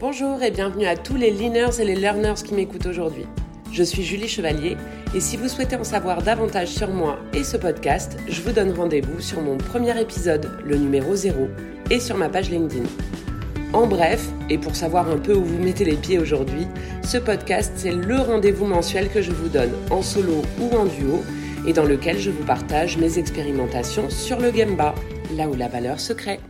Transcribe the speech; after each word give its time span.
Bonjour 0.00 0.42
et 0.42 0.50
bienvenue 0.50 0.86
à 0.86 0.96
tous 0.96 1.16
les 1.16 1.30
leaners 1.30 1.78
et 1.78 1.84
les 1.84 1.94
learners 1.94 2.42
qui 2.42 2.54
m'écoutent 2.54 2.86
aujourd'hui. 2.86 3.26
Je 3.70 3.82
suis 3.82 4.02
Julie 4.02 4.28
Chevalier 4.28 4.78
et 5.14 5.20
si 5.20 5.36
vous 5.36 5.46
souhaitez 5.46 5.76
en 5.76 5.84
savoir 5.84 6.22
davantage 6.22 6.68
sur 6.68 6.88
moi 6.88 7.18
et 7.34 7.44
ce 7.44 7.58
podcast, 7.58 8.16
je 8.26 8.40
vous 8.40 8.52
donne 8.52 8.72
rendez-vous 8.72 9.20
sur 9.20 9.42
mon 9.42 9.58
premier 9.58 10.00
épisode, 10.00 10.58
le 10.64 10.78
numéro 10.78 11.14
0, 11.14 11.48
et 11.90 12.00
sur 12.00 12.16
ma 12.16 12.30
page 12.30 12.48
LinkedIn. 12.48 12.88
En 13.74 13.86
bref, 13.86 14.26
et 14.48 14.56
pour 14.56 14.74
savoir 14.74 15.06
un 15.10 15.18
peu 15.18 15.34
où 15.34 15.44
vous 15.44 15.62
mettez 15.62 15.84
les 15.84 15.96
pieds 15.96 16.18
aujourd'hui, 16.18 16.66
ce 17.04 17.18
podcast 17.18 17.72
c'est 17.76 17.92
le 17.92 18.16
rendez-vous 18.20 18.64
mensuel 18.64 19.10
que 19.10 19.20
je 19.20 19.32
vous 19.32 19.50
donne 19.50 19.74
en 19.90 20.00
solo 20.00 20.40
ou 20.62 20.74
en 20.74 20.86
duo 20.86 21.22
et 21.66 21.74
dans 21.74 21.84
lequel 21.84 22.18
je 22.18 22.30
vous 22.30 22.44
partage 22.44 22.96
mes 22.96 23.18
expérimentations 23.18 24.08
sur 24.08 24.40
le 24.40 24.50
Gemba, 24.50 24.94
là 25.36 25.46
où 25.46 25.54
la 25.54 25.68
valeur 25.68 26.00
se 26.00 26.14
crée. 26.14 26.40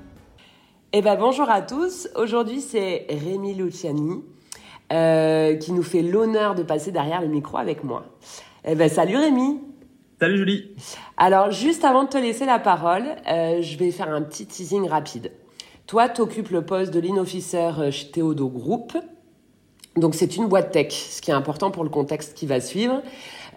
Eh 0.92 1.02
ben 1.02 1.14
bonjour 1.14 1.48
à 1.48 1.62
tous. 1.62 2.08
Aujourd'hui 2.16 2.60
c'est 2.60 3.06
Rémi 3.08 3.54
Luciani 3.54 4.24
euh, 4.92 5.54
qui 5.54 5.70
nous 5.70 5.84
fait 5.84 6.02
l'honneur 6.02 6.56
de 6.56 6.64
passer 6.64 6.90
derrière 6.90 7.20
le 7.20 7.28
micro 7.28 7.58
avec 7.58 7.84
moi. 7.84 8.06
Eh 8.64 8.74
ben 8.74 8.88
salut 8.88 9.16
Rémi. 9.16 9.60
Salut 10.18 10.38
Julie. 10.38 10.74
Alors 11.16 11.52
juste 11.52 11.84
avant 11.84 12.02
de 12.02 12.08
te 12.08 12.18
laisser 12.18 12.44
la 12.44 12.58
parole, 12.58 13.04
euh, 13.28 13.62
je 13.62 13.78
vais 13.78 13.92
faire 13.92 14.08
un 14.08 14.20
petit 14.22 14.46
teasing 14.46 14.88
rapide. 14.88 15.30
Toi, 15.86 16.08
tu 16.08 16.22
occupes 16.22 16.50
le 16.50 16.66
poste 16.66 16.92
de 16.92 16.98
lean 16.98 17.18
officer 17.18 17.70
euh, 17.78 17.90
chez 17.92 18.10
Théodo 18.10 18.48
Group. 18.48 18.96
Donc 19.94 20.16
c'est 20.16 20.36
une 20.36 20.48
boîte 20.48 20.72
tech, 20.72 20.92
ce 20.92 21.22
qui 21.22 21.30
est 21.30 21.34
important 21.34 21.70
pour 21.70 21.84
le 21.84 21.90
contexte 21.90 22.34
qui 22.34 22.46
va 22.46 22.60
suivre. 22.60 23.00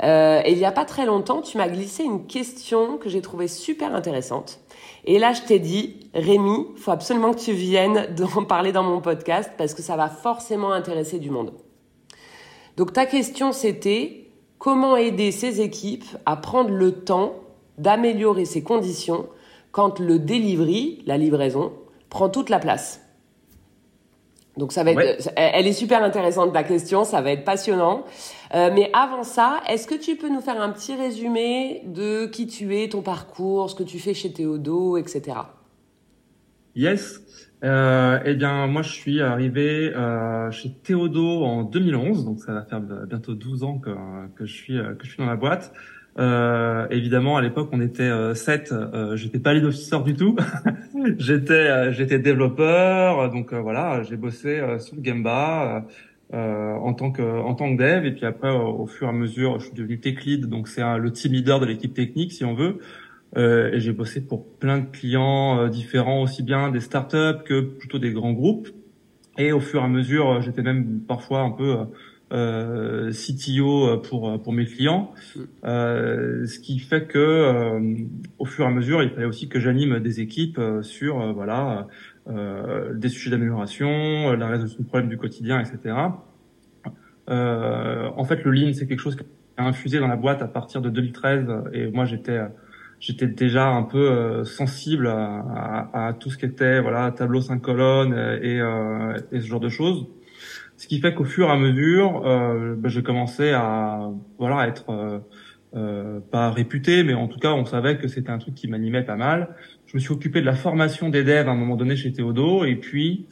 Euh, 0.03 0.41
et 0.45 0.52
il 0.52 0.58
n'y 0.58 0.66
a 0.66 0.72
pas 0.72 0.86
très 0.86 1.05
longtemps, 1.08 1.41
tu 1.41 1.58
m'as 1.58 1.67
glissé 1.67 2.03
une 2.03 2.27
question 2.27 2.97
que 2.97 3.09
j'ai 3.09 3.22
trouvée 3.22 3.47
super 3.47 3.95
intéressante. 3.95 4.59
Et 5.05 5.20
là, 5.20 5.34
je 5.34 5.41
t'ai 5.41 5.59
dit, 5.59 5.99
Rémi, 6.13 6.67
faut 6.77 6.91
absolument 6.91 7.34
que 7.34 7.39
tu 7.39 7.53
viennes 7.53 8.13
d'en 8.16 8.44
parler 8.45 8.71
dans 8.71 8.84
mon 8.84 9.02
podcast 9.02 9.52
parce 9.57 9.73
que 9.73 9.81
ça 9.81 9.95
va 9.95 10.09
forcément 10.09 10.71
intéresser 10.71 11.20
du 11.20 11.30
monde. 11.30 11.53
Donc 12.77 12.94
ta 12.94 13.05
question, 13.05 13.52
c'était 13.52 14.28
comment 14.58 14.95
aider 14.95 15.31
ces 15.31 15.61
équipes 15.61 16.05
à 16.25 16.36
prendre 16.36 16.72
le 16.72 16.91
temps 17.03 17.36
d'améliorer 17.78 18.45
ses 18.45 18.63
conditions 18.63 19.28
quand 19.72 20.00
le 20.00 20.19
delivery, 20.19 21.03
la 21.06 21.17
livraison, 21.17 21.73
prend 22.09 22.30
toute 22.30 22.50
la 22.50 22.59
place? 22.59 23.02
Donc 24.58 24.72
ça 24.72 24.83
va 24.83 24.91
être, 24.91 25.31
elle 25.35 25.66
est 25.66 25.73
super 25.73 26.03
intéressante 26.03 26.53
ta 26.53 26.63
question, 26.63 27.03
ça 27.03 27.22
va 27.22 27.31
être 27.31 27.44
passionnant. 27.44 28.03
Euh, 28.54 28.70
mais 28.73 28.90
avant 28.94 29.23
ça, 29.23 29.62
est-ce 29.68 29.88
que 29.88 29.96
tu 29.96 30.16
peux 30.16 30.30
nous 30.30 30.42
faire 30.42 30.62
un 30.62 30.70
petit 30.70 30.96
résumé 30.96 31.82
de 31.86 32.28
qui 32.28 32.48
tu 32.48 32.76
es, 32.78 32.90
ton 32.90 33.02
parcours, 33.02 33.70
ce 33.70 33.76
que 33.76 33.84
tu 33.84 34.00
fais 34.00 34.14
chez 34.14 34.32
Théodo, 34.32 34.98
etc. 34.98 35.38
Yes. 36.76 37.22
Euh, 37.64 38.20
eh 38.26 38.36
bien, 38.36 38.68
moi, 38.68 38.81
je 38.81 38.92
suis 38.92 39.22
arrivé 39.22 39.94
euh, 39.96 40.52
chez 40.52 40.72
Théodo 40.72 41.44
en 41.44 41.64
2011, 41.64 42.26
donc 42.26 42.40
ça 42.42 42.54
va 42.54 42.64
faire 42.64 42.81
bientôt 42.81 43.34
12 43.34 43.64
ans 43.64 43.80
que, 43.80 43.92
que 44.36 44.46
je 44.46 44.54
suis 44.54 44.78
que 44.78 45.06
je 45.06 45.09
suis 45.09 45.18
dans 45.18 45.30
la 45.30 45.36
boîte. 45.36 45.74
Euh, 46.20 46.88
évidemment, 46.92 47.38
à 47.38 47.42
l'époque, 47.42 47.70
on 47.72 47.81
était 47.81 48.04
euh, 48.04 48.36
7. 48.36 48.72
Euh, 48.72 49.16
j'étais 49.16 49.40
pas 49.40 49.54
lead 49.54 49.66
officer 49.66 50.00
du 50.04 50.16
tout. 50.16 50.36
j'étais 51.18 51.54
euh, 51.54 51.92
j'étais 51.92 52.20
développeur. 52.20 53.31
Donc 53.31 53.54
euh, 53.54 53.59
voilà, 53.59 54.04
j'ai 54.04 54.18
bossé 54.18 54.62
sur 54.80 54.96
le 54.96 55.02
Gemba 56.34 56.80
en 56.81 56.94
tant 56.94 57.12
que 57.12 57.22
en 57.22 57.53
tant 57.56 57.76
que 57.76 57.81
dev. 57.81 58.06
Et 58.06 58.12
puis 58.12 58.26
après, 58.26 58.52
au 58.52 58.86
fur 58.88 59.08
et 59.08 59.09
à 59.09 59.14
mesure, 59.14 59.59
je 59.59 59.66
suis 59.67 59.76
devenu 59.76 60.00
tech 60.00 60.26
lead. 60.26 60.48
Donc 60.48 60.67
c'est 60.67 60.81
le 60.98 61.12
team 61.12 61.34
leader 61.34 61.59
de 61.59 61.66
l'équipe 61.66 61.94
technique, 61.94 62.31
si 62.31 62.44
on 62.44 62.56
veut. 62.56 62.80
et 63.38 63.80
j'ai 63.80 63.94
bossé 63.94 64.22
pour 64.22 64.45
plein 64.45 64.80
de 64.80 64.86
clients 64.86 65.67
différents, 65.67 66.22
aussi 66.23 66.44
bien 66.44 66.70
des 66.70 66.81
startups 66.81 67.44
que 67.45 67.62
plutôt 67.62 68.00
des 68.00 68.12
grands 68.12 68.34
groupes. 68.34 68.70
Et 69.38 69.52
au 69.52 69.59
fur 69.59 69.81
et 69.81 69.86
à 69.86 69.88
mesure, 69.88 70.42
j'étais 70.42 70.62
même 70.62 71.02
parfois 71.08 71.42
un 71.42 71.52
peu 71.52 71.78
euh, 72.34 73.12
CTO 73.12 73.97
pour 74.00 74.42
pour 74.42 74.53
mes 74.53 74.66
clients, 74.66 75.12
euh, 75.66 76.45
ce 76.47 76.59
qui 76.59 76.80
fait 76.80 77.06
que 77.06 77.20
euh, 77.20 77.96
au 78.40 78.46
fur 78.46 78.66
et 78.66 78.68
à 78.68 78.72
mesure, 78.72 79.03
il 79.03 79.09
fallait 79.12 79.25
aussi 79.25 79.47
que 79.47 79.59
j'anime 79.59 80.00
des 80.00 80.19
équipes 80.19 80.57
euh, 80.57 80.81
sur 80.81 81.22
euh, 81.22 81.31
voilà 81.31 81.88
des 82.25 83.09
sujets 83.09 83.31
d'amélioration, 83.31 84.31
la 84.31 84.47
résolution 84.47 84.80
de 84.80 84.88
problèmes 84.88 85.09
du 85.09 85.18
quotidien, 85.18 85.59
etc. 85.59 85.94
en 87.28 88.23
fait, 88.25 88.44
le 88.44 88.51
lean, 88.51 88.73
c'est 88.73 88.88
quelque 88.88 89.00
chose 89.00 89.16
qui 89.16 89.23
a 89.57 89.66
infusé 89.66 90.00
dans 90.00 90.07
la 90.07 90.16
boîte 90.16 90.41
à 90.41 90.47
partir 90.47 90.81
de 90.81 90.89
2013, 90.89 91.47
et 91.73 91.88
moi 91.91 92.06
j'étais 92.06 92.39
j'étais 93.00 93.28
déjà 93.28 93.67
un 93.67 93.84
peu 93.84 94.44
sensible 94.45 95.07
à, 95.07 95.89
à, 95.94 96.07
à, 96.07 96.13
tout 96.13 96.29
ce 96.29 96.38
qui 96.38 96.45
était 96.45 96.79
voilà 96.79 97.12
tableau 97.12 97.41
5 97.41 97.62
colonnes 97.62 98.13
et, 98.41 98.57
et 99.31 99.41
ce 99.41 99.45
genre 99.45 99.59
de 99.59 99.69
choses. 99.69 100.07
Ce 100.78 100.88
qui 100.88 101.00
fait 101.00 101.13
qu'au 101.13 101.23
fur 101.23 101.47
et 101.47 101.51
à 101.51 101.57
mesure, 101.57 102.25
euh, 102.25 102.75
bah, 102.75 102.89
j'ai 102.89 103.03
commencé 103.03 103.51
à 103.51 104.09
voilà 104.38 104.67
être 104.67 104.89
euh, 104.89 105.19
euh, 105.75 106.19
pas 106.19 106.51
réputé, 106.51 107.03
mais 107.03 107.13
en 107.13 107.28
tout 107.28 107.39
cas, 107.39 107.53
on 107.53 107.66
savait 107.66 107.97
que 107.97 108.07
c'était 108.07 108.31
un 108.31 108.38
truc 108.38 108.56
qui 108.56 108.67
m'animait 108.67 109.03
pas 109.03 109.16
mal. 109.16 109.56
Je 109.85 109.95
me 109.95 110.00
suis 110.00 110.12
occupé 110.12 110.41
de 110.41 110.45
la 110.45 110.56
formation 110.56 111.09
des 111.09 111.23
devs 111.23 111.47
à 111.47 111.51
un 111.51 111.56
moment 111.56 111.75
donné 111.75 111.95
chez 111.95 112.12
Théodo, 112.12 112.66
et 112.66 112.75
puis 112.75 113.28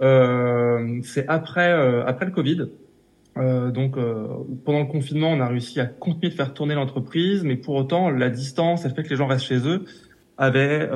euh, 0.00 1.00
c'est 1.02 1.28
après 1.28 1.72
euh, 1.72 2.06
après 2.06 2.26
le 2.26 2.32
Covid. 2.32 2.68
Euh, 3.38 3.70
donc 3.70 3.96
pendant 4.64 4.80
le 4.80 4.86
confinement, 4.86 5.30
on 5.30 5.40
a 5.40 5.46
réussi 5.46 5.80
à 5.80 5.86
continuer 5.86 6.30
de 6.30 6.34
faire 6.34 6.54
tourner 6.54 6.74
l'entreprise, 6.74 7.44
mais 7.44 7.56
pour 7.56 7.74
autant, 7.74 8.10
la 8.10 8.30
distance, 8.30 8.84
elle 8.84 8.94
fait 8.94 9.02
que 9.02 9.10
les 9.10 9.16
gens 9.16 9.26
restent 9.26 9.46
chez 9.46 9.66
eux 9.66 9.84
avait 10.40 10.88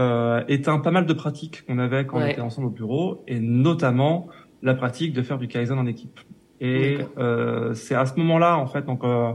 éteint 0.46 0.78
pas 0.78 0.92
mal 0.92 1.04
de 1.04 1.12
pratiques 1.12 1.66
qu'on 1.66 1.80
avait 1.80 2.06
quand 2.06 2.18
on 2.18 2.24
était 2.24 2.40
ensemble 2.40 2.68
au 2.68 2.70
bureau, 2.70 3.24
et 3.26 3.40
notamment 3.40 4.28
la 4.62 4.74
pratique 4.74 5.12
de 5.12 5.22
faire 5.22 5.36
du 5.36 5.48
kaizen 5.48 5.76
en 5.80 5.86
équipe. 5.86 6.20
Et 6.60 6.98
euh, 7.18 7.74
c'est 7.74 7.96
à 7.96 8.06
ce 8.06 8.14
moment-là, 8.20 8.56
en 8.56 8.68
fait, 8.68 8.86
donc 8.86 9.02
euh, 9.02 9.32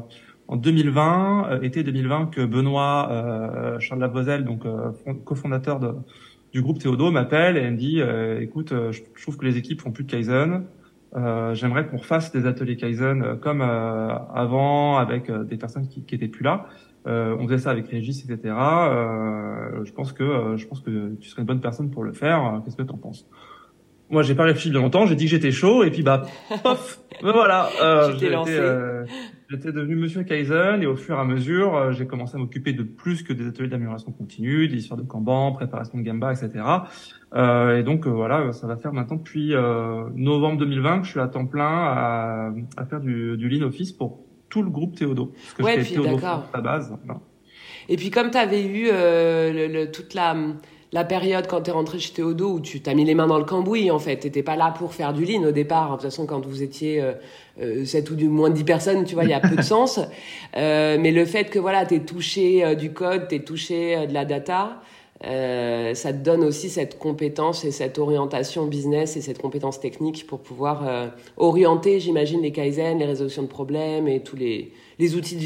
en 0.48 0.56
2020, 0.56 1.48
euh, 1.52 1.62
été 1.62 1.84
2020, 1.84 2.28
que 2.28 2.46
Benoît 2.46 3.10
euh, 3.12 3.80
Charles 3.80 4.00
Lavozelle, 4.00 4.46
donc 4.46 4.66
euh, 4.66 4.92
cofondateur 5.26 5.80
de, 5.80 5.94
du 6.54 6.62
groupe 6.62 6.80
Théodo, 6.80 7.12
m'appelle 7.12 7.58
et 7.58 7.70
me 7.70 7.76
dit 7.76 8.00
"Écoute, 8.42 8.74
je, 8.92 9.02
trouve 9.22 9.38
que 9.38 9.46
les 9.46 9.58
équipes 9.58 9.82
font 9.82 9.92
plus 9.92 10.06
de 10.06 10.10
kaizen. 10.10 10.64
J'aimerais 11.54 11.88
qu'on 11.88 11.98
refasse 11.98 12.32
des 12.32 12.46
ateliers 12.46 12.78
kaizen 12.78 13.38
comme 13.42 13.62
avant, 13.62 14.98
avec 14.98 15.32
des 15.32 15.58
personnes 15.58 15.88
qui, 15.88 16.04
qui 16.04 16.16
étaient 16.16 16.28
plus 16.28 16.44
là." 16.44 16.66
on 17.06 17.48
faisait 17.48 17.60
ça 17.60 17.72
avec 17.72 17.88
Régis, 17.88 18.26
etc. 18.26 18.54
je 18.54 19.92
pense 19.94 20.12
que 20.12 20.56
je 20.58 20.68
pense 20.68 20.82
que 20.82 21.16
tu 21.16 21.30
serais 21.30 21.42
une 21.42 21.48
bonne 21.48 21.62
personne 21.62 21.90
pour 21.90 22.04
le 22.04 22.12
faire. 22.12 22.62
Qu'est-ce 22.66 22.76
que 22.76 22.84
tu 22.84 22.92
en 22.92 22.98
penses? 22.98 23.26
Moi, 24.10 24.24
j'ai 24.24 24.36
pas 24.36 24.44
réfléchi 24.44 24.70
longtemps. 24.70 25.06
J'ai 25.06 25.16
dit 25.16 25.26
que 25.26 25.32
j'étais 25.32 25.52
chaud 25.52 25.84
et 25.84 25.92
puis 25.92 26.02
bah, 26.02 26.24
pof, 26.64 27.00
ben 27.22 27.32
voilà. 27.32 27.70
Euh, 27.82 28.14
euh, 28.24 29.06
j'étais 29.50 29.72
devenu 29.72 29.96
Monsieur 29.96 30.24
Kaizen 30.24 30.82
et 30.82 30.86
au 30.86 30.96
fur 30.96 31.16
et 31.16 31.20
à 31.20 31.24
mesure, 31.24 31.76
euh, 31.76 31.92
j'ai 31.92 32.06
commencé 32.06 32.36
à 32.36 32.40
m'occuper 32.40 32.74
de 32.74 32.84
plus 32.84 33.24
que 33.24 33.34
des 33.34 33.48
ateliers 33.48 33.70
d'amélioration 33.70 34.12
continue, 34.12 34.68
des 34.68 34.78
histoires 34.78 35.00
de 35.00 35.06
Kanban, 35.06 35.54
préparation 35.54 35.98
de 35.98 36.04
Gamba, 36.04 36.34
etc. 36.34 36.64
Euh, 37.34 37.78
et 37.78 37.84
donc 37.84 38.08
euh, 38.08 38.10
voilà, 38.10 38.52
ça 38.54 38.68
va 38.68 38.78
faire 38.78 38.94
maintenant 38.94 39.18
depuis 39.18 39.54
novembre 40.16 40.58
2020 40.58 41.00
que 41.00 41.06
je 41.06 41.12
suis 41.12 41.20
à 41.20 41.28
temps 41.28 41.46
plein 41.46 41.66
à, 41.66 42.52
à 42.78 42.86
faire 42.86 43.00
du, 43.00 43.38
du 43.38 43.50
Lean 43.50 43.66
Office 43.66 43.92
pour 43.92 44.26
tout 44.50 44.62
le 44.62 44.70
groupe 44.70 44.96
Théodo. 44.96 45.28
Parce 45.34 45.54
que 45.54 45.64
ouais, 45.64 45.84
puis 45.84 45.96
d'accord. 45.96 46.50
À 46.54 46.62
base. 46.62 46.94
Et 47.90 47.96
puis 47.96 48.10
comme 48.10 48.32
tu 48.32 48.38
avais 48.38 48.66
eu 48.66 48.86
le, 48.86 49.68
le, 49.68 49.92
toute 49.92 50.14
la 50.14 50.36
la 50.98 51.04
période 51.04 51.46
quand 51.46 51.62
tu 51.62 51.70
es 51.70 51.74
rentré 51.74 52.00
chez 52.00 52.12
Théodo 52.12 52.54
où 52.54 52.60
tu 52.60 52.82
t'as 52.82 52.96
mis 52.96 53.06
les 53.06 53.14
mains 53.14 53.28
dans 53.28 53.38
le 53.38 53.44
cambouis 53.44 53.92
en 53.92 54.00
fait, 54.00 54.18
t'étais 54.18 54.42
pas 54.42 54.56
là 54.56 54.74
pour 54.76 54.96
faire 54.96 55.14
du 55.14 55.26
lean 55.26 55.44
au 55.44 55.52
départ. 55.52 55.90
De 55.90 55.94
toute 55.94 56.02
façon, 56.10 56.26
quand 56.26 56.44
vous 56.44 56.64
étiez 56.64 57.00
euh, 57.00 57.14
euh, 57.62 57.86
7 57.86 58.10
ou 58.10 58.16
du 58.16 58.28
moins 58.30 58.50
de 58.50 58.56
10 58.56 58.64
personnes, 58.64 59.04
tu 59.06 59.14
vois, 59.14 59.24
il 59.24 59.30
y 59.30 59.34
a 59.34 59.40
peu 59.40 59.56
de 59.56 59.62
sens. 59.76 60.00
Euh, 60.56 60.98
mais 61.00 61.12
le 61.12 61.24
fait 61.26 61.52
que 61.52 61.60
voilà, 61.60 61.86
t'es 61.86 62.00
touché 62.00 62.66
euh, 62.66 62.74
du 62.74 62.94
code, 62.94 63.28
t'es 63.28 63.42
touché 63.42 63.96
euh, 63.96 64.06
de 64.08 64.14
la 64.16 64.26
data, 64.26 64.82
ça 65.22 66.14
te 66.14 66.24
donne 66.24 66.44
aussi 66.44 66.70
cette 66.72 66.98
compétence 66.98 67.64
et 67.64 67.72
cette 67.72 68.00
orientation 68.00 68.66
business 68.66 69.18
et 69.18 69.22
cette 69.22 69.40
compétence 69.40 69.80
technique 69.80 70.26
pour 70.26 70.40
pouvoir 70.40 70.84
orienter, 71.38 72.00
j'imagine, 72.00 72.44
les 72.44 72.52
kaizen, 72.52 73.00
les 73.00 73.06
résolutions 73.06 73.42
de 73.42 73.48
problèmes 73.48 74.08
et 74.08 74.22
tous 74.22 74.36
les, 74.36 74.74
les 75.00 75.16
outils 75.16 75.36
de 75.36 75.42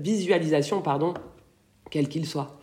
visualisation, 0.00 0.82
pardon, 0.82 1.14
quels 1.90 2.08
qu'ils 2.08 2.26
soient. 2.26 2.56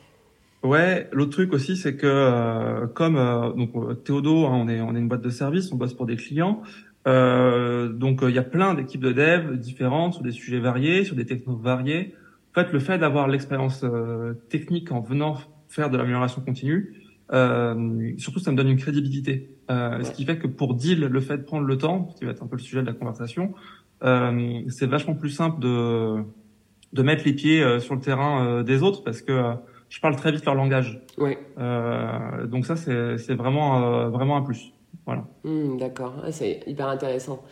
Ouais, 0.63 1.09
l'autre 1.11 1.31
truc 1.31 1.51
aussi, 1.51 1.75
c'est 1.75 1.97
que 1.97 2.07
euh, 2.07 2.87
comme 2.87 3.17
euh, 3.17 3.51
donc 3.51 3.71
euh, 3.75 3.95
Théodo, 3.95 4.45
hein, 4.45 4.53
on 4.53 4.69
est 4.69 4.79
on 4.79 4.95
est 4.95 4.99
une 4.99 5.09
boîte 5.09 5.21
de 5.21 5.29
service, 5.29 5.69
on 5.73 5.75
bosse 5.75 5.93
pour 5.93 6.05
des 6.05 6.15
clients. 6.15 6.61
Euh, 7.05 7.89
donc 7.89 8.21
il 8.23 8.33
y 8.33 8.37
a 8.37 8.43
plein 8.43 8.73
d'équipes 8.73 9.01
de 9.01 9.11
dev 9.11 9.57
différentes 9.57 10.13
sur 10.13 10.23
des 10.23 10.31
sujets 10.31 10.59
variés, 10.59 11.03
sur 11.03 11.17
des 11.17 11.25
technos 11.25 11.57
variés. 11.57 12.15
En 12.55 12.61
fait, 12.61 12.71
le 12.71 12.79
fait 12.79 12.97
d'avoir 12.97 13.27
l'expérience 13.27 13.83
technique 14.47 14.91
en 14.91 15.01
venant 15.01 15.37
faire 15.67 15.89
de 15.89 15.97
l'amélioration 15.97 16.41
continue, 16.41 16.93
surtout 18.19 18.39
ça 18.39 18.51
me 18.51 18.55
donne 18.55 18.69
une 18.69 18.77
crédibilité. 18.77 19.49
Ce 19.69 20.11
qui 20.11 20.23
fait 20.23 20.37
que 20.37 20.45
pour 20.45 20.75
deal, 20.75 20.99
le 20.99 21.19
fait 21.19 21.39
de 21.39 21.43
prendre 21.43 21.65
le 21.65 21.77
temps, 21.79 22.13
qui 22.15 22.25
va 22.25 22.31
être 22.31 22.43
un 22.43 22.47
peu 22.47 22.55
le 22.55 22.61
sujet 22.61 22.81
de 22.81 22.85
la 22.85 22.93
conversation, 22.93 23.55
c'est 24.03 24.85
vachement 24.85 25.15
plus 25.15 25.31
simple 25.31 25.59
de 25.59 26.17
de 26.93 27.01
mettre 27.01 27.23
les 27.25 27.33
pieds 27.33 27.79
sur 27.79 27.95
le 27.95 28.01
terrain 28.01 28.61
des 28.61 28.83
autres 28.83 29.03
parce 29.03 29.23
que 29.23 29.55
je 29.93 29.99
parle 29.99 30.15
très 30.15 30.31
vite 30.31 30.43
leur 30.45 30.55
langage. 30.55 30.99
Ouais. 31.19 31.37
Euh, 31.59 32.47
donc 32.47 32.65
ça, 32.65 32.75
c'est 32.75 33.35
vraiment, 33.35 33.83
euh, 33.83 34.09
vraiment 34.09 34.37
un 34.37 34.41
plus. 34.41 34.73
Voilà. 35.05 35.23
Hmm, 35.43 35.77
d'accord, 35.77 36.15
ah, 36.25 36.31
c'est 36.31 36.61
hyper 36.65 36.87
intéressant. 36.87 37.43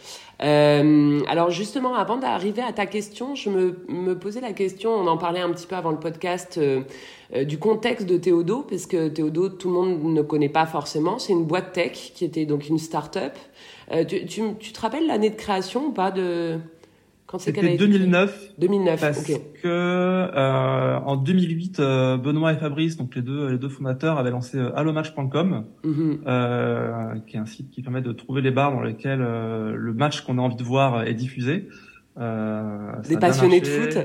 Euh, 0.41 1.19
alors 1.27 1.51
justement, 1.51 1.93
avant 1.93 2.17
d'arriver 2.17 2.63
à 2.63 2.73
ta 2.73 2.87
question, 2.87 3.35
je 3.35 3.51
me, 3.51 3.85
me, 3.89 4.17
posais 4.17 4.41
la 4.41 4.53
question, 4.53 4.89
on 4.89 5.05
en 5.05 5.17
parlait 5.17 5.41
un 5.41 5.51
petit 5.51 5.67
peu 5.67 5.75
avant 5.75 5.91
le 5.91 5.99
podcast, 5.99 6.59
du 6.59 7.59
contexte 7.59 8.07
de 8.07 8.17
Théodo, 8.17 8.65
parce 8.67 8.87
que 8.87 9.09
Théodo, 9.09 9.49
tout 9.49 9.67
le 9.67 9.75
monde 9.75 10.03
ne 10.03 10.21
connaît 10.23 10.49
pas 10.49 10.65
forcément. 10.65 11.19
C'est 11.19 11.33
une 11.33 11.45
boîte 11.45 11.73
tech 11.73 12.11
qui 12.15 12.25
était 12.25 12.45
donc 12.45 12.67
une 12.69 12.79
start-up. 12.79 13.33
Tu, 14.07 14.25
tu, 14.25 14.41
tu, 14.59 14.71
te 14.71 14.81
rappelles 14.81 15.05
l'année 15.05 15.29
de 15.29 15.35
création 15.35 15.87
ou 15.87 15.91
pas 15.91 16.09
de... 16.09 16.57
C'était 17.37 17.77
2009. 17.77 18.53
2009, 18.57 18.99
parce 18.99 19.23
que 19.23 19.33
euh, 19.65 20.99
en 20.99 21.15
2008, 21.15 21.79
euh, 21.79 22.17
Benoît 22.17 22.53
et 22.53 22.57
Fabrice, 22.57 22.97
donc 22.97 23.15
les 23.15 23.21
deux 23.21 23.49
les 23.49 23.57
deux 23.57 23.69
fondateurs, 23.69 24.17
avaient 24.17 24.31
lancé 24.31 24.57
euh, 24.57 24.75
allomatch.com, 24.75 25.65
mm-hmm. 25.83 26.17
euh, 26.27 27.15
qui 27.27 27.37
est 27.37 27.39
un 27.39 27.45
site 27.45 27.69
qui 27.71 27.81
permet 27.81 28.01
de 28.01 28.11
trouver 28.11 28.41
les 28.41 28.51
bars 28.51 28.71
dans 28.71 28.81
lesquels 28.81 29.21
euh, 29.21 29.73
le 29.75 29.93
match 29.93 30.21
qu'on 30.21 30.37
a 30.37 30.41
envie 30.41 30.55
de 30.55 30.63
voir 30.63 31.03
est 31.03 31.13
diffusé. 31.13 31.69
Des 32.17 33.17
passionnés 33.17 33.61
de 33.61 33.67
foot. 33.67 33.97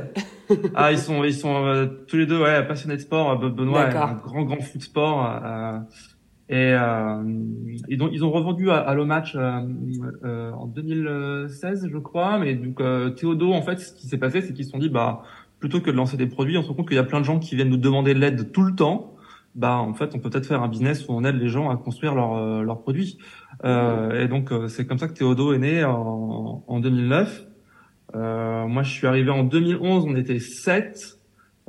ah, 0.74 0.92
ils 0.92 0.98
sont 0.98 1.24
ils 1.24 1.34
sont 1.34 1.90
tous 2.06 2.16
les 2.16 2.26
deux 2.26 2.40
ouais 2.40 2.66
passionnés 2.66 2.96
de 2.96 3.02
sport. 3.02 3.38
Benoît 3.38 3.90
est 3.90 3.96
un 3.96 4.14
grand 4.14 4.44
grand 4.44 4.60
foot 4.60 4.80
sport. 4.80 5.84
Et, 6.48 6.72
euh, 6.74 7.24
ils, 7.88 8.02
ont, 8.02 8.08
ils 8.12 8.24
ont 8.24 8.30
revendu 8.30 8.70
à, 8.70 8.76
à 8.76 8.94
le 8.94 9.04
match 9.04 9.34
euh, 9.34 9.60
euh, 10.24 10.52
en 10.52 10.66
2016, 10.66 11.88
je 11.90 11.98
crois. 11.98 12.38
Mais 12.38 12.54
donc 12.54 12.80
euh, 12.80 13.10
Théodo, 13.10 13.52
en 13.52 13.62
fait, 13.62 13.80
ce 13.80 13.92
qui 13.92 14.06
s'est 14.06 14.18
passé, 14.18 14.40
c'est 14.42 14.52
qu'ils 14.52 14.64
se 14.64 14.70
sont 14.70 14.78
dit, 14.78 14.88
bah, 14.88 15.22
plutôt 15.58 15.80
que 15.80 15.90
de 15.90 15.96
lancer 15.96 16.16
des 16.16 16.26
produits, 16.26 16.56
on 16.56 16.62
se 16.62 16.68
rend 16.68 16.74
compte 16.74 16.88
qu'il 16.88 16.96
y 16.96 17.00
a 17.00 17.04
plein 17.04 17.20
de 17.20 17.24
gens 17.24 17.38
qui 17.38 17.56
viennent 17.56 17.70
nous 17.70 17.76
demander 17.76 18.14
de 18.14 18.20
l'aide 18.20 18.52
tout 18.52 18.62
le 18.62 18.74
temps. 18.74 19.16
Bah, 19.56 19.76
en 19.76 19.94
fait, 19.94 20.14
on 20.14 20.18
peut 20.18 20.30
peut-être 20.30 20.46
faire 20.46 20.62
un 20.62 20.68
business 20.68 21.08
où 21.08 21.12
on 21.12 21.24
aide 21.24 21.36
les 21.36 21.48
gens 21.48 21.70
à 21.70 21.76
construire 21.76 22.14
leurs 22.14 22.34
euh, 22.34 22.62
leurs 22.62 22.80
produits. 22.80 23.18
Euh, 23.64 24.22
et 24.22 24.28
donc, 24.28 24.52
c'est 24.68 24.86
comme 24.86 24.98
ça 24.98 25.08
que 25.08 25.14
Théodo 25.14 25.52
est 25.52 25.58
né 25.58 25.82
en, 25.82 26.62
en 26.66 26.80
2009. 26.80 27.46
moi, 28.14 28.82
je 28.82 28.90
suis 28.90 29.06
arrivé 29.06 29.30
en 29.30 29.42
2011. 29.42 30.04
On 30.06 30.14
était 30.14 30.38
sept. 30.38 31.15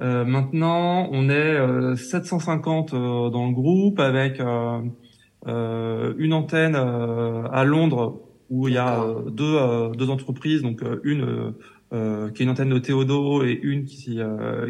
Euh, 0.02 0.26
maintenant, 0.26 1.10
on 1.12 1.30
est 1.30 1.96
750 1.96 2.94
euh, 2.94 2.98
euh, 2.98 3.30
dans 3.30 3.48
le 3.48 3.54
groupe 3.54 4.00
avec 4.00 4.40
une 4.40 6.34
antenne 6.34 6.76
à 6.76 7.64
Londres 7.64 8.22
où 8.50 8.68
il 8.68 8.76
y 8.76 8.78
a 8.78 9.04
deux, 9.28 9.92
deux 9.96 10.10
entreprises, 10.10 10.62
donc 10.62 10.82
une 11.04 11.54
qui 11.92 11.96
est 11.96 12.46
une 12.46 12.50
antenne 12.50 12.70
de 12.70 12.80
Théodo 12.80 13.44
et 13.44 13.58
une 13.62 13.86
qui, 13.86 14.20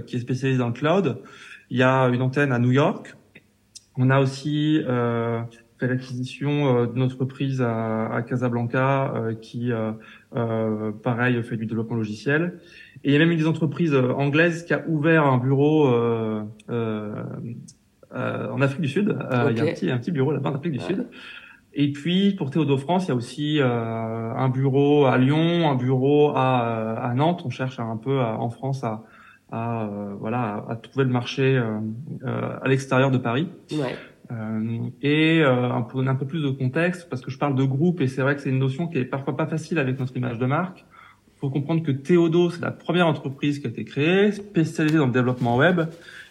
qui 0.06 0.16
est 0.16 0.20
spécialisée 0.20 0.60
dans 0.60 0.68
le 0.68 0.74
cloud. 0.74 1.22
Il 1.70 1.78
y 1.78 1.84
a 1.84 2.08
une 2.08 2.22
antenne 2.22 2.52
à 2.52 2.60
New 2.60 2.72
York. 2.72 3.16
On 3.98 4.10
a 4.10 4.20
aussi 4.20 4.82
fait 5.80 5.88
l'acquisition 5.88 6.86
d'une 6.86 7.04
entreprise 7.04 7.62
à, 7.62 8.08
à 8.14 8.22
Casablanca 8.22 9.14
qui, 9.42 9.72
pareil, 10.32 11.42
fait 11.44 11.58
du 11.58 11.66
développement 11.66 11.96
logiciel. 11.96 12.60
Et 13.04 13.10
il 13.10 13.14
y 13.14 13.16
a 13.16 13.20
même 13.20 13.32
une 13.32 13.38
des 13.38 13.48
entreprises 13.48 13.94
euh, 13.94 14.14
anglaises 14.14 14.64
qui 14.66 14.74
a 14.74 14.84
ouvert 14.88 15.26
un 15.26 15.38
bureau 15.38 15.88
euh, 15.88 16.44
euh, 16.70 17.24
euh 18.14 18.52
en 18.52 18.62
Afrique 18.62 18.82
du 18.82 18.88
Sud. 18.88 19.10
Okay. 19.10 19.52
Il 19.52 19.58
y 19.58 19.62
a 19.62 19.64
un 19.64 19.74
petit, 19.74 19.92
un 19.92 19.98
petit 19.98 20.12
bureau 20.12 20.32
là-bas 20.32 20.52
en 20.52 20.56
Afrique 20.56 20.74
du 20.74 20.80
ouais. 20.80 20.86
Sud. 20.86 21.08
Et 21.74 21.92
puis 21.92 22.32
pour 22.32 22.50
Théodo 22.50 22.78
France, 22.78 23.06
il 23.06 23.10
y 23.10 23.12
a 23.12 23.16
aussi 23.16 23.60
euh, 23.60 23.66
un 23.66 24.50
bureau 24.50 25.06
à 25.06 25.18
Lyon, 25.18 25.70
un 25.70 25.76
bureau 25.76 26.32
à, 26.36 26.98
à 26.98 27.14
Nantes. 27.14 27.44
On 27.46 27.50
cherche 27.50 27.80
un 27.80 27.98
peu 27.98 28.20
à, 28.20 28.40
en 28.40 28.50
France 28.50 28.84
à, 28.84 29.04
à 29.52 29.86
euh, 29.86 30.16
voilà 30.20 30.66
à, 30.70 30.76
trouver 30.76 31.06
le 31.06 31.12
marché 31.12 31.62
à 32.26 32.68
l'extérieur 32.68 33.12
de 33.12 33.18
Paris. 33.18 33.50
Ouais. 33.72 33.96
Et 35.02 35.42
un 35.44 35.82
peu 35.82 36.00
un 36.00 36.16
peu 36.16 36.26
plus 36.26 36.44
de 36.44 36.50
contexte 36.50 37.10
parce 37.10 37.22
que 37.22 37.32
je 37.32 37.38
parle 37.38 37.56
de 37.56 37.64
groupe 37.64 38.02
et 38.02 38.08
c'est 38.08 38.22
vrai 38.22 38.36
que 38.36 38.42
c'est 38.42 38.50
une 38.50 38.60
notion 38.60 38.88
qui 38.88 38.98
est 38.98 39.06
parfois 39.06 39.38
pas 39.38 39.48
facile 39.48 39.80
avec 39.80 40.00
notre 40.00 40.16
image 40.18 40.38
de 40.38 40.46
marque 40.46 40.86
faut 41.40 41.50
comprendre 41.50 41.84
que 41.84 41.92
Théodo, 41.92 42.50
c'est 42.50 42.62
la 42.62 42.72
première 42.72 43.08
entreprise 43.08 43.60
qui 43.60 43.68
a 43.68 43.70
été 43.70 43.86
créée, 43.86 44.32
spécialisée 44.32 44.98
dans 44.98 45.06
le 45.06 45.12
développement 45.12 45.56
web. 45.56 45.82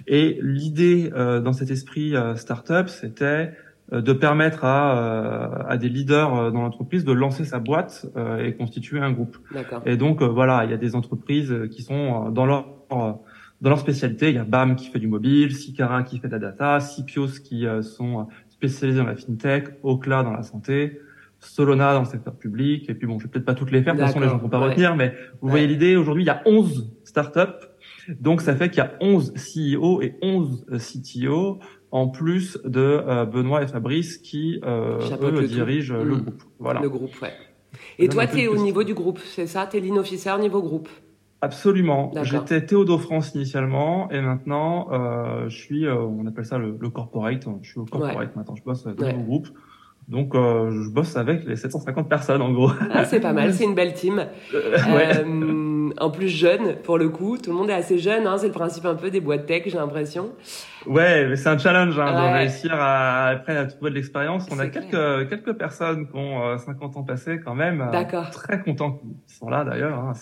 Et 0.06 0.38
l'idée 0.42 1.12
euh, 1.14 1.40
dans 1.40 1.52
cet 1.52 1.70
esprit 1.70 2.16
euh, 2.16 2.34
startup, 2.34 2.88
c'était 2.88 3.52
euh, 3.92 4.00
de 4.00 4.12
permettre 4.12 4.64
à, 4.64 4.98
euh, 4.98 5.62
à 5.68 5.76
des 5.76 5.88
leaders 5.88 6.34
euh, 6.34 6.50
dans 6.50 6.62
l'entreprise 6.62 7.04
de 7.04 7.12
lancer 7.12 7.44
sa 7.44 7.60
boîte 7.60 8.06
et 8.40 8.52
constituer 8.54 8.98
un 8.98 9.12
groupe. 9.12 9.38
Et 9.84 9.96
donc 9.96 10.22
voilà, 10.22 10.64
il 10.64 10.70
y 10.72 10.74
a 10.74 10.76
des 10.76 10.96
entreprises 10.96 11.54
qui 11.70 11.82
sont 11.82 12.30
dans 12.30 12.46
leur 12.46 12.66
dans 13.60 13.70
leur 13.70 13.78
spécialité. 13.78 14.28
Il 14.28 14.34
y 14.34 14.38
a 14.38 14.44
BAM 14.44 14.76
qui 14.76 14.88
fait 14.88 14.98
du 14.98 15.08
mobile, 15.08 15.54
Sicara 15.54 16.02
qui 16.02 16.18
fait 16.18 16.28
de 16.28 16.32
la 16.32 16.38
data, 16.38 16.80
Sipios 16.80 17.40
qui 17.42 17.66
sont 17.82 18.28
spécialisés 18.48 18.98
dans 18.98 19.06
la 19.06 19.16
fintech, 19.16 19.68
Ocla 19.82 20.22
dans 20.22 20.32
la 20.32 20.42
santé, 20.42 21.00
Solona 21.40 21.94
dans 21.94 22.00
le 22.00 22.06
secteur 22.06 22.34
public. 22.34 22.88
Et 22.88 22.94
puis 22.94 23.06
bon, 23.06 23.18
je 23.18 23.24
vais 23.24 23.30
peut-être 23.30 23.44
pas 23.44 23.54
toutes 23.54 23.70
les 23.70 23.82
faire, 23.82 23.94
de 23.94 23.98
toute 23.98 24.08
façon 24.08 24.20
les 24.20 24.28
gens 24.28 24.38
vont 24.38 24.48
pas 24.48 24.58
retenir, 24.58 24.96
mais 24.96 25.14
vous 25.40 25.48
voyez 25.48 25.66
l'idée, 25.66 25.96
aujourd'hui 25.96 26.24
il 26.24 26.26
y 26.26 26.30
a 26.30 26.42
11 26.46 26.92
startups, 27.04 27.66
donc 28.20 28.40
ça 28.40 28.54
fait 28.56 28.68
qu'il 28.68 28.78
y 28.78 28.86
a 28.86 28.92
11 29.00 29.34
CEO 29.34 30.02
et 30.02 30.16
11 30.22 30.66
CTO, 30.78 31.58
en 31.90 32.08
plus 32.08 32.58
de 32.64 32.80
euh, 32.80 33.24
Benoît 33.24 33.62
et 33.62 33.68
Fabrice 33.68 34.18
qui 34.18 34.60
euh, 34.64 34.98
eux, 35.22 35.46
dirigent 35.46 35.96
le 35.96 36.16
mmh. 36.16 36.20
groupe. 36.20 36.42
Voilà. 36.58 36.80
Le 36.80 36.88
groupe, 36.88 37.12
ouais. 37.22 37.32
Et 37.98 38.08
toi, 38.08 38.26
tu 38.26 38.40
es 38.40 38.48
au 38.48 38.56
niveau 38.56 38.84
du 38.84 38.94
groupe, 38.94 39.18
c'est 39.18 39.46
ça? 39.46 39.66
Tu 39.66 39.76
es 39.76 39.80
l'inofficer 39.80 40.38
niveau 40.38 40.62
groupe? 40.62 40.88
Absolument. 41.42 42.12
J'étais 42.22 42.64
Théodo 42.64 42.98
France 42.98 43.34
initialement 43.34 44.10
et 44.10 44.20
maintenant 44.20 44.88
euh, 44.90 45.48
je 45.48 45.56
suis, 45.56 45.86
euh, 45.86 45.94
on 45.94 46.26
appelle 46.26 46.46
ça 46.46 46.58
le, 46.58 46.76
le, 46.80 46.90
corporate. 46.90 47.46
Je 47.62 47.68
suis 47.68 47.78
au 47.80 47.84
corporate 47.84 48.34
maintenant. 48.36 48.54
Je 48.56 48.62
bosse 48.62 48.84
dans 48.84 49.06
le 49.06 49.22
groupe. 49.22 49.48
Donc, 50.08 50.36
euh, 50.36 50.70
je 50.70 50.90
bosse 50.90 51.16
avec 51.16 51.44
les 51.44 51.56
750 51.56 52.08
personnes, 52.08 52.40
en 52.40 52.52
gros. 52.52 52.70
Ah, 52.92 53.04
c'est 53.04 53.18
pas 53.18 53.32
mal, 53.32 53.52
c'est 53.52 53.64
une 53.64 53.74
belle 53.74 53.92
team. 53.92 54.24
Euh, 54.54 54.76
euh, 54.88 55.90
en 55.98 56.10
plus 56.10 56.28
jeune, 56.28 56.76
pour 56.84 56.96
le 56.96 57.08
coup, 57.08 57.38
tout 57.38 57.50
le 57.50 57.56
monde 57.56 57.70
est 57.70 57.74
assez 57.74 57.98
jeune. 57.98 58.26
Hein, 58.26 58.38
c'est 58.38 58.46
le 58.46 58.52
principe 58.52 58.86
un 58.86 58.94
peu 58.94 59.10
des 59.10 59.20
boîtes 59.20 59.46
tech, 59.46 59.64
j'ai 59.66 59.76
l'impression. 59.76 60.32
Ouais, 60.86 61.26
mais 61.26 61.34
c'est 61.34 61.48
un 61.48 61.58
challenge 61.58 61.98
hein, 61.98 62.12
de 62.12 62.38
réussir 62.38 62.72
à 62.74 63.26
après 63.26 63.56
à 63.56 63.66
trouver 63.66 63.90
de 63.90 63.96
l'expérience. 63.96 64.46
On 64.52 64.58
a 64.60 64.68
quelques 64.68 65.28
quelques 65.28 65.54
personnes 65.54 66.06
qui 66.08 66.16
ont 66.16 66.56
50 66.56 66.96
ans 66.96 67.02
passés 67.02 67.40
quand 67.44 67.56
même. 67.56 67.88
D'accord. 67.90 68.30
Très 68.30 68.62
contents 68.62 68.92
qu'ils 68.92 69.16
sont 69.26 69.48
là 69.48 69.64
d'ailleurs. 69.64 69.98
Hein, 69.98 70.12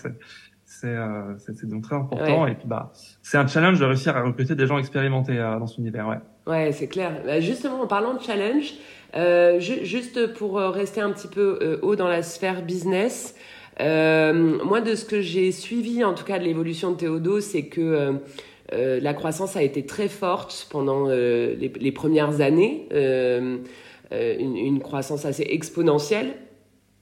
c'est 1.37 1.55
c'est 1.55 1.69
donc 1.69 1.83
très 1.83 1.95
important. 1.95 2.47
Et 2.47 2.55
puis 2.55 2.67
bah, 2.67 2.91
c'est 3.21 3.37
un 3.37 3.47
challenge 3.47 3.79
de 3.79 3.85
réussir 3.85 4.15
à 4.15 4.21
recruter 4.21 4.55
des 4.55 4.67
gens 4.67 4.77
expérimentés 4.77 5.35
dans 5.37 5.67
ce 5.67 5.79
univers. 5.79 6.07
Ouais. 6.07 6.17
Ouais, 6.47 6.71
c'est 6.71 6.87
clair. 6.87 7.11
Bah, 7.25 7.39
justement, 7.39 7.81
en 7.81 7.87
parlant 7.87 8.13
de 8.13 8.21
challenge. 8.21 8.73
Euh, 9.15 9.59
juste 9.59 10.33
pour 10.33 10.59
euh, 10.59 10.69
rester 10.69 10.99
un 10.99 11.11
petit 11.11 11.29
peu 11.29 11.59
euh, 11.61 11.77
haut 11.81 11.95
dans 11.95 12.09
la 12.09 12.21
sphère 12.21 12.63
business, 12.63 13.35
euh, 13.79 14.59
moi 14.63 14.81
de 14.81 14.95
ce 14.95 15.05
que 15.05 15.21
j'ai 15.21 15.51
suivi 15.51 16.03
en 16.03 16.13
tout 16.13 16.25
cas 16.25 16.37
de 16.37 16.43
l'évolution 16.43 16.91
de 16.91 16.97
Théodo, 16.97 17.39
c'est 17.39 17.67
que 17.67 18.19
euh, 18.73 18.99
la 18.99 19.13
croissance 19.13 19.55
a 19.55 19.63
été 19.63 19.85
très 19.85 20.09
forte 20.09 20.67
pendant 20.69 21.07
les, 21.07 21.55
les, 21.55 21.91
premières 21.91 22.41
années, 22.41 22.87
une, 22.91 23.59
une, 24.11 24.79
croissance 24.79 25.23
assez 25.25 25.45
exponentielle. 25.49 26.33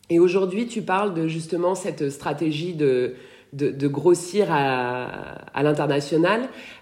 Et 0.10 0.20
aujourd'hui, 0.20 0.68
tu 0.68 0.82
parles 0.82 1.14
de 1.14 1.28
justement 1.28 1.74
cette 1.74 2.10
stratégie 2.10 2.74
de 2.74 3.14
de, 3.54 3.70
de 3.70 3.88
grossir 3.88 4.48
à, 4.50 5.06
à 5.54 5.64
l'international. 5.64 6.42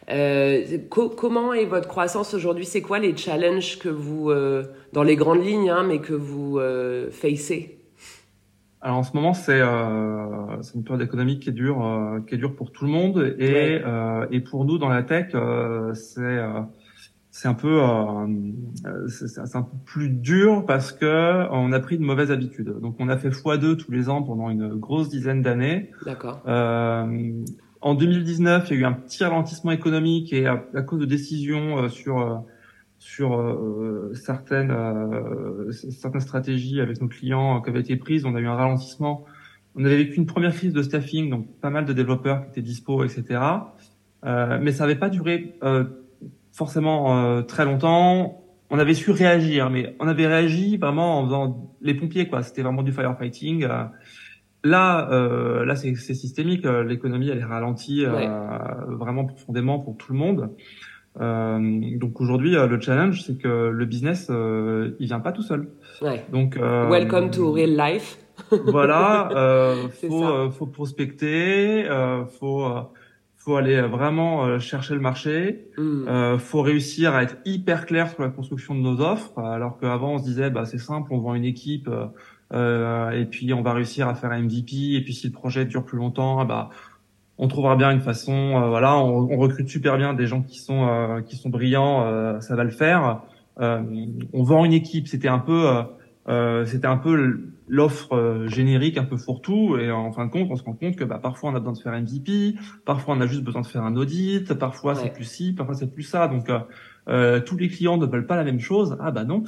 Euh, 0.10 0.78
co 0.90 1.10
comment 1.10 1.54
est 1.54 1.66
votre 1.66 1.88
croissance 1.88 2.34
aujourd'hui? 2.34 2.66
C'est 2.66 2.82
quoi 2.82 3.00
les 3.00 3.16
challenges 3.16 3.78
que 3.78 3.90
vous, 3.90 4.32
euh, 4.32 4.63
dans 4.94 5.04
les 5.04 5.16
grandes 5.16 5.46
lignes, 5.46 5.70
hein, 5.70 5.84
mais 5.88 6.00
que 6.00 6.13
vous 6.13 6.58
euh, 6.58 7.12
facez? 7.12 7.78
Alors 8.84 8.98
en 8.98 9.04
ce 9.04 9.16
moment 9.16 9.36
c'est 9.36 9.62
euh, 9.62 10.60
une 10.74 10.84
période 10.84 11.04
économique 11.04 11.44
qui 11.44 11.50
est 11.50 11.51
dure 11.54 11.86
euh, 11.86 12.20
qui 12.25 12.34
est 12.34 12.38
dure 12.40 12.56
pour 12.56 12.72
tout 12.72 12.86
le 12.86 12.90
monde 12.90 13.36
et 13.38 13.54
ouais. 13.54 13.82
euh, 13.86 14.25
et 14.32 14.40
pour 14.40 14.66
nous 14.66 14.80
dans 14.80 14.90
la 14.90 15.04
tech 15.04 15.28
euh, 15.36 15.94
c'est 15.94 16.20
c'est 17.34 17.48
un 17.48 17.54
peu 17.54 17.82
euh, 17.82 19.08
c'est 19.08 19.56
un 19.56 19.62
peu 19.62 19.78
plus 19.86 20.10
dur 20.10 20.66
parce 20.66 20.92
que 20.92 21.48
on 21.52 21.72
a 21.72 21.80
pris 21.80 21.98
de 21.98 22.04
mauvaises 22.04 22.30
habitudes. 22.30 22.78
Donc 22.82 22.98
on 23.00 23.08
a 23.08 23.18
fait 23.18 23.30
x2 23.30 23.78
tous 23.78 23.92
les 23.92 24.10
ans 24.10 24.22
pendant 24.22 24.50
une 24.50 24.76
grosse 24.76 25.08
dizaine 25.08 25.42
d'années. 25.42 25.92
D'accord. 26.06 26.44
Euh, 26.46 27.42
en 27.80 27.96
2019, 27.96 28.70
il 28.70 28.74
y 28.74 28.78
a 28.78 28.82
eu 28.82 28.86
un 28.86 28.92
petit 28.92 29.24
ralentissement 29.24 29.72
économique 29.72 30.34
et 30.34 30.46
à, 30.46 30.64
à 30.76 30.82
cause 30.82 31.00
de 31.00 31.06
décisions 31.06 31.80
euh, 31.80 31.88
sur 31.88 32.20
euh, 32.20 32.36
sur 33.00 33.40
euh, 33.40 34.12
certaines 34.14 34.76
certaines 35.72 36.22
stratégies 36.22 36.82
avec 36.82 37.02
nos 37.02 37.08
clients 37.08 37.62
qui 37.62 37.70
avaient 37.70 37.80
été 37.80 37.96
prises, 37.96 38.26
on 38.26 38.36
a 38.36 38.42
eu 38.42 38.48
un 38.48 38.56
ralentissement. 38.56 39.26
On 39.76 39.86
avait 39.86 39.98
vécu 39.98 40.18
une 40.18 40.28
première 40.28 40.54
crise 40.54 40.74
de 40.74 40.84
staffing, 40.84 41.30
donc 41.30 41.48
pas 41.62 41.70
mal 41.70 41.86
de 41.86 41.94
développeurs 41.94 42.44
qui 42.44 42.50
étaient 42.50 42.62
dispo, 42.62 43.04
etc. 43.04 43.40
mais 44.24 44.72
ça 44.72 44.84
n'avait 44.84 45.00
pas 45.00 45.10
duré 45.10 45.56
forcément 46.51 47.17
euh, 47.17 47.41
très 47.41 47.65
longtemps. 47.65 48.43
On 48.70 48.79
avait 48.79 48.93
su 48.93 49.12
réagir, 49.12 49.70
mais 49.70 49.96
on 50.00 50.08
avait 50.08 50.27
réagi 50.27 50.77
vraiment 50.77 51.20
en 51.20 51.25
faisant 51.25 51.75
les 51.81 51.93
pompiers, 51.93 52.27
quoi. 52.27 52.41
C'était 52.41 52.62
vraiment 52.62 52.84
du 52.84 52.91
firefighting. 52.91 53.63
Euh. 53.63 53.84
Là, 54.63 55.10
euh, 55.12 55.65
là, 55.65 55.75
c'est 55.75 55.96
systémique. 55.96 56.65
Euh, 56.65 56.84
l'économie, 56.84 57.29
elle 57.29 57.39
est 57.39 57.43
ralentie 57.43 58.05
ouais. 58.05 58.29
vraiment 58.88 59.25
profondément 59.25 59.79
pour 59.79 59.98
tout 59.98 60.13
le 60.13 60.20
monde. 60.20 60.51
donc 61.20 62.22
aujourd'hui, 62.22 62.51
le 62.51 62.79
challenge, 62.79 63.24
c'est 63.24 63.38
que 63.38 63.70
le 63.70 63.86
business, 63.86 64.29
il 64.29 65.08
vient 65.08 65.20
pas 65.20 65.31
tout 65.31 65.41
seul. 65.41 65.70
Ouais. 66.01 66.24
Donc 66.31 66.58
welcome 66.58 67.31
to 67.31 67.51
real 67.51 67.75
life. 67.75 68.20
voilà, 68.67 69.29
euh, 69.36 69.88
faut, 70.08 70.51
faut 70.51 70.67
prospecter, 70.67 71.86
faut 72.39 72.67
faut 73.43 73.55
aller 73.55 73.81
vraiment 73.81 74.60
chercher 74.60 74.93
le 74.93 75.00
marché, 75.00 75.67
mm. 75.77 76.38
faut 76.38 76.62
réussir 76.62 77.15
à 77.15 77.24
être 77.24 77.38
hyper 77.43 77.86
clair 77.86 78.10
sur 78.10 78.21
la 78.21 78.29
construction 78.29 78.75
de 78.75 78.81
nos 78.81 79.01
offres, 79.01 79.39
alors 79.39 79.79
qu'avant 79.79 80.13
on 80.13 80.17
se 80.19 80.24
disait 80.24 80.50
bah 80.51 80.65
c'est 80.65 80.77
simple, 80.77 81.12
on 81.12 81.19
vend 81.19 81.33
une 81.33 81.45
équipe 81.45 81.89
euh, 82.53 83.12
et 83.12 83.25
puis 83.25 83.53
on 83.53 83.62
va 83.62 83.74
réussir 83.74 84.07
à 84.07 84.15
faire 84.15 84.31
un 84.31 84.41
MVP, 84.41 84.95
et 84.95 85.01
puis 85.01 85.13
si 85.13 85.27
le 85.27 85.33
projet 85.33 85.65
dure 85.65 85.86
plus 85.86 85.98
longtemps, 85.98 86.43
bah 86.45 86.69
on 87.38 87.48
trouvera 87.48 87.75
bien 87.75 87.91
une 87.91 88.01
façon. 88.01 88.33
Euh, 88.33 88.69
voilà, 88.69 88.98
on, 88.98 89.31
on, 89.31 89.38
recrute 89.38 89.69
super 89.69 89.98
bien 89.98 90.13
des 90.13 90.27
gens 90.27 90.41
qui 90.41 90.60
sont 90.60 90.88
euh, 90.88 91.21
qui 91.21 91.38
sont 91.38 91.50
brillants, 91.50 92.39
ça 92.41 92.55
va 92.55 92.63
le 92.63 92.71
faire. 92.71 93.21
on 93.57 94.43
vend 94.43 94.65
une 94.65 94.74
équipe, 94.74 95.07
c'était 95.07 95.27
un 95.27 95.39
peu 95.39 95.67
c'était 96.28 96.88
un 96.88 96.98
peu 96.98 97.40
l'offre 97.68 98.46
générique 98.48 98.98
un 98.98 99.04
peu 99.04 99.18
fourre-tout 99.18 99.78
et 99.78 99.92
en 99.92 100.12
fin 100.12 100.25
de 100.25 100.32
compte 100.32 100.48
on 100.51 100.56
se 100.56 100.63
rend 100.63 100.74
compte 100.74 100.96
que 100.96 101.04
bah, 101.04 101.20
parfois 101.22 101.51
on 101.51 101.56
a 101.56 101.60
besoin 101.60 101.74
de 101.74 101.80
faire 101.80 101.94
un 101.94 102.01
MVP, 102.01 102.56
parfois 102.86 103.16
on 103.16 103.22
a 103.22 103.28
juste 103.28 103.44
besoin 103.44 103.62
de 103.62 103.68
faire 103.68 103.84
un 103.84 103.96
audit, 103.96 104.54
parfois 104.54 104.96
c'est 104.96 105.12
plus 105.12 105.25
ci, 105.25 105.54
parfois 105.54 105.75
c'est 105.75 105.92
plus 105.92 106.04
ça 106.04 106.28
donc 106.28 106.50
euh, 107.10 107.40
tous 107.40 107.58
les 107.58 107.68
clients 107.68 107.98
ne 107.98 108.06
veulent 108.06 108.28
pas 108.28 108.36
la 108.36 108.44
même 108.44 108.60
chose. 108.60 108.96
Ah 109.00 109.12
bah 109.12 109.24
non. 109.24 109.44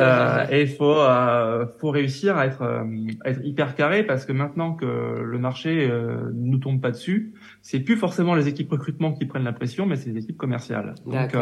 Euh, 0.00 0.46
et 0.50 0.62
il 0.62 0.68
faut 0.68 0.98
euh, 0.98 1.66
faut 1.78 1.90
réussir 1.90 2.36
à 2.36 2.46
être 2.46 2.62
euh, 2.62 2.84
être 3.24 3.44
hyper 3.44 3.74
carré 3.76 4.02
parce 4.02 4.26
que 4.26 4.32
maintenant 4.32 4.74
que 4.74 4.86
le 5.22 5.38
marché 5.38 5.88
euh, 5.88 6.30
nous 6.34 6.58
tombe 6.58 6.80
pas 6.80 6.90
dessus, 6.90 7.32
c'est 7.62 7.80
plus 7.80 7.96
forcément 7.96 8.34
les 8.34 8.48
équipes 8.48 8.70
recrutement 8.70 9.12
qui 9.12 9.24
prennent 9.26 9.44
la 9.44 9.52
pression, 9.52 9.86
mais 9.86 9.96
c'est 9.96 10.10
les 10.10 10.24
équipes 10.24 10.36
commerciales. 10.36 10.94
Donc 11.04 11.36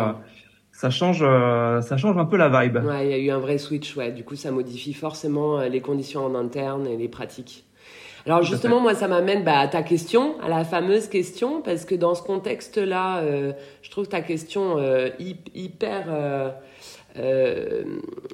ça 0.74 0.90
change 0.90 1.20
ça 1.20 1.96
change 1.96 2.18
un 2.18 2.26
peu 2.26 2.36
la 2.36 2.48
vibe. 2.48 2.84
Ouais, 2.84 3.06
il 3.06 3.10
y 3.10 3.14
a 3.14 3.18
eu 3.18 3.30
un 3.30 3.38
vrai 3.38 3.56
switch. 3.58 3.96
Ouais, 3.96 4.10
du 4.12 4.24
coup 4.24 4.36
ça 4.36 4.50
modifie 4.50 4.92
forcément 4.92 5.60
les 5.62 5.80
conditions 5.80 6.26
en 6.26 6.34
interne 6.34 6.86
et 6.86 6.96
les 6.96 7.08
pratiques. 7.08 7.64
Alors 8.26 8.42
justement, 8.42 8.80
moi, 8.80 8.94
ça 8.94 9.06
m'amène 9.06 9.44
bah, 9.44 9.58
à 9.58 9.68
ta 9.68 9.82
question, 9.82 10.40
à 10.40 10.48
la 10.48 10.64
fameuse 10.64 11.08
question, 11.08 11.60
parce 11.60 11.84
que 11.84 11.94
dans 11.94 12.14
ce 12.14 12.22
contexte-là, 12.22 13.18
euh, 13.18 13.52
je 13.82 13.90
trouve 13.90 14.08
ta 14.08 14.22
question 14.22 14.78
euh, 14.78 15.10
hyper... 15.54 16.06
Euh, 16.08 16.50
euh, 17.16 17.84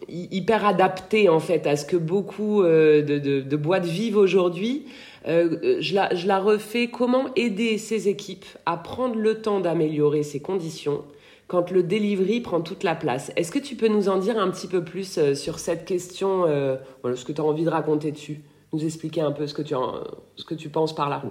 hyper 0.08 0.64
adaptée 0.64 1.28
en 1.28 1.38
fait 1.38 1.66
à 1.66 1.76
ce 1.76 1.84
que 1.84 1.98
beaucoup 1.98 2.62
de, 2.62 3.02
de, 3.02 3.42
de, 3.42 3.56
boîtes 3.56 3.84
vivent 3.84 4.16
aujourd'hui. 4.16 4.86
je, 5.26 5.94
la, 5.94 6.14
je 6.14 6.26
la 6.26 6.38
refais. 6.38 6.86
Comment 6.86 7.26
aider 7.36 7.76
ces 7.76 8.08
équipes 8.08 8.46
à 8.64 8.78
prendre 8.78 9.16
le 9.16 9.42
temps 9.42 9.60
d'améliorer 9.60 10.22
ces 10.22 10.40
conditions 10.40 11.04
quand 11.50 11.70
le 11.72 11.82
delivery 11.82 12.40
prend 12.40 12.60
toute 12.60 12.84
la 12.84 12.94
place. 12.94 13.32
Est-ce 13.36 13.50
que 13.50 13.58
tu 13.58 13.74
peux 13.74 13.88
nous 13.88 14.08
en 14.08 14.18
dire 14.18 14.38
un 14.38 14.50
petit 14.50 14.68
peu 14.68 14.84
plus 14.84 15.34
sur 15.34 15.58
cette 15.58 15.84
question, 15.84 16.46
voilà, 17.02 17.16
ce 17.16 17.24
que 17.24 17.32
tu 17.32 17.40
as 17.40 17.44
envie 17.44 17.64
de 17.64 17.70
raconter 17.70 18.12
dessus? 18.12 18.40
Nous 18.72 18.84
expliquer 18.84 19.20
un 19.20 19.32
peu 19.32 19.48
ce 19.48 19.54
que 19.54 19.62
tu, 19.62 19.74
ce 20.36 20.44
que 20.44 20.54
tu 20.54 20.68
penses 20.68 20.94
par 20.94 21.08
là 21.08 21.22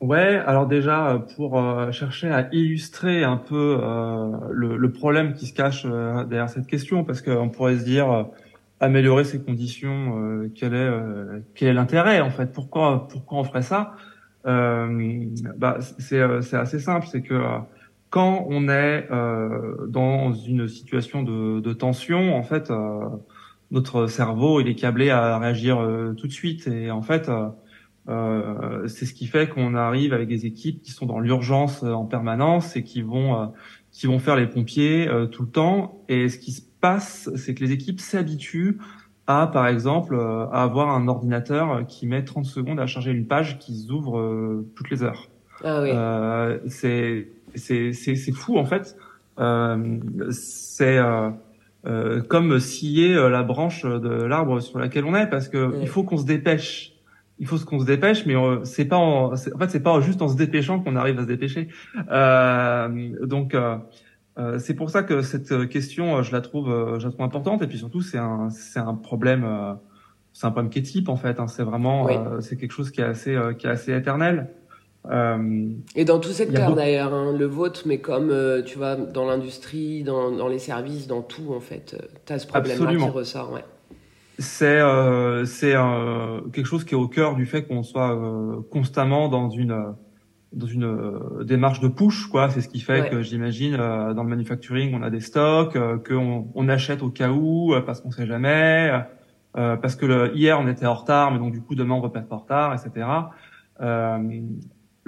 Ouais, 0.00 0.36
alors 0.46 0.66
déjà 0.66 1.22
pour 1.36 1.58
euh, 1.58 1.92
chercher 1.92 2.30
à 2.30 2.48
illustrer 2.52 3.22
un 3.22 3.36
peu 3.36 3.78
euh, 3.82 4.30
le, 4.50 4.92
problème 4.92 5.34
qui 5.34 5.46
se 5.46 5.52
cache 5.52 5.84
euh, 5.84 6.24
derrière 6.24 6.48
cette 6.48 6.66
question, 6.66 7.04
parce 7.04 7.20
qu'on 7.20 7.50
pourrait 7.50 7.76
se 7.76 7.84
dire 7.84 8.26
améliorer 8.80 9.24
ces 9.24 9.42
conditions, 9.42 10.48
quel 10.54 10.72
est 10.74 10.90
quel 11.54 11.74
l'intérêt 11.74 12.22
en 12.22 12.30
fait? 12.30 12.50
Pourquoi 12.50 13.08
pourquoi 13.08 13.40
on 13.40 13.44
ferait 13.44 13.60
ça? 13.60 13.94
Bah, 14.44 15.78
c'est 15.98 16.22
assez 16.22 16.78
simple, 16.78 17.06
c'est 17.06 17.20
que 17.20 17.34
quand 18.10 18.44
on 18.48 18.68
est 18.68 19.08
dans 19.88 20.32
une 20.32 20.68
situation 20.68 21.22
de, 21.22 21.60
de 21.60 21.72
tension, 21.72 22.36
en 22.36 22.42
fait 22.42 22.70
notre 23.70 24.06
cerveau 24.06 24.60
il 24.60 24.68
est 24.68 24.74
câblé 24.74 25.10
à 25.10 25.38
réagir 25.38 25.80
euh, 25.80 26.12
tout 26.14 26.26
de 26.26 26.32
suite 26.32 26.66
et 26.66 26.90
en 26.90 27.02
fait 27.02 27.28
euh, 27.28 27.48
euh, 28.08 28.88
c'est 28.88 29.06
ce 29.06 29.14
qui 29.14 29.26
fait 29.26 29.48
qu'on 29.48 29.74
arrive 29.74 30.12
avec 30.12 30.28
des 30.28 30.46
équipes 30.46 30.82
qui 30.82 30.90
sont 30.90 31.06
dans 31.06 31.20
l'urgence 31.20 31.82
en 31.82 32.04
permanence 32.04 32.76
et 32.76 32.82
qui 32.82 33.02
vont 33.02 33.52
qui 33.92 34.06
vont 34.06 34.18
faire 34.18 34.36
les 34.36 34.46
pompiers 34.46 35.08
tout 35.30 35.42
le 35.42 35.48
temps 35.48 36.02
et 36.08 36.28
ce 36.28 36.38
qui 36.38 36.52
se 36.52 36.62
passe 36.80 37.30
c'est 37.36 37.54
que 37.54 37.62
les 37.62 37.72
équipes 37.72 38.00
s'habituent 38.00 38.78
à 39.26 39.46
par 39.46 39.68
exemple 39.68 40.16
à 40.16 40.62
avoir 40.62 40.88
un 40.88 41.06
ordinateur 41.08 41.86
qui 41.86 42.06
met 42.06 42.24
30 42.24 42.46
secondes 42.46 42.80
à 42.80 42.86
charger 42.86 43.12
une 43.12 43.26
page 43.26 43.58
qui 43.58 43.78
s'ouvre 43.78 44.64
toutes 44.74 44.90
les 44.90 45.02
heures. 45.02 45.28
Ah 45.62 45.82
oui. 45.82 45.90
c'est 46.68 47.28
c'est 47.54 47.92
c'est 47.92 48.32
fou 48.32 48.58
en 48.58 48.64
fait. 48.64 48.96
c'est 50.30 50.98
euh, 51.86 52.20
comme 52.20 52.60
scier 52.60 53.14
euh, 53.14 53.30
la 53.30 53.42
branche 53.42 53.86
de 53.86 54.10
l'arbre 54.10 54.60
sur 54.60 54.78
laquelle 54.78 55.06
on 55.06 55.14
est 55.14 55.26
parce 55.26 55.48
que 55.48 55.80
il 55.80 55.88
faut 55.88 56.02
qu'on 56.02 56.18
se 56.18 56.26
dépêche. 56.26 56.92
Il 57.38 57.46
faut 57.46 57.56
qu'on 57.56 57.80
se 57.80 57.86
dépêche 57.86 58.26
mais 58.26 58.36
euh, 58.36 58.62
c'est 58.64 58.84
pas 58.84 58.98
en, 58.98 59.32
en 59.32 59.36
fait 59.36 59.70
c'est 59.70 59.82
pas 59.82 59.98
juste 60.02 60.20
en 60.20 60.28
se 60.28 60.36
dépêchant 60.36 60.80
qu'on 60.80 60.94
arrive 60.94 61.18
à 61.18 61.22
se 61.22 61.26
dépêcher. 61.26 61.68
Euh, 62.10 63.26
donc 63.26 63.56
c'est 64.58 64.74
pour 64.74 64.88
ça 64.88 65.02
que 65.02 65.20
cette 65.20 65.68
question 65.68 66.22
je 66.22 66.32
la 66.32 66.40
trouve 66.40 66.68
je 66.98 67.04
la 67.06 67.10
trouve 67.10 67.24
importante. 67.24 67.62
Et 67.62 67.66
puis 67.66 67.78
surtout 67.78 68.02
c'est 68.02 68.18
un 68.18 68.50
c'est 68.50 68.80
un 68.80 68.94
problème 68.94 69.46
c'est 70.34 70.46
un 70.46 70.50
problème 70.50 70.70
qui 70.70 70.80
est 70.80 70.82
type 70.82 71.08
en 71.08 71.16
fait 71.16 71.40
hein, 71.40 71.46
c'est 71.46 71.62
vraiment 71.62 72.08
c'est 72.40 72.58
quelque 72.58 72.72
chose 72.72 72.90
qui 72.90 73.00
est 73.00 73.04
assez 73.04 73.38
qui 73.58 73.66
est 73.66 73.70
assez 73.70 73.94
éternel 73.94 74.50
euh, 75.08 75.70
et 75.96 76.04
dans 76.04 76.18
tout 76.18 76.30
secteur 76.30 76.74
d'ailleurs, 76.74 77.14
hein, 77.14 77.34
le 77.36 77.46
vôtre, 77.46 77.82
mais 77.86 77.98
comme 77.98 78.30
euh, 78.30 78.62
tu 78.62 78.76
vois, 78.76 78.96
dans 78.96 79.26
l'industrie, 79.26 80.02
dans, 80.02 80.30
dans, 80.30 80.48
les 80.48 80.58
services, 80.58 81.06
dans 81.06 81.22
tout 81.22 81.54
en 81.54 81.60
fait, 81.60 81.96
euh, 81.98 82.06
tu 82.26 82.32
as 82.32 82.38
ce 82.38 82.46
problème-là 82.46 82.94
qui 82.94 83.08
ressort. 83.08 83.52
Ouais. 83.52 83.64
C'est 84.38 84.80
c'est 85.44 85.74
quelque 86.52 86.64
chose 86.64 86.84
qui 86.84 86.94
est 86.94 86.98
au 86.98 87.08
cœur 87.08 87.34
du 87.34 87.44
fait 87.44 87.66
qu'on 87.66 87.82
soit 87.82 88.18
constamment 88.70 89.28
dans 89.28 89.50
une 89.50 89.94
dans 90.54 90.66
une 90.66 91.44
démarche 91.44 91.80
de 91.80 91.88
push 91.88 92.26
quoi. 92.26 92.48
C'est 92.48 92.62
ce 92.62 92.68
qui 92.68 92.80
fait 92.80 93.10
que 93.10 93.20
j'imagine 93.20 93.76
dans 93.76 94.22
le 94.22 94.28
manufacturing 94.30 94.94
on 94.94 95.02
a 95.02 95.10
des 95.10 95.20
stocks, 95.20 95.76
qu'on 96.08 96.48
on 96.54 96.68
achète 96.70 97.02
au 97.02 97.10
cas 97.10 97.28
où 97.28 97.74
parce 97.84 98.00
qu'on 98.00 98.10
sait 98.10 98.26
jamais, 98.26 98.90
parce 99.52 99.94
que 99.94 100.06
le, 100.06 100.34
hier 100.34 100.58
on 100.58 100.68
était 100.68 100.86
en 100.86 100.94
retard, 100.94 101.32
mais 101.32 101.38
donc 101.38 101.52
du 101.52 101.60
coup 101.60 101.74
demain 101.74 101.96
on 101.96 102.00
va 102.00 102.08
pas 102.08 102.20
être 102.20 102.32
en 102.32 102.38
retard, 102.38 102.72
etc. 102.72 103.06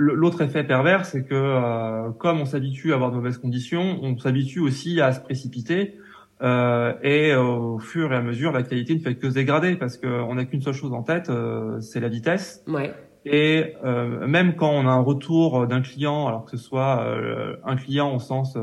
L'autre 0.02 0.40
effet 0.42 0.64
pervers, 0.64 1.04
c'est 1.04 1.22
que 1.22 1.34
euh, 1.34 2.10
comme 2.18 2.40
on 2.40 2.44
s'habitue 2.44 2.92
à 2.92 2.96
avoir 2.96 3.10
de 3.10 3.16
mauvaises 3.16 3.38
conditions, 3.38 4.00
on 4.02 4.18
s'habitue 4.18 4.60
aussi 4.60 5.00
à 5.00 5.12
se 5.12 5.20
précipiter. 5.20 5.98
Euh, 6.42 6.94
et 7.02 7.36
au 7.36 7.78
fur 7.78 8.12
et 8.12 8.16
à 8.16 8.20
mesure, 8.20 8.50
la 8.50 8.64
qualité 8.64 8.94
ne 8.94 9.00
fait 9.00 9.14
que 9.14 9.30
se 9.30 9.34
dégrader 9.34 9.76
parce 9.76 9.96
qu'on 9.96 10.34
n'a 10.34 10.44
qu'une 10.44 10.60
seule 10.60 10.74
chose 10.74 10.92
en 10.92 11.02
tête, 11.02 11.30
euh, 11.30 11.80
c'est 11.80 12.00
la 12.00 12.08
vitesse. 12.08 12.64
Ouais. 12.66 12.92
Et 13.24 13.74
euh, 13.84 14.26
même 14.26 14.56
quand 14.56 14.70
on 14.70 14.88
a 14.88 14.90
un 14.90 15.00
retour 15.00 15.68
d'un 15.68 15.80
client, 15.80 16.26
alors 16.26 16.44
que 16.44 16.50
ce 16.50 16.56
soit 16.56 17.04
euh, 17.04 17.54
un 17.64 17.76
client 17.76 18.12
au 18.12 18.18
sens 18.18 18.58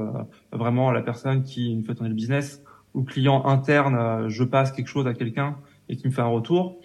vraiment 0.51 0.91
la 0.91 1.01
personne 1.01 1.43
qui 1.43 1.73
me 1.73 1.83
fait 1.83 1.93
tourner 1.93 2.09
le 2.09 2.15
business, 2.15 2.61
ou 2.93 3.03
client 3.03 3.45
interne, 3.45 4.27
je 4.27 4.43
passe 4.43 4.71
quelque 4.71 4.87
chose 4.87 5.07
à 5.07 5.13
quelqu'un 5.13 5.55
et 5.87 5.95
qui 5.95 6.07
me 6.07 6.11
fait 6.11 6.21
un 6.21 6.25
retour, 6.25 6.81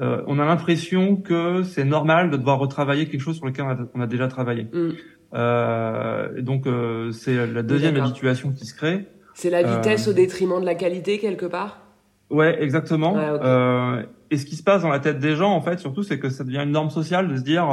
euh, 0.00 0.22
on 0.26 0.38
a 0.40 0.44
l'impression 0.44 1.16
que 1.16 1.62
c'est 1.62 1.84
normal 1.84 2.30
de 2.30 2.36
devoir 2.36 2.58
retravailler 2.58 3.06
quelque 3.06 3.20
chose 3.20 3.36
sur 3.36 3.46
lequel 3.46 3.64
on 3.94 4.00
a, 4.00 4.06
déjà 4.06 4.26
travaillé. 4.26 4.64
Mm. 4.64 4.90
Euh, 5.34 6.42
donc 6.42 6.66
euh, 6.66 7.12
c'est 7.12 7.46
la 7.46 7.62
deuxième 7.62 7.96
habituation 7.96 8.52
qui 8.52 8.66
se 8.66 8.74
crée. 8.74 9.06
C'est 9.34 9.50
la 9.50 9.62
vitesse 9.62 10.08
au 10.08 10.12
détriment 10.12 10.60
de 10.60 10.66
la 10.66 10.74
qualité 10.74 11.18
quelque 11.18 11.46
part? 11.46 11.80
Ouais, 12.30 12.62
exactement. 12.62 13.16
et 14.30 14.36
ce 14.36 14.44
qui 14.44 14.56
se 14.56 14.62
passe 14.62 14.82
dans 14.82 14.88
la 14.88 15.00
tête 15.00 15.18
des 15.18 15.36
gens, 15.36 15.52
en 15.52 15.60
fait, 15.60 15.78
surtout, 15.78 16.02
c'est 16.02 16.18
que 16.18 16.28
ça 16.28 16.44
devient 16.44 16.62
une 16.62 16.70
norme 16.70 16.90
sociale 16.90 17.28
de 17.28 17.36
se 17.36 17.42
dire, 17.42 17.66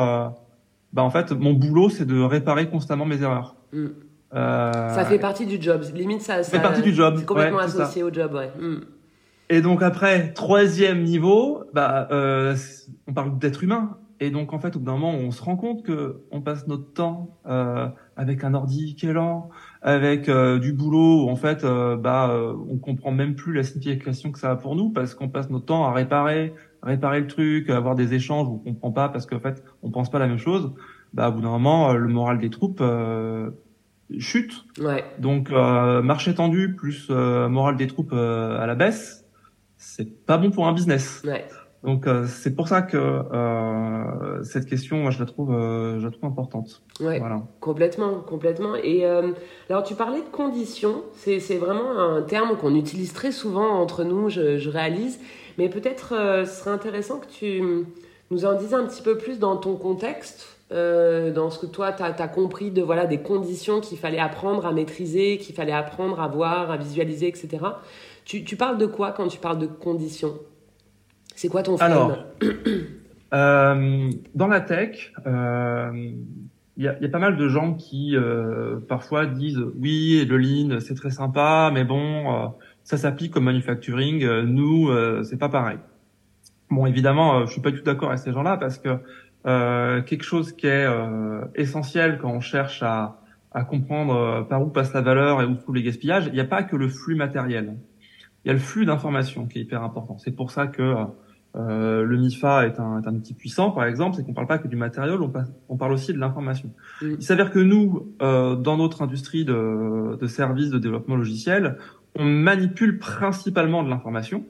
bah 0.93 1.03
en 1.03 1.09
fait, 1.09 1.31
mon 1.31 1.53
boulot, 1.53 1.89
c'est 1.89 2.05
de 2.05 2.21
réparer 2.21 2.69
constamment 2.69 3.05
mes 3.05 3.21
erreurs. 3.21 3.55
Mm. 3.73 3.87
ça 4.31 5.05
fait 5.05 5.19
partie 5.19 5.45
du 5.45 5.59
job. 5.59 5.83
Limite, 5.93 6.21
ça, 6.21 6.43
ça 6.43 6.57
fait 6.57 6.63
partie 6.63 6.81
du 6.83 6.93
job. 6.93 7.15
C'est 7.17 7.25
complètement 7.25 7.59
associé 7.59 8.03
au 8.03 8.11
job, 8.11 8.33
ouais. 8.33 8.51
Mm. 8.59 8.81
Et 9.53 9.61
donc 9.61 9.83
après, 9.83 10.31
troisième 10.31 11.03
niveau, 11.03 11.65
bah, 11.73 12.07
euh, 12.11 12.55
on 13.05 13.13
parle 13.13 13.37
d'être 13.37 13.65
humain. 13.65 13.97
Et 14.21 14.31
donc 14.31 14.53
en 14.53 14.59
fait, 14.59 14.77
au 14.77 14.79
bout 14.79 14.85
d'un 14.85 14.93
moment, 14.93 15.11
on 15.11 15.29
se 15.31 15.43
rend 15.43 15.57
compte 15.57 15.83
que 15.83 16.21
on 16.31 16.39
passe 16.39 16.67
notre 16.67 16.93
temps 16.93 17.37
euh, 17.47 17.89
avec 18.15 18.45
un 18.45 18.53
ordi 18.53 18.95
qui 18.95 19.07
est 19.07 19.13
lent, 19.13 19.49
avec 19.81 20.29
euh, 20.29 20.57
du 20.57 20.71
boulot 20.71 21.25
où 21.25 21.29
en 21.29 21.35
fait, 21.35 21.65
euh, 21.65 21.97
bah, 21.97 22.29
euh, 22.29 22.53
on 22.69 22.77
comprend 22.77 23.11
même 23.11 23.35
plus 23.35 23.51
la 23.51 23.63
signification 23.63 24.31
que 24.31 24.39
ça 24.39 24.51
a 24.51 24.55
pour 24.55 24.77
nous 24.77 24.89
parce 24.89 25.15
qu'on 25.15 25.27
passe 25.27 25.49
notre 25.49 25.65
temps 25.65 25.83
à 25.83 25.91
réparer, 25.91 26.53
réparer 26.81 27.19
le 27.19 27.27
truc, 27.27 27.69
à 27.69 27.75
avoir 27.75 27.95
des 27.95 28.13
échanges 28.13 28.47
où 28.47 28.63
on 28.65 28.69
comprend 28.69 28.91
pas 28.93 29.09
parce 29.09 29.25
qu'en 29.25 29.41
fait, 29.41 29.65
on 29.83 29.91
pense 29.91 30.09
pas 30.09 30.19
la 30.19 30.27
même 30.27 30.37
chose. 30.37 30.73
Bah, 31.13 31.27
au 31.27 31.33
bout 31.33 31.41
d'un 31.41 31.49
moment, 31.49 31.91
le 31.91 32.07
moral 32.07 32.39
des 32.39 32.49
troupes 32.49 32.81
chute. 34.17 34.63
Ouais. 34.79 35.03
Donc 35.19 35.49
marché 35.51 36.33
tendu 36.33 36.73
plus 36.73 37.09
moral 37.09 37.75
des 37.75 37.87
troupes 37.87 38.13
à 38.13 38.65
la 38.65 38.75
baisse 38.75 39.20
c'est 39.81 40.25
pas 40.25 40.37
bon 40.37 40.51
pour 40.51 40.67
un 40.67 40.73
business. 40.73 41.23
Ouais. 41.25 41.43
Donc 41.83 42.05
euh, 42.05 42.27
c'est 42.27 42.55
pour 42.55 42.67
ça 42.67 42.83
que 42.83 42.97
euh, 42.97 44.43
cette 44.43 44.67
question, 44.67 44.97
moi, 44.97 45.09
je 45.09 45.19
la 45.19 45.25
trouve, 45.25 45.51
euh, 45.51 45.99
je 45.99 46.05
la 46.05 46.11
trouve 46.11 46.29
importante. 46.29 46.83
Ouais, 46.99 47.17
voilà. 47.17 47.41
complètement, 47.59 48.19
complètement. 48.19 48.75
Et 48.75 49.03
alors 49.69 49.83
tu 49.83 49.95
parlais 49.95 50.19
de 50.19 50.29
conditions, 50.31 51.03
c'est 51.15 51.57
vraiment 51.57 51.97
un 51.97 52.21
terme 52.21 52.55
qu'on 52.57 52.75
utilise 52.75 53.13
très 53.13 53.31
souvent 53.31 53.69
entre 53.69 54.03
nous, 54.03 54.29
je, 54.29 54.59
je 54.59 54.69
réalise. 54.69 55.19
Mais 55.57 55.67
peut-être 55.67 56.09
ce 56.45 56.51
serait 56.51 56.71
intéressant 56.71 57.19
que 57.19 57.27
tu 57.27 57.63
nous 58.29 58.45
en 58.45 58.53
dises 58.53 58.73
un 58.73 58.85
petit 58.85 59.01
peu 59.01 59.17
plus 59.17 59.39
dans 59.39 59.57
ton 59.57 59.75
contexte. 59.75 60.57
Dans 60.69 61.49
ce 61.49 61.59
que 61.59 61.65
toi, 61.65 61.91
tu 61.91 62.01
as, 62.01 62.15
as, 62.17 62.27
compris 62.29 62.71
de 62.71 62.81
voilà 62.81 63.05
des 63.05 63.17
conditions 63.17 63.81
qu'il 63.81 63.97
fallait 63.97 64.19
apprendre 64.19 64.65
à 64.65 64.71
maîtriser, 64.71 65.37
qu'il 65.37 65.53
fallait 65.53 65.73
apprendre 65.73 66.21
à 66.21 66.29
voir, 66.29 66.71
à 66.71 66.77
visualiser, 66.77 67.27
etc. 67.27 67.57
Tu, 68.31 68.45
tu 68.45 68.55
parles 68.55 68.77
de 68.77 68.85
quoi 68.85 69.11
quand 69.11 69.27
tu 69.27 69.39
parles 69.39 69.59
de 69.59 69.67
conditions? 69.67 70.39
C'est 71.35 71.49
quoi 71.49 71.63
ton 71.63 71.75
frame? 71.75 71.91
Alors, 71.91 72.17
euh, 73.33 74.09
dans 74.35 74.47
la 74.47 74.61
tech, 74.61 75.11
il 75.17 75.21
euh, 75.27 76.11
y, 76.77 76.87
a, 76.87 76.97
y, 76.97 77.05
a, 77.05 77.09
pas 77.09 77.19
mal 77.19 77.35
de 77.35 77.49
gens 77.49 77.73
qui 77.73 78.15
euh, 78.15 78.79
parfois 78.87 79.25
disent 79.25 79.59
oui, 79.75 80.25
le 80.25 80.37
lean 80.37 80.79
c'est 80.79 80.95
très 80.95 81.09
sympa, 81.09 81.71
mais 81.73 81.83
bon, 81.83 82.53
ça 82.85 82.95
s'applique 82.95 83.35
au 83.35 83.41
manufacturing. 83.41 84.25
Nous, 84.43 84.89
c'est 85.25 85.37
pas 85.37 85.49
pareil. 85.49 85.79
Bon, 86.69 86.85
évidemment, 86.85 87.45
je 87.45 87.51
suis 87.51 87.61
pas 87.61 87.71
du 87.71 87.79
tout 87.79 87.83
d'accord 87.83 88.11
avec 88.11 88.19
ces 88.19 88.31
gens-là 88.31 88.55
parce 88.55 88.77
que 88.77 90.03
quelque 90.03 90.23
chose 90.23 90.53
qui 90.53 90.67
est 90.67 90.87
essentiel 91.55 92.17
quand 92.17 92.31
on 92.31 92.39
cherche 92.39 92.81
à, 92.81 93.19
à 93.51 93.65
comprendre 93.65 94.47
par 94.49 94.61
où 94.61 94.67
passe 94.67 94.93
la 94.93 95.01
valeur 95.01 95.41
et 95.41 95.45
où 95.45 95.57
sont 95.57 95.73
les 95.73 95.83
gaspillages, 95.83 96.27
il 96.27 96.33
n'y 96.33 96.39
a 96.39 96.45
pas 96.45 96.63
que 96.63 96.77
le 96.77 96.87
flux 96.87 97.15
matériel. 97.15 97.75
Il 98.43 98.47
y 98.47 98.51
a 98.51 98.53
le 98.53 98.59
flux 98.59 98.85
d'informations 98.85 99.45
qui 99.45 99.59
est 99.59 99.61
hyper 99.61 99.83
important. 99.83 100.17
C'est 100.17 100.31
pour 100.31 100.51
ça 100.51 100.67
que 100.67 100.95
euh, 101.55 102.03
le 102.03 102.17
MIFA 102.17 102.67
est 102.67 102.79
un, 102.79 103.01
est 103.01 103.07
un, 103.07 103.15
outil 103.15 103.33
puissant, 103.33 103.71
par 103.71 103.85
exemple, 103.85 104.15
c'est 104.15 104.23
qu'on 104.23 104.33
parle 104.33 104.47
pas 104.47 104.57
que 104.57 104.67
du 104.67 104.77
matériel, 104.77 105.19
on, 105.21 105.31
on 105.69 105.77
parle 105.77 105.91
aussi 105.91 106.13
de 106.13 106.17
l'information. 106.17 106.71
Il 107.01 107.21
s'avère 107.21 107.51
que 107.51 107.59
nous, 107.59 108.13
euh, 108.21 108.55
dans 108.55 108.77
notre 108.77 109.01
industrie 109.01 109.43
de, 109.43 110.17
de 110.19 110.27
services 110.27 110.69
de 110.69 110.79
développement 110.79 111.17
logiciel, 111.17 111.77
on 112.17 112.25
manipule 112.25 112.99
principalement 112.99 113.83
de 113.83 113.89
l'information. 113.89 114.45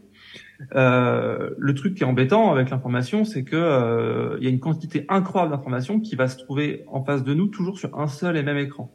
Euh, 0.75 1.49
le 1.57 1.73
truc 1.73 1.95
qui 1.95 2.03
est 2.03 2.05
embêtant 2.05 2.51
avec 2.51 2.69
l'information, 2.69 3.25
c'est 3.25 3.43
que 3.43 3.55
euh, 3.55 4.37
il 4.39 4.43
y 4.43 4.47
a 4.47 4.49
une 4.49 4.59
quantité 4.59 5.05
incroyable 5.09 5.51
d'informations 5.51 5.99
qui 5.99 6.15
va 6.15 6.27
se 6.27 6.37
trouver 6.37 6.83
en 6.87 7.03
face 7.03 7.23
de 7.23 7.33
nous 7.33 7.47
toujours 7.47 7.79
sur 7.79 7.99
un 7.99 8.07
seul 8.07 8.37
et 8.37 8.43
même 8.43 8.57
écran. 8.57 8.93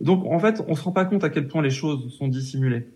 Donc 0.00 0.24
en 0.24 0.38
fait, 0.38 0.62
on 0.66 0.74
se 0.74 0.82
rend 0.82 0.92
pas 0.92 1.04
compte 1.04 1.24
à 1.24 1.28
quel 1.28 1.46
point 1.46 1.62
les 1.62 1.70
choses 1.70 2.12
sont 2.16 2.28
dissimulées. 2.28 2.88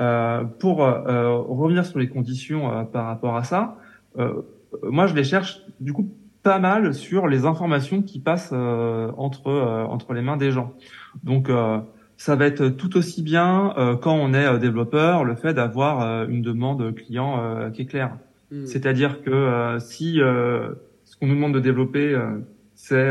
Euh, 0.00 0.44
pour 0.44 0.84
euh, 0.84 1.36
revenir 1.36 1.84
sur 1.84 1.98
les 1.98 2.08
conditions 2.08 2.72
euh, 2.72 2.84
par 2.84 3.06
rapport 3.06 3.36
à 3.36 3.44
ça, 3.44 3.76
moi 4.82 5.06
je 5.06 5.14
les 5.14 5.24
cherche 5.24 5.60
du 5.80 5.92
coup 5.92 6.10
pas 6.42 6.58
mal 6.58 6.92
sur 6.94 7.28
les 7.28 7.46
informations 7.46 8.02
qui 8.02 8.20
passent 8.20 8.52
entre 8.52 9.50
entre 9.88 10.12
les 10.12 10.20
mains 10.20 10.36
des 10.36 10.50
gens. 10.50 10.74
Donc 11.24 11.50
ça 12.18 12.36
va 12.36 12.44
être 12.44 12.68
tout 12.68 12.98
aussi 12.98 13.22
bien 13.22 13.74
quand 14.02 14.14
on 14.14 14.34
est 14.34 14.58
développeur 14.58 15.24
le 15.24 15.34
fait 15.34 15.54
d'avoir 15.54 16.28
une 16.28 16.42
demande 16.42 16.94
client 16.94 17.70
qui 17.72 17.82
est 17.82 17.86
claire. 17.86 18.18
Hmm. 18.50 18.66
C'est-à-dire 18.66 19.22
que 19.22 19.78
si 19.78 20.16
ce 20.16 21.16
qu'on 21.18 21.26
nous 21.26 21.36
demande 21.36 21.54
de 21.54 21.60
développer 21.60 22.14
c'est 22.74 23.10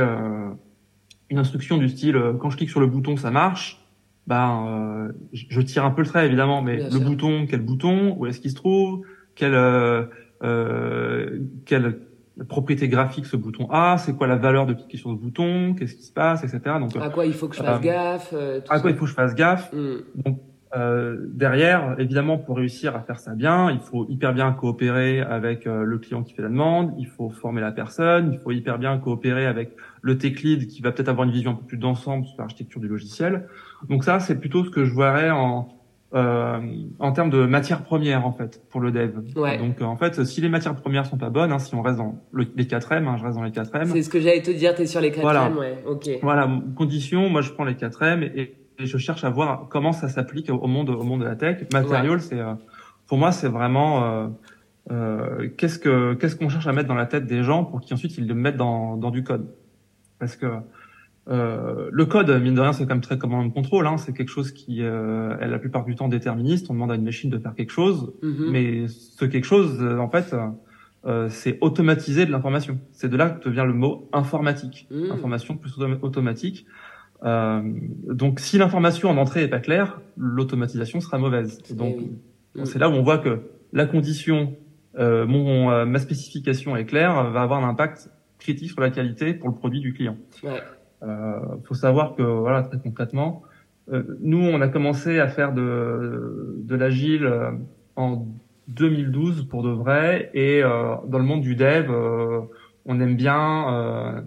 une 1.32 1.40
instruction 1.40 1.78
du 1.78 1.90
style 1.90 2.22
quand 2.40 2.52
je 2.52 2.58
clique 2.58 2.70
sur 2.70 2.80
le 2.80 2.88
bouton 2.88 3.18
ça 3.18 3.32
marche, 3.32 3.81
ben, 4.28 4.66
euh, 4.68 5.12
je 5.34 5.62
tire 5.62 5.84
un 5.84 5.92
peu 5.92 6.02
le 6.02 6.08
trait 6.08 6.26
évidemment, 6.26 6.62
mais 6.62 6.78
le 6.78 7.00
bouton, 7.00 7.46
quel 7.50 7.62
bouton, 7.62 8.16
où 8.18 8.26
est-ce 8.26 8.40
qu'il 8.40 8.52
se 8.52 8.56
trouve, 8.56 9.02
quelle, 9.36 9.56
euh, 9.56 10.04
euh, 10.44 11.40
quelle 11.66 12.00
propriété 12.48 12.88
graphique 12.88 13.26
ce 13.26 13.36
bouton 13.36 13.68
a, 13.72 13.98
c'est 13.98 14.14
quoi 14.14 14.28
la 14.28 14.36
valeur 14.36 14.66
de 14.66 14.74
cliquer 14.74 14.98
sur 14.98 15.12
ce 15.12 15.16
bouton, 15.16 15.74
qu'est-ce 15.74 15.96
qui 15.96 16.04
se 16.04 16.14
passe, 16.14 16.44
etc. 16.44 16.62
Donc 16.80 16.96
à 16.96 17.10
quoi 17.10 17.26
il 17.26 17.34
faut 17.34 17.48
que 17.48 17.56
je 17.56 17.64
fasse 17.64 17.82
gaffe. 17.82 18.34
à 18.70 18.80
quoi 18.80 18.92
il 18.92 18.96
faut 18.96 19.06
que 19.06 19.10
je 19.10 19.16
fasse 19.16 19.36
gaffe. 19.36 19.74
Mm. 19.74 19.98
Donc 20.16 20.40
euh, 20.74 21.18
derrière, 21.28 21.96
évidemment, 22.00 22.38
pour 22.38 22.56
réussir 22.56 22.96
à 22.96 23.02
faire 23.02 23.20
ça 23.20 23.36
bien, 23.36 23.72
il 23.72 23.80
faut 23.80 24.06
hyper 24.08 24.34
bien 24.34 24.54
coopérer 24.54 25.20
avec 25.20 25.68
euh, 25.68 25.84
le 25.84 25.98
client 25.98 26.24
qui 26.24 26.34
fait 26.34 26.42
la 26.42 26.48
demande, 26.48 26.94
il 26.98 27.08
faut 27.08 27.30
former 27.30 27.60
la 27.60 27.74
personne, 27.74 28.32
il 28.32 28.40
faut 28.40 28.52
hyper 28.52 28.80
bien 28.80 28.98
coopérer 28.98 29.46
avec 29.46 29.76
le 30.02 30.18
tech 30.18 30.42
lead 30.42 30.68
qui 30.68 30.82
va 30.82 30.94
peut-être 30.94 31.10
avoir 31.10 31.28
une 31.28 31.34
vision 31.34 31.52
un 31.52 31.56
peu 31.56 31.66
plus 31.66 31.78
d'ensemble 31.78 32.26
sur 32.26 32.38
l'architecture 32.40 32.80
du 32.80 32.88
logiciel. 32.88 33.48
Donc 33.90 34.04
ça, 34.04 34.20
c'est 34.20 34.40
plutôt 34.40 34.64
ce 34.64 34.70
que 34.70 34.86
je 34.86 34.96
verrais 34.96 35.30
en 35.30 35.70
euh, 36.14 36.60
en 37.00 37.14
termes 37.14 37.30
de 37.30 37.46
matières 37.46 37.84
premières 37.84 38.26
en 38.26 38.34
fait 38.34 38.62
pour 38.70 38.82
le 38.82 38.92
dev. 38.92 39.12
Ouais. 39.38 39.58
Donc 39.58 39.82
en 39.82 39.96
fait, 39.96 40.26
si 40.26 40.42
les 40.42 40.50
matières 40.50 40.76
premières 40.76 41.06
sont 41.06 41.18
pas 41.18 41.30
bonnes, 41.30 41.54
hein, 41.54 41.60
si 41.60 41.74
on 41.74 41.82
reste 41.82 42.00
dans 42.00 42.22
les 42.34 42.68
4 42.68 42.92
M, 42.92 43.08
hein, 43.08 43.16
je 43.18 43.24
reste 43.24 43.38
dans 43.38 43.44
les 43.44 43.52
4 43.52 43.76
M. 43.76 43.86
C'est 43.86 44.02
ce 44.02 44.10
que 44.10 44.20
j'allais 44.20 44.42
te 44.42 44.52
dire, 44.52 44.76
tu 44.76 44.82
es 44.82 44.86
sur 44.88 45.00
les 45.00 45.12
4 45.12 45.22
voilà. 45.22 45.50
Ouais. 45.52 45.82
OK. 45.88 46.10
Voilà, 46.22 46.50
condition, 46.76 47.30
moi 47.30 47.42
je 47.42 47.52
prends 47.52 47.64
les 47.64 47.76
4 47.76 48.04
M 48.04 48.24
et 48.24 48.58
et 48.82 48.88
je 48.88 48.98
cherche 48.98 49.24
à 49.24 49.30
voir 49.30 49.68
comment 49.70 49.94
ça 49.94 50.10
s'applique 50.10 50.50
au 50.50 50.68
monde 50.68 50.90
au 50.90 51.04
monde 51.04 51.22
de 51.22 51.26
la 51.26 51.36
tech. 51.36 51.68
Material, 51.72 52.22
c'est 52.22 52.40
euh, 52.40 52.54
pour 53.08 53.18
moi 53.18 53.32
c'est 53.32 53.48
vraiment 53.48 54.04
euh, 54.04 54.28
euh, 54.92 55.50
qu'est-ce 55.58 55.80
que 55.80 56.16
qu'est-ce 56.16 56.36
qu'on 56.36 56.50
cherche 56.50 56.68
à 56.68 56.74
mettre 56.74 56.88
dans 56.88 56.96
la 56.96 57.06
tête 57.06 57.26
des 57.26 57.44
gens 57.44 57.64
pour 57.64 57.82
qu'ensuite 57.82 58.18
ils 58.18 58.28
le 58.28 58.34
mettent 58.34 58.58
dans 58.58 58.98
dans 58.98 59.12
du 59.12 59.24
code. 59.24 59.48
Parce 60.20 60.36
que 60.36 60.48
euh, 61.30 61.90
le 61.92 62.06
code, 62.06 62.30
mine 62.42 62.56
de 62.56 62.62
rien, 62.62 62.74
c'est 62.74 62.84
quand 62.84 62.96
même 62.96 63.02
très 63.02 63.18
command 63.18 63.54
contrôle. 63.54 63.88
Hein. 63.88 63.98
C'est 63.98 64.14
quelque 64.14 64.30
chose 64.30 64.52
qui 64.52 64.82
euh, 64.82 65.38
est 65.40 65.48
la 65.48 65.60
plupart 65.60 65.86
du 65.86 65.96
temps 65.96 66.08
déterministe. 66.08 66.68
On 66.70 66.74
demande 66.74 66.92
à 66.92 66.96
une 66.96 67.04
machine 67.04 67.30
de 67.30 67.38
faire 67.38 67.54
quelque 67.54 67.72
chose, 67.72 68.14
mm-hmm. 68.24 68.50
mais 68.50 68.88
ce 68.88 69.26
quelque 69.26 69.46
chose, 69.46 69.82
en 69.84 70.10
fait, 70.10 70.36
euh, 71.06 71.30
c'est 71.30 71.58
automatiser 71.62 72.26
de 72.26 72.32
l'information. 72.32 72.80
C'est 72.92 73.10
de 73.10 73.18
là 73.18 73.30
que 73.30 73.50
vient 73.50 73.66
le 73.66 73.74
mot 73.74 74.10
informatique. 74.14 74.88
Mm. 74.92 75.12
Information 75.12 75.58
plus 75.58 75.74
automatique. 76.02 76.66
Euh, 77.24 77.62
donc, 78.08 78.40
si 78.40 78.58
l'information 78.58 79.10
en 79.10 79.18
entrée 79.18 79.44
est 79.44 79.48
pas 79.48 79.60
claire, 79.60 80.02
l'automatisation 80.18 81.00
sera 81.00 81.18
mauvaise. 81.18 81.60
Et 81.70 81.74
donc, 81.74 81.98
eh 82.56 82.66
c'est 82.66 82.80
là 82.80 82.90
où 82.90 82.94
on 82.94 83.04
voit 83.04 83.20
que 83.20 83.42
la 83.74 83.86
condition, 83.86 84.56
euh, 84.98 85.26
mon, 85.26 85.72
euh, 85.72 85.86
ma 85.86 86.00
spécification 86.00 86.76
est 86.76 86.86
claire, 86.86 87.32
va 87.32 87.42
avoir 87.42 87.64
un 87.64 87.70
impact 87.70 88.10
critique 88.40 88.72
sur 88.72 88.82
la 88.82 88.90
qualité 88.90 89.34
pour 89.34 89.50
le 89.50 89.56
produit 89.56 89.80
du 89.80 89.94
client. 89.94 90.18
Ouais. 90.44 90.62
Euh, 91.04 91.40
faut 91.64 91.74
savoir 91.74 92.16
que 92.16 92.22
voilà 92.22 92.64
très 92.64 92.80
concrètement, 92.80 93.42
euh, 93.92 94.04
nous 94.22 94.40
on 94.40 94.62
a 94.62 94.68
commencé 94.68 95.20
à 95.20 95.28
faire 95.28 95.54
de 95.54 96.56
de 96.58 96.76
l'agile 96.76 97.30
en 97.96 98.28
2012 98.68 99.48
pour 99.50 99.64
de 99.64 99.70
vrai 99.70 100.30
et 100.34 100.62
dans 100.62 101.18
le 101.18 101.24
monde 101.24 101.42
du 101.42 101.56
dev, 101.56 101.92
on 102.86 103.00
aime 103.00 103.16
bien 103.16 104.22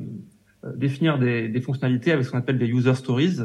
euh, 0.65 0.73
définir 0.75 1.19
des, 1.19 1.49
des, 1.49 1.61
fonctionnalités 1.61 2.13
avec 2.13 2.25
ce 2.25 2.31
qu'on 2.31 2.39
appelle 2.39 2.59
des 2.59 2.69
user 2.69 2.95
stories. 2.95 3.41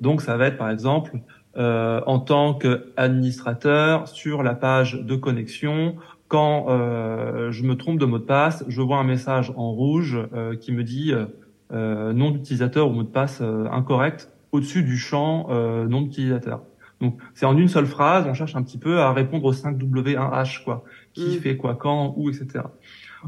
Donc 0.00 0.20
ça 0.20 0.36
va 0.36 0.46
être 0.46 0.58
par 0.58 0.70
exemple 0.70 1.18
euh, 1.56 2.00
en 2.06 2.18
tant 2.18 2.54
qu'administrateur 2.54 4.08
sur 4.08 4.42
la 4.42 4.54
page 4.54 4.94
de 5.02 5.16
connexion, 5.16 5.96
quand 6.28 6.66
euh, 6.68 7.50
je 7.50 7.64
me 7.64 7.74
trompe 7.74 7.98
de 7.98 8.04
mot 8.04 8.18
de 8.18 8.24
passe, 8.24 8.64
je 8.68 8.82
vois 8.82 8.98
un 8.98 9.04
message 9.04 9.52
en 9.56 9.72
rouge 9.72 10.18
euh, 10.34 10.56
qui 10.56 10.72
me 10.72 10.84
dit 10.84 11.12
euh, 11.12 11.24
nom 11.70 12.30
d'utilisateur 12.30 12.88
ou 12.88 12.92
mot 12.92 13.02
de 13.02 13.08
passe 13.08 13.40
incorrect 13.42 14.30
au-dessus 14.52 14.82
du 14.82 14.96
champ 14.96 15.48
nom 15.86 16.02
d'utilisateur. 16.02 16.62
Donc 17.00 17.18
c'est 17.34 17.46
en 17.46 17.56
une 17.56 17.68
seule 17.68 17.86
phrase, 17.86 18.26
on 18.26 18.34
cherche 18.34 18.56
un 18.56 18.62
petit 18.62 18.78
peu 18.78 19.00
à 19.00 19.12
répondre 19.12 19.44
aux 19.44 19.52
5 19.52 19.76
W1H 19.78 20.64
quoi, 20.64 20.84
qui 21.12 21.36
mm. 21.36 21.40
fait 21.40 21.56
quoi 21.56 21.74
quand 21.74 22.14
où 22.16 22.30
etc. 22.30 22.64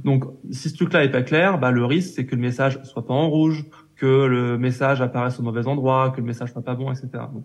Donc, 0.04 0.24
si 0.50 0.68
ce 0.68 0.76
truc-là 0.76 1.04
est 1.04 1.10
pas 1.10 1.22
clair, 1.22 1.58
bah, 1.58 1.70
le 1.70 1.84
risque, 1.84 2.14
c'est 2.14 2.26
que 2.26 2.34
le 2.34 2.40
message 2.40 2.82
soit 2.84 3.06
pas 3.06 3.14
en 3.14 3.28
rouge, 3.28 3.64
que 3.96 4.24
le 4.26 4.56
message 4.58 5.00
apparaisse 5.00 5.38
au 5.40 5.42
mauvais 5.42 5.66
endroit, 5.66 6.10
que 6.10 6.20
le 6.20 6.26
message 6.26 6.52
soit 6.52 6.62
pas 6.62 6.74
bon, 6.74 6.90
etc. 6.90 7.08
Donc, 7.32 7.44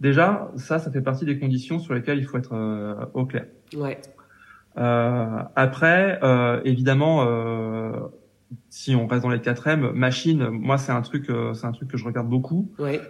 déjà, 0.00 0.50
ça, 0.56 0.78
ça 0.78 0.90
fait 0.90 1.00
partie 1.00 1.24
des 1.24 1.38
conditions 1.38 1.78
sur 1.78 1.94
lesquelles 1.94 2.18
il 2.18 2.24
faut 2.24 2.38
être 2.38 2.54
euh, 2.54 2.94
au 3.14 3.24
clair. 3.24 3.46
Ouais. 3.76 4.00
Euh, 4.78 5.42
après, 5.56 6.20
euh, 6.22 6.60
évidemment, 6.64 7.24
euh, 7.26 7.92
si 8.68 8.94
on 8.94 9.06
reste 9.06 9.22
dans 9.22 9.30
les 9.30 9.40
4 9.40 9.66
M, 9.68 9.92
machine, 9.94 10.48
moi, 10.48 10.78
c'est 10.78 10.92
un 10.92 11.02
truc, 11.02 11.30
euh, 11.30 11.54
c'est 11.54 11.66
un 11.66 11.72
truc 11.72 11.88
que 11.90 11.96
je 11.96 12.04
regarde 12.04 12.28
beaucoup. 12.28 12.70
Ouais. 12.78 13.00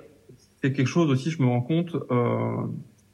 C'est 0.62 0.72
quelque 0.72 0.88
chose 0.88 1.10
aussi, 1.10 1.30
je 1.30 1.42
me 1.42 1.48
rends 1.48 1.62
compte, 1.62 1.96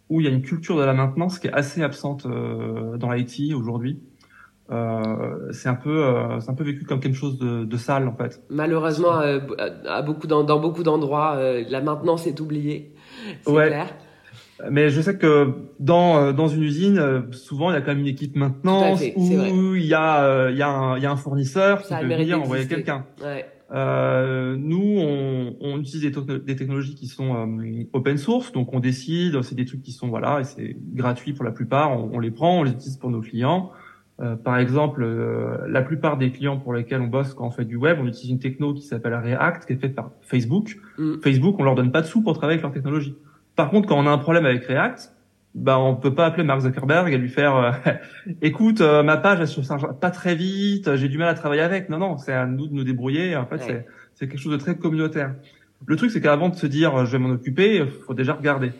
où 0.08 0.20
il 0.20 0.24
y 0.24 0.28
a 0.28 0.32
une 0.32 0.42
culture 0.42 0.76
de 0.76 0.82
la 0.82 0.94
maintenance 0.94 1.38
qui 1.38 1.46
est 1.46 1.52
assez 1.52 1.82
absente 1.82 2.26
dans 2.26 3.12
l'IT 3.12 3.54
aujourd'hui. 3.54 4.00
Euh, 4.70 5.52
c'est 5.52 5.68
un 5.68 5.76
peu 5.76 6.04
euh, 6.04 6.40
c'est 6.40 6.50
un 6.50 6.54
peu 6.54 6.64
vécu 6.64 6.84
comme 6.84 6.98
quelque 6.98 7.14
chose 7.16 7.38
de, 7.38 7.64
de 7.64 7.76
sale 7.76 8.08
en 8.08 8.16
fait. 8.16 8.42
Malheureusement, 8.50 9.20
euh, 9.20 9.38
à 9.88 10.02
beaucoup 10.02 10.26
dans, 10.26 10.42
dans 10.42 10.58
beaucoup 10.58 10.82
d'endroits, 10.82 11.36
euh, 11.36 11.64
la 11.68 11.80
maintenance 11.80 12.26
est 12.26 12.40
oubliée. 12.40 12.92
C'est 13.42 13.52
ouais. 13.52 13.68
clair. 13.68 13.94
Mais 14.70 14.88
je 14.88 15.00
sais 15.00 15.16
que 15.16 15.52
dans 15.80 16.18
euh, 16.18 16.32
dans 16.32 16.48
une 16.48 16.62
usine, 16.62 17.24
souvent 17.32 17.70
il 17.70 17.74
y 17.74 17.76
a 17.76 17.80
quand 17.80 17.92
même 17.92 18.00
une 18.00 18.06
équipe 18.06 18.36
maintenance 18.36 19.02
où 19.16 19.74
il 19.74 19.84
y 19.84 19.94
a 19.94 20.50
il 20.50 20.56
y 20.56 20.62
a 20.62 20.70
un 20.70 20.96
il 20.96 21.02
y 21.02 21.06
a 21.06 21.10
un 21.10 21.16
fournisseur 21.16 21.82
qui 21.82 21.94
peut 21.94 22.06
venir 22.06 22.40
envoyer 22.40 22.66
quelqu'un. 22.66 23.06
Ouais. 23.22 23.46
Euh, 23.72 24.54
nous, 24.56 24.98
on, 25.00 25.56
on 25.60 25.80
utilise 25.80 26.02
des, 26.02 26.38
des, 26.38 26.54
technologies 26.54 26.94
qui 26.94 27.08
sont 27.08 27.58
open 27.92 28.16
source, 28.16 28.52
donc 28.52 28.72
on 28.72 28.78
décide, 28.78 29.42
c'est 29.42 29.56
des 29.56 29.64
trucs 29.64 29.82
qui 29.82 29.90
sont 29.90 30.06
voilà, 30.06 30.38
et 30.38 30.44
c'est 30.44 30.76
gratuit 30.94 31.32
pour 31.32 31.44
la 31.44 31.50
plupart. 31.50 31.90
On, 31.90 32.10
on, 32.12 32.20
les 32.20 32.30
prend, 32.30 32.60
on 32.60 32.62
les 32.62 32.70
utilise 32.70 32.96
pour 32.96 33.10
nos 33.10 33.20
clients. 33.20 33.72
par 34.44 34.58
exemple, 34.58 35.04
la 35.66 35.82
plupart 35.82 36.16
des 36.16 36.30
clients 36.30 36.58
pour 36.58 36.74
lesquels 36.74 37.00
on 37.00 37.08
bosse 37.08 37.34
quand 37.34 37.48
on 37.48 37.50
fait 37.50 37.64
du 37.64 37.74
web, 37.74 37.98
on 38.00 38.06
utilise 38.06 38.30
une 38.30 38.38
techno 38.38 38.72
qui 38.72 38.82
s'appelle 38.82 39.14
React, 39.14 39.66
qui 39.66 39.72
est 39.72 39.80
faite 39.80 39.96
par 39.96 40.12
Facebook. 40.20 40.78
Mm. 40.96 41.14
Facebook, 41.20 41.56
on 41.58 41.64
leur 41.64 41.74
donne 41.74 41.90
pas 41.90 42.02
de 42.02 42.06
sous 42.06 42.22
pour 42.22 42.34
travailler 42.34 42.60
avec 42.60 42.62
leur 42.62 42.72
technologie. 42.72 43.16
Par 43.56 43.70
contre, 43.70 43.88
quand 43.88 43.98
on 43.98 44.06
a 44.06 44.10
un 44.10 44.18
problème 44.18 44.44
avec 44.44 44.64
React, 44.64 45.12
bah 45.56 45.78
on 45.78 45.96
peut 45.96 46.14
pas 46.14 46.26
appeler 46.26 46.44
Mark 46.44 46.60
Zuckerberg 46.60 47.12
et 47.12 47.16
lui 47.16 47.30
faire 47.30 47.56
euh, 47.56 47.70
écoute 48.42 48.82
euh, 48.82 49.02
ma 49.02 49.16
page 49.16 49.40
elle 49.40 49.48
se 49.48 49.62
charge 49.62 49.86
pas 49.98 50.10
très 50.10 50.34
vite 50.34 50.94
j'ai 50.96 51.08
du 51.08 51.16
mal 51.16 51.28
à 51.28 51.34
travailler 51.34 51.62
avec. 51.62 51.88
Non 51.88 51.98
non 51.98 52.18
c'est 52.18 52.34
à 52.34 52.44
nous 52.44 52.66
de 52.66 52.74
nous 52.74 52.84
débrouiller. 52.84 53.34
En 53.36 53.46
fait 53.46 53.58
c'est 53.58 53.86
c'est 54.14 54.28
quelque 54.28 54.38
chose 54.38 54.52
de 54.52 54.58
très 54.58 54.76
communautaire. 54.76 55.34
Le 55.86 55.96
truc 55.96 56.10
c'est 56.10 56.20
qu'avant 56.20 56.50
de 56.50 56.56
se 56.56 56.66
dire 56.66 57.06
je 57.06 57.12
vais 57.12 57.18
m'en 57.18 57.30
occuper 57.30 57.76
il 57.78 57.88
faut 57.88 58.12
déjà 58.12 58.34
regarder. 58.34 58.72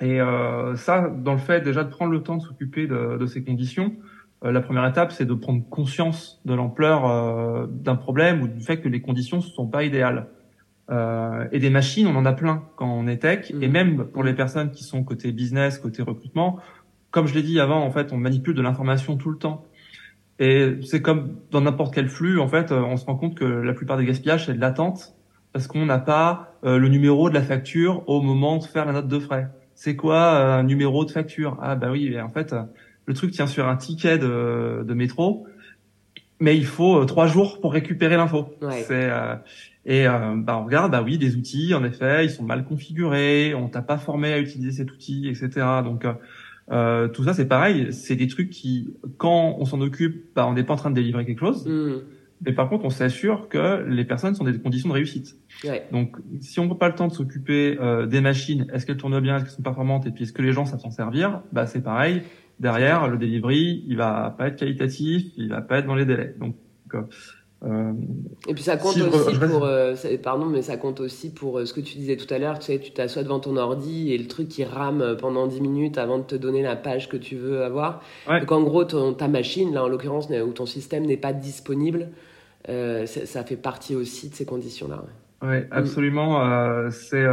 Et 0.00 0.20
euh, 0.20 0.74
ça 0.76 1.08
dans 1.14 1.34
le 1.34 1.38
fait 1.38 1.60
déjà 1.60 1.84
de 1.84 1.90
prendre 1.90 2.10
le 2.10 2.22
temps 2.22 2.38
de 2.38 2.42
s'occuper 2.42 2.86
de, 2.86 3.18
de, 3.18 3.26
ces 3.26 3.44
conditions 3.44 3.92
la 4.42 4.60
première 4.60 4.86
étape 4.86 5.12
c'est 5.12 5.26
de 5.26 5.34
prendre 5.34 5.62
conscience 5.68 6.40
de 6.46 6.54
l'ampleur 6.54 7.68
d'un 7.68 7.96
problème 7.96 8.40
ou 8.40 8.48
du 8.48 8.60
fait 8.60 8.80
que 8.80 8.88
les 8.88 9.02
conditions 9.02 9.38
ne 9.38 9.42
sont 9.42 9.66
pas 9.66 9.84
idéales 9.84 10.28
euh, 10.90 11.46
et 11.52 11.58
des 11.58 11.70
machines, 11.70 12.06
on 12.06 12.16
en 12.16 12.24
a 12.24 12.32
plein 12.32 12.64
quand 12.76 12.90
on 12.90 13.06
est 13.06 13.18
tech. 13.18 13.50
Et 13.50 13.68
mm. 13.68 13.72
même 13.72 14.04
pour 14.06 14.22
les 14.22 14.34
personnes 14.34 14.70
qui 14.70 14.84
sont 14.84 15.04
côté 15.04 15.32
business, 15.32 15.78
côté 15.78 16.02
recrutement, 16.02 16.58
comme 17.10 17.26
je 17.26 17.34
l'ai 17.34 17.42
dit 17.42 17.60
avant, 17.60 17.82
en 17.82 17.90
fait, 17.90 18.12
on 18.12 18.16
manipule 18.16 18.54
de 18.54 18.62
l'information 18.62 19.16
tout 19.16 19.30
le 19.30 19.38
temps. 19.38 19.64
Et 20.38 20.76
c'est 20.82 21.02
comme 21.02 21.36
dans 21.50 21.60
n'importe 21.60 21.94
quel 21.94 22.08
flux, 22.08 22.38
en 22.38 22.48
fait, 22.48 22.70
on 22.70 22.96
se 22.96 23.04
rend 23.04 23.16
compte 23.16 23.34
que 23.34 23.44
la 23.44 23.74
plupart 23.74 23.96
des 23.96 24.04
gaspillages, 24.04 24.46
c'est 24.46 24.54
de 24.54 24.60
l'attente 24.60 25.14
parce 25.52 25.66
qu'on 25.66 25.86
n'a 25.86 25.98
pas 25.98 26.54
euh, 26.64 26.78
le 26.78 26.88
numéro 26.88 27.28
de 27.28 27.34
la 27.34 27.42
facture 27.42 28.04
au 28.06 28.20
moment 28.20 28.58
de 28.58 28.64
faire 28.64 28.84
la 28.84 28.92
note 28.92 29.08
de 29.08 29.18
frais. 29.18 29.48
C'est 29.74 29.96
quoi 29.96 30.16
euh, 30.16 30.58
un 30.58 30.62
numéro 30.62 31.04
de 31.04 31.10
facture? 31.10 31.58
Ah 31.60 31.74
bah 31.74 31.90
oui, 31.90 32.20
en 32.20 32.28
fait, 32.28 32.54
le 33.06 33.14
truc 33.14 33.32
tient 33.32 33.46
sur 33.46 33.66
un 33.66 33.76
ticket 33.76 34.18
de, 34.18 34.84
de 34.86 34.94
métro, 34.94 35.46
mais 36.38 36.56
il 36.56 36.66
faut 36.66 37.04
trois 37.06 37.26
jours 37.26 37.60
pour 37.60 37.72
récupérer 37.72 38.16
l'info. 38.16 38.50
Ouais. 38.62 38.84
C'est 38.86 39.10
et 39.84 40.06
euh, 40.06 40.34
bah, 40.36 40.58
on 40.58 40.64
regarde, 40.64 40.92
bah 40.92 41.02
oui, 41.02 41.18
des 41.18 41.36
outils, 41.36 41.74
en 41.74 41.84
effet, 41.84 42.24
ils 42.24 42.30
sont 42.30 42.42
mal 42.42 42.64
configurés, 42.64 43.54
on 43.54 43.68
t'a 43.68 43.82
pas 43.82 43.98
formé 43.98 44.32
à 44.32 44.38
utiliser 44.38 44.72
cet 44.72 44.92
outil, 44.92 45.28
etc. 45.28 45.66
Donc 45.82 46.04
euh, 46.04 46.12
euh, 46.70 47.08
tout 47.08 47.24
ça, 47.24 47.32
c'est 47.32 47.48
pareil, 47.48 47.92
c'est 47.92 48.16
des 48.16 48.26
trucs 48.26 48.50
qui, 48.50 48.94
quand 49.16 49.56
on 49.58 49.64
s'en 49.64 49.80
occupe, 49.80 50.34
bah, 50.34 50.46
on 50.46 50.54
n'est 50.54 50.64
pas 50.64 50.74
en 50.74 50.76
train 50.76 50.90
de 50.90 50.96
délivrer 50.96 51.24
quelque 51.24 51.40
chose. 51.40 51.66
Mm. 51.66 52.02
Mais 52.46 52.52
par 52.52 52.68
contre, 52.68 52.84
on 52.84 52.90
s'assure 52.90 53.48
que 53.48 53.84
les 53.88 54.04
personnes 54.04 54.34
sont 54.34 54.44
des 54.44 54.56
conditions 54.58 54.88
de 54.88 54.94
réussite. 54.94 55.36
Ouais. 55.64 55.86
Donc, 55.90 56.16
si 56.40 56.60
on 56.60 56.66
prend 56.66 56.76
pas 56.76 56.88
le 56.88 56.94
temps 56.94 57.08
de 57.08 57.12
s'occuper 57.12 57.76
euh, 57.80 58.06
des 58.06 58.20
machines, 58.20 58.66
est-ce 58.72 58.86
qu'elles 58.86 58.96
tournent 58.96 59.18
bien, 59.20 59.36
est-ce 59.36 59.44
qu'elles 59.44 59.54
sont 59.54 59.62
performantes, 59.62 60.06
et 60.06 60.10
puis 60.10 60.22
est-ce 60.22 60.32
que 60.32 60.42
les 60.42 60.52
gens 60.52 60.64
savent 60.64 60.80
s'en 60.80 60.90
servir, 60.90 61.42
bah 61.52 61.66
c'est 61.66 61.82
pareil. 61.82 62.22
Derrière, 62.60 63.08
le 63.08 63.18
delivery, 63.18 63.84
il 63.86 63.96
va 63.96 64.34
pas 64.36 64.48
être 64.48 64.56
qualitatif, 64.56 65.24
il 65.36 65.48
va 65.48 65.62
pas 65.62 65.78
être 65.78 65.86
dans 65.86 65.94
les 65.94 66.04
délais. 66.04 66.34
Donc, 66.38 66.54
euh, 66.94 67.02
euh, 67.64 67.92
et 68.46 68.54
puis 68.54 68.62
ça 68.62 68.76
compte 68.76 68.96
aussi 68.96 69.38
pour, 69.38 69.64
euh, 69.64 69.94
pardon, 70.22 70.46
mais 70.46 70.62
ça 70.62 70.76
compte 70.76 71.00
aussi 71.00 71.32
pour 71.32 71.58
euh, 71.58 71.64
ce 71.64 71.72
que 71.72 71.80
tu 71.80 71.98
disais 71.98 72.16
tout 72.16 72.32
à 72.32 72.38
l'heure, 72.38 72.60
tu 72.60 72.66
sais, 72.66 72.78
tu 72.78 72.92
t'assois 72.92 73.24
devant 73.24 73.40
ton 73.40 73.56
ordi 73.56 74.12
et 74.12 74.18
le 74.18 74.28
truc 74.28 74.48
qui 74.48 74.64
rame 74.64 75.16
pendant 75.20 75.48
10 75.48 75.60
minutes 75.60 75.98
avant 75.98 76.18
de 76.18 76.22
te 76.22 76.36
donner 76.36 76.62
la 76.62 76.76
page 76.76 77.08
que 77.08 77.16
tu 77.16 77.36
veux 77.36 77.64
avoir. 77.64 78.02
Donc 78.28 78.52
en 78.52 78.62
gros, 78.62 78.84
ta 78.84 79.28
machine, 79.28 79.74
là 79.74 79.84
en 79.84 79.88
l'occurrence, 79.88 80.28
ou 80.30 80.52
ton 80.52 80.66
système 80.66 81.04
n'est 81.04 81.16
pas 81.16 81.32
disponible, 81.32 82.10
ça 82.66 83.44
fait 83.44 83.56
partie 83.56 83.96
aussi 83.96 84.28
de 84.30 84.34
ces 84.34 84.44
conditions-là. 84.44 85.02
Ouais, 85.42 85.62
mm. 85.62 85.68
absolument. 85.72 86.90
c'est 86.90 87.26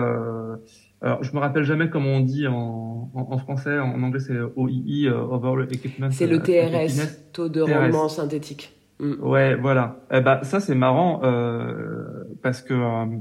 alors, 1.01 1.21
je 1.23 1.35
me 1.35 1.39
rappelle 1.39 1.63
jamais 1.63 1.89
comment 1.89 2.09
on 2.09 2.21
dit 2.21 2.47
en, 2.47 3.11
en, 3.13 3.37
français. 3.37 3.77
En 3.77 4.01
anglais, 4.01 4.21
c'est 4.21 4.39
OII, 4.55 5.07
Overall 5.09 5.67
Equipment. 5.71 6.09
C'est 6.09 6.25
le 6.25 6.39
TRS, 6.39 7.31
taux 7.31 7.47
de 7.47 7.61
rendement 7.61 8.09
synthétique. 8.09 8.75
Mm. 8.99 9.13
Ouais, 9.21 9.55
voilà. 9.55 9.97
Eh 10.11 10.21
ben, 10.21 10.39
ça 10.43 10.59
c'est 10.59 10.75
marrant 10.75 11.21
euh, 11.23 12.23
parce 12.41 12.61
que 12.61 12.73
euh, 12.73 13.17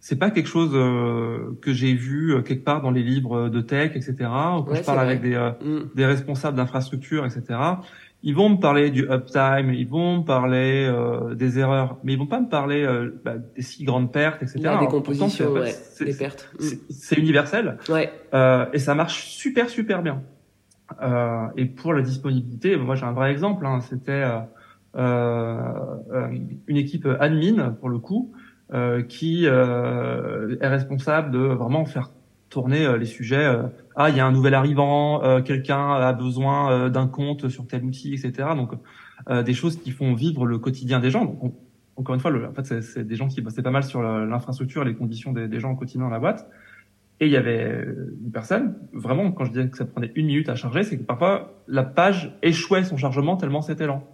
c'est 0.00 0.18
pas 0.18 0.30
quelque 0.30 0.48
chose 0.48 0.72
euh, 0.74 1.56
que 1.62 1.72
j'ai 1.72 1.94
vu 1.94 2.34
euh, 2.34 2.42
quelque 2.42 2.64
part 2.64 2.82
dans 2.82 2.90
les 2.90 3.02
livres 3.02 3.48
de 3.48 3.60
tech, 3.60 3.92
etc. 3.94 4.14
Ou 4.20 4.62
quand 4.62 4.74
je 4.74 4.82
parle 4.82 5.00
avec 5.00 5.22
des, 5.22 5.36
mm. 5.36 5.94
des 5.94 6.06
responsables 6.06 6.56
d'infrastructure, 6.56 7.24
etc. 7.24 7.58
Ils 8.26 8.34
vont 8.34 8.48
me 8.48 8.56
parler 8.56 8.90
du 8.90 9.02
uptime, 9.10 9.72
ils 9.74 9.86
vont 9.86 10.18
me 10.18 10.24
parler 10.24 10.90
des 11.34 11.58
erreurs, 11.58 11.98
mais 12.04 12.14
ils 12.14 12.18
vont 12.18 12.26
pas 12.26 12.40
me 12.40 12.48
parler 12.48 12.86
bah, 13.22 13.34
des 13.36 13.60
si 13.60 13.84
grandes 13.84 14.12
pertes, 14.12 14.42
etc. 14.42 14.60
La 14.62 14.78
décomposition, 14.78 15.52
ouais, 15.52 15.74
des 16.00 16.14
pertes. 16.14 16.50
Mm. 16.58 16.64
C'est 16.88 17.16
universel. 17.16 17.76
Ouais. 17.90 18.10
et 18.72 18.78
ça 18.78 18.94
marche 18.94 19.24
super 19.24 19.68
super 19.68 20.02
bien. 20.02 20.22
et 21.56 21.66
pour 21.66 21.92
la 21.92 22.00
disponibilité, 22.00 22.76
moi 22.76 22.94
j'ai 22.94 23.04
un 23.04 23.12
vrai 23.12 23.30
exemple. 23.30 23.66
Hein, 23.66 23.80
C'était 23.82 24.12
euh, 24.12 24.38
euh, 24.38 24.40
une 24.96 26.76
équipe 26.76 27.06
admin 27.18 27.70
pour 27.70 27.88
le 27.88 27.98
coup 27.98 28.32
euh, 28.72 29.02
qui 29.02 29.44
est 29.44 30.66
responsable 30.66 31.30
de 31.30 31.38
vraiment 31.38 31.84
faire 31.84 32.10
tourner 32.50 32.98
les 32.98 33.04
sujets. 33.04 33.52
ah, 33.96 34.10
il 34.10 34.16
y 34.16 34.20
a 34.20 34.26
un 34.26 34.32
nouvel 34.32 34.54
arrivant, 34.54 35.42
quelqu'un 35.42 35.94
a 35.94 36.12
besoin 36.12 36.88
d'un 36.88 37.08
compte 37.08 37.48
sur 37.48 37.66
tel 37.66 37.84
outil, 37.84 38.14
etc. 38.14 38.50
Donc 38.56 38.72
des 39.44 39.54
choses 39.54 39.80
qui 39.80 39.90
font 39.90 40.14
vivre 40.14 40.46
le 40.46 40.58
quotidien 40.58 41.00
des 41.00 41.10
gens. 41.10 41.24
Donc, 41.24 41.54
encore 41.96 42.14
une 42.14 42.20
fois, 42.20 42.30
le, 42.30 42.46
en 42.46 42.52
fait, 42.52 42.82
c'est 42.82 43.06
des 43.06 43.16
gens 43.16 43.28
qui 43.28 43.40
bossaient 43.40 43.62
pas 43.62 43.70
mal 43.70 43.84
sur 43.84 44.02
l'infrastructure 44.02 44.84
les 44.84 44.94
conditions 44.94 45.32
des, 45.32 45.48
des, 45.48 45.60
gens 45.60 45.72
au 45.72 45.76
quotidien 45.76 46.02
dans 46.02 46.10
la 46.10 46.18
boîte. 46.18 46.48
Et 47.20 47.26
il 47.26 47.32
y 47.32 47.36
avait 47.36 47.86
une 48.24 48.32
personne, 48.32 48.74
vraiment, 48.92 49.30
quand 49.30 49.44
je 49.44 49.52
disais 49.52 49.68
que 49.68 49.76
ça 49.76 49.84
prenait 49.84 50.10
une 50.16 50.26
minute 50.26 50.48
à 50.48 50.56
charger, 50.56 50.82
c'est 50.82 50.98
que 50.98 51.04
parfois 51.04 51.62
la 51.68 51.84
page 51.84 52.36
échouait 52.42 52.82
son 52.82 52.96
chargement 52.96 53.36
tellement 53.36 53.62
c'était 53.62 53.86
lent. 53.86 54.04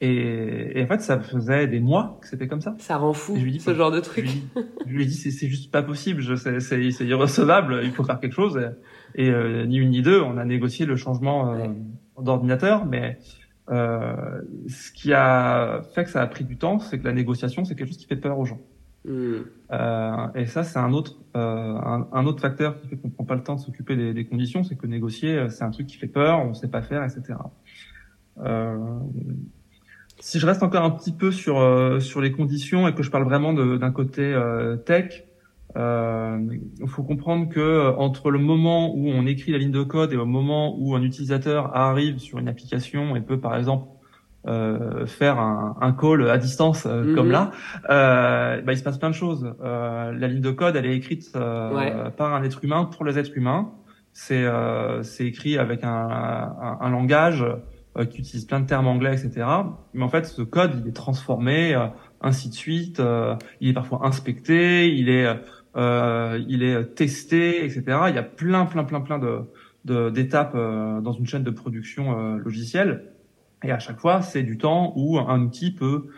Et, 0.00 0.82
en 0.82 0.86
fait, 0.86 1.00
ça 1.00 1.20
faisait 1.20 1.66
des 1.66 1.80
mois 1.80 2.18
que 2.20 2.28
c'était 2.28 2.48
comme 2.48 2.60
ça. 2.60 2.74
Ça 2.78 2.96
rend 2.96 3.12
fou, 3.12 3.36
je 3.36 3.42
lui 3.42 3.52
dis, 3.52 3.60
ce 3.60 3.74
genre 3.74 3.90
de 3.90 4.00
truc. 4.00 4.28
Je 4.86 4.92
lui, 4.92 5.04
ai 5.04 5.06
dit, 5.06 5.14
c'est 5.14 5.48
juste 5.48 5.70
pas 5.70 5.82
possible, 5.82 6.22
c'est 6.36 7.06
irrecevable, 7.06 7.80
il 7.82 7.92
faut 7.92 8.04
faire 8.04 8.20
quelque 8.20 8.34
chose. 8.34 8.60
Et, 9.14 9.30
euh, 9.30 9.64
ni 9.66 9.76
une 9.76 9.90
ni 9.90 10.02
deux, 10.02 10.20
on 10.20 10.36
a 10.36 10.44
négocié 10.44 10.84
le 10.84 10.96
changement 10.96 11.54
euh, 11.54 11.68
d'ordinateur, 12.20 12.84
mais 12.84 13.18
euh, 13.70 14.42
ce 14.68 14.90
qui 14.92 15.12
a 15.12 15.82
fait 15.94 16.04
que 16.04 16.10
ça 16.10 16.20
a 16.20 16.26
pris 16.26 16.44
du 16.44 16.58
temps, 16.58 16.80
c'est 16.80 16.98
que 16.98 17.04
la 17.04 17.14
négociation, 17.14 17.64
c'est 17.64 17.74
quelque 17.74 17.88
chose 17.88 17.96
qui 17.96 18.06
fait 18.06 18.16
peur 18.16 18.38
aux 18.38 18.44
gens. 18.44 18.60
Hmm. 19.06 19.42
Et 20.34 20.46
ça, 20.46 20.64
c'est 20.64 20.78
un 20.78 20.92
autre 20.92 21.18
un, 21.34 22.06
un, 22.12 22.26
autre 22.26 22.40
facteur 22.40 22.80
qui 22.80 22.88
fait 22.88 22.96
qu'on 22.96 23.10
prend 23.10 23.24
pas 23.24 23.34
le 23.34 23.42
temps 23.42 23.56
de 23.56 23.60
s'occuper 23.60 23.96
des, 23.96 24.14
des, 24.14 24.24
conditions, 24.24 24.64
c'est 24.64 24.76
que 24.76 24.86
négocier, 24.86 25.48
c'est 25.50 25.64
un 25.64 25.70
truc 25.70 25.86
qui 25.86 25.96
fait 25.96 26.06
peur, 26.06 26.38
on 26.38 26.54
sait 26.54 26.68
pas 26.68 26.80
faire, 26.80 27.04
etc. 27.04 27.34
Euh, 28.40 28.98
si 30.24 30.40
je 30.40 30.46
reste 30.46 30.62
encore 30.62 30.82
un 30.82 30.90
petit 30.90 31.12
peu 31.12 31.30
sur 31.30 31.60
euh, 31.60 32.00
sur 32.00 32.22
les 32.22 32.32
conditions 32.32 32.88
et 32.88 32.94
que 32.94 33.02
je 33.02 33.10
parle 33.10 33.24
vraiment 33.24 33.52
d'un 33.52 33.90
côté 33.90 34.22
euh, 34.22 34.74
tech, 34.74 35.24
euh, 35.76 36.38
il 36.80 36.88
faut 36.88 37.02
comprendre 37.02 37.50
que 37.50 37.94
entre 37.98 38.30
le 38.30 38.38
moment 38.38 38.94
où 38.94 39.10
on 39.10 39.26
écrit 39.26 39.52
la 39.52 39.58
ligne 39.58 39.70
de 39.70 39.82
code 39.82 40.14
et 40.14 40.16
le 40.16 40.24
moment 40.24 40.76
où 40.78 40.94
un 40.94 41.02
utilisateur 41.02 41.76
arrive 41.76 42.16
sur 42.20 42.38
une 42.38 42.48
application 42.48 43.16
et 43.16 43.20
peut 43.20 43.38
par 43.38 43.54
exemple 43.54 43.86
euh, 44.46 45.04
faire 45.04 45.38
un, 45.38 45.76
un, 45.82 45.92
call 45.92 46.30
à 46.30 46.38
distance 46.38 46.86
mhm. 46.86 47.14
comme 47.14 47.30
là, 47.30 47.50
euh, 47.90 48.62
bah, 48.62 48.72
il 48.72 48.78
se 48.78 48.82
passe 48.82 48.96
plein 48.96 49.10
de 49.10 49.14
choses. 49.14 49.54
la 49.62 50.26
ligne 50.26 50.40
de 50.40 50.52
code, 50.52 50.74
elle 50.76 50.86
est 50.86 50.96
écrite 50.96 51.32
par 51.32 52.34
un 52.34 52.42
être 52.42 52.64
humain 52.64 52.86
pour 52.86 53.04
les 53.04 53.18
êtres 53.18 53.36
humains. 53.36 53.72
C'est 54.14 54.46
c'est 55.02 55.26
écrit 55.26 55.58
avec 55.58 55.84
un, 55.84 55.90
un, 55.90 56.78
un 56.80 56.88
langage 56.88 57.44
euh, 57.96 58.06
qui 58.06 58.18
utilise 58.18 58.44
plein 58.44 58.58
de 58.58 58.66
termes 58.66 58.88
anglais, 58.88 59.12
etc. 59.12 59.46
Mais 59.92 60.02
en 60.02 60.08
fait, 60.08 60.26
ce 60.26 60.42
code, 60.42 60.82
il 60.82 60.88
est 60.88 60.92
transformé, 60.92 61.76
euh, 61.76 61.86
ainsi 62.20 62.48
de 62.48 62.54
suite. 62.54 62.98
Euh, 62.98 63.36
il 63.60 63.68
est 63.68 63.72
parfois 63.72 64.04
inspecté, 64.04 64.92
il 64.92 65.08
est, 65.08 65.28
il 65.76 66.62
est 66.64 66.94
testé, 66.96 67.64
etc. 67.64 67.82
Il 68.08 68.16
y 68.16 68.18
a 68.18 68.24
plein, 68.24 68.66
plein, 68.66 68.82
plein, 68.82 69.00
plein 69.00 69.18
de 69.20 69.42
d'étapes 69.84 70.56
dans 70.56 71.12
une 71.12 71.26
chaîne 71.26 71.44
de 71.44 71.50
production 71.50 72.36
logicielle. 72.36 73.12
Et 73.62 73.70
à 73.70 73.78
chaque 73.78 74.00
fois, 74.00 74.22
c'est 74.22 74.42
du 74.42 74.56
temps 74.56 74.94
où 74.96 75.18
un 75.18 75.42
outil 75.42 75.72
peut 75.72 76.08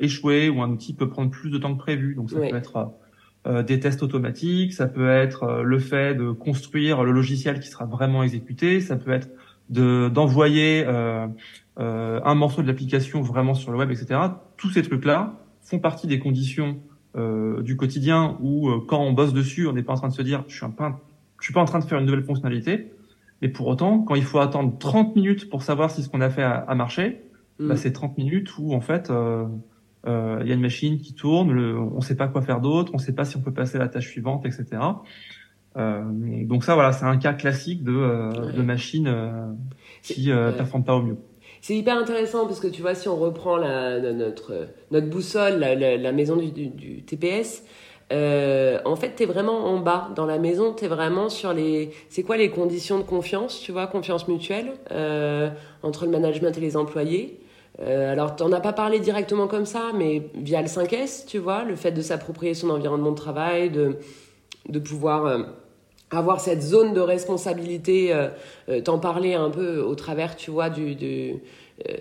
échouer 0.00 0.50
ou 0.50 0.62
un 0.62 0.70
outil 0.70 0.94
peut 0.94 1.08
prendre 1.08 1.30
plus 1.30 1.50
de 1.50 1.58
temps 1.58 1.74
que 1.74 1.80
prévu. 1.80 2.14
Donc 2.14 2.30
ça 2.30 2.38
peut 2.38 2.54
être 2.54 2.92
des 3.64 3.80
tests 3.80 4.02
automatiques, 4.02 4.74
ça 4.74 4.86
peut 4.86 5.08
être 5.08 5.62
le 5.62 5.78
fait 5.78 6.14
de 6.14 6.32
construire 6.32 7.02
le 7.02 7.12
logiciel 7.12 7.60
qui 7.60 7.68
sera 7.68 7.86
vraiment 7.86 8.22
exécuté, 8.22 8.80
ça 8.82 8.96
peut 8.96 9.10
être 9.10 9.30
de 9.30 9.34
d'envoyer 9.70 10.84
euh, 10.86 11.26
euh, 11.78 12.20
un 12.24 12.34
morceau 12.34 12.62
de 12.62 12.66
l'application 12.66 13.22
vraiment 13.22 13.54
sur 13.54 13.72
le 13.72 13.78
web, 13.78 13.90
etc. 13.90 14.20
Tous 14.56 14.70
ces 14.70 14.82
trucs-là 14.82 15.34
font 15.62 15.78
partie 15.78 16.06
des 16.06 16.18
conditions 16.18 16.78
euh, 17.16 17.62
du 17.62 17.76
quotidien 17.76 18.36
où 18.40 18.68
euh, 18.68 18.80
quand 18.86 19.00
on 19.00 19.12
bosse 19.12 19.32
dessus, 19.32 19.66
on 19.66 19.72
n'est 19.72 19.82
pas 19.82 19.94
en 19.94 19.96
train 19.96 20.08
de 20.08 20.12
se 20.12 20.22
dire 20.22 20.44
je 20.46 20.54
suis 20.54 20.64
un 20.64 20.70
pas, 20.70 21.00
je 21.40 21.44
suis 21.44 21.52
pas 21.54 21.60
en 21.60 21.64
train 21.64 21.78
de 21.78 21.84
faire 21.84 21.98
une 21.98 22.06
nouvelle 22.06 22.22
fonctionnalité, 22.22 22.92
mais 23.42 23.48
pour 23.48 23.66
autant, 23.66 24.00
quand 24.02 24.14
il 24.14 24.22
faut 24.22 24.38
attendre 24.38 24.76
30 24.78 25.16
minutes 25.16 25.50
pour 25.50 25.62
savoir 25.62 25.90
si 25.90 26.02
ce 26.02 26.08
qu'on 26.08 26.20
a 26.20 26.30
fait 26.30 26.42
a, 26.42 26.74
marché, 26.74 27.22
mm. 27.58 27.68
bah, 27.68 27.76
c'est 27.76 27.92
30 27.92 28.16
minutes 28.18 28.56
où 28.58 28.74
en 28.74 28.80
fait 28.80 29.10
euh, 29.10 29.46
euh, 30.06 30.38
il 30.42 30.48
y 30.48 30.52
a 30.52 30.54
une 30.54 30.60
machine 30.60 30.98
qui 30.98 31.14
tourne, 31.14 31.52
le, 31.52 31.78
on 31.78 32.00
sait 32.00 32.16
pas 32.16 32.28
quoi 32.28 32.42
faire 32.42 32.60
d'autre, 32.60 32.92
on 32.94 32.98
sait 32.98 33.14
pas 33.14 33.24
si 33.24 33.36
on 33.36 33.40
peut 33.40 33.52
passer 33.52 33.76
à 33.76 33.80
la 33.80 33.88
tâche 33.88 34.08
suivante, 34.08 34.46
etc. 34.46 34.66
Euh, 35.76 36.02
donc 36.44 36.64
ça, 36.64 36.74
voilà, 36.74 36.92
c'est 36.92 37.04
un 37.04 37.16
cas 37.16 37.32
classique 37.32 37.84
de, 37.84 37.92
euh, 37.92 38.52
de 38.52 38.62
machine 38.62 39.06
euh, 39.06 39.52
qui 40.02 40.28
ne 40.28 40.50
performe 40.50 40.84
pas 40.84 40.94
au 40.94 41.02
mieux. 41.02 41.16
C'est 41.60 41.76
hyper 41.76 41.96
intéressant 41.96 42.46
parce 42.46 42.60
que 42.60 42.68
tu 42.68 42.80
vois, 42.80 42.94
si 42.94 43.08
on 43.08 43.16
reprend 43.16 43.56
la, 43.56 44.00
notre, 44.12 44.68
notre 44.90 45.08
boussole, 45.08 45.58
la, 45.58 45.74
la, 45.74 46.12
maison 46.12 46.36
du, 46.36 46.50
du, 46.50 47.02
TPS, 47.02 47.64
euh, 48.12 48.78
en 48.84 48.96
fait, 48.96 49.14
tu 49.16 49.22
es 49.22 49.26
vraiment 49.26 49.66
en 49.66 49.78
bas. 49.78 50.10
Dans 50.16 50.26
la 50.26 50.38
maison, 50.38 50.72
tu 50.72 50.86
es 50.86 50.88
vraiment 50.88 51.28
sur 51.28 51.52
les... 51.52 51.90
C'est 52.08 52.22
quoi 52.22 52.36
les 52.36 52.50
conditions 52.50 52.98
de 52.98 53.04
confiance, 53.04 53.60
tu 53.60 53.72
vois, 53.72 53.86
confiance 53.86 54.26
mutuelle 54.26 54.72
euh, 54.90 55.50
entre 55.82 56.06
le 56.06 56.10
management 56.10 56.56
et 56.56 56.60
les 56.60 56.76
employés. 56.76 57.40
Euh, 57.80 58.10
alors, 58.10 58.36
tu 58.36 58.42
n'en 58.42 58.52
as 58.52 58.60
pas 58.60 58.72
parlé 58.72 58.98
directement 58.98 59.46
comme 59.46 59.66
ça, 59.66 59.92
mais 59.94 60.30
via 60.34 60.60
le 60.60 60.68
5S, 60.68 61.26
tu 61.26 61.38
vois, 61.38 61.64
le 61.64 61.76
fait 61.76 61.92
de 61.92 62.02
s'approprier 62.02 62.54
son 62.54 62.70
environnement 62.70 63.10
de 63.10 63.16
travail, 63.16 63.70
de, 63.70 63.98
de 64.68 64.78
pouvoir 64.78 65.26
euh, 65.26 65.42
avoir 66.10 66.40
cette 66.40 66.62
zone 66.62 66.92
de 66.92 67.00
responsabilité, 67.00 68.12
euh, 68.12 68.28
euh, 68.68 68.80
t'en 68.80 68.98
parler 68.98 69.34
un 69.34 69.50
peu 69.50 69.80
au 69.80 69.94
travers, 69.94 70.36
tu 70.36 70.50
vois, 70.50 70.70
du, 70.70 70.96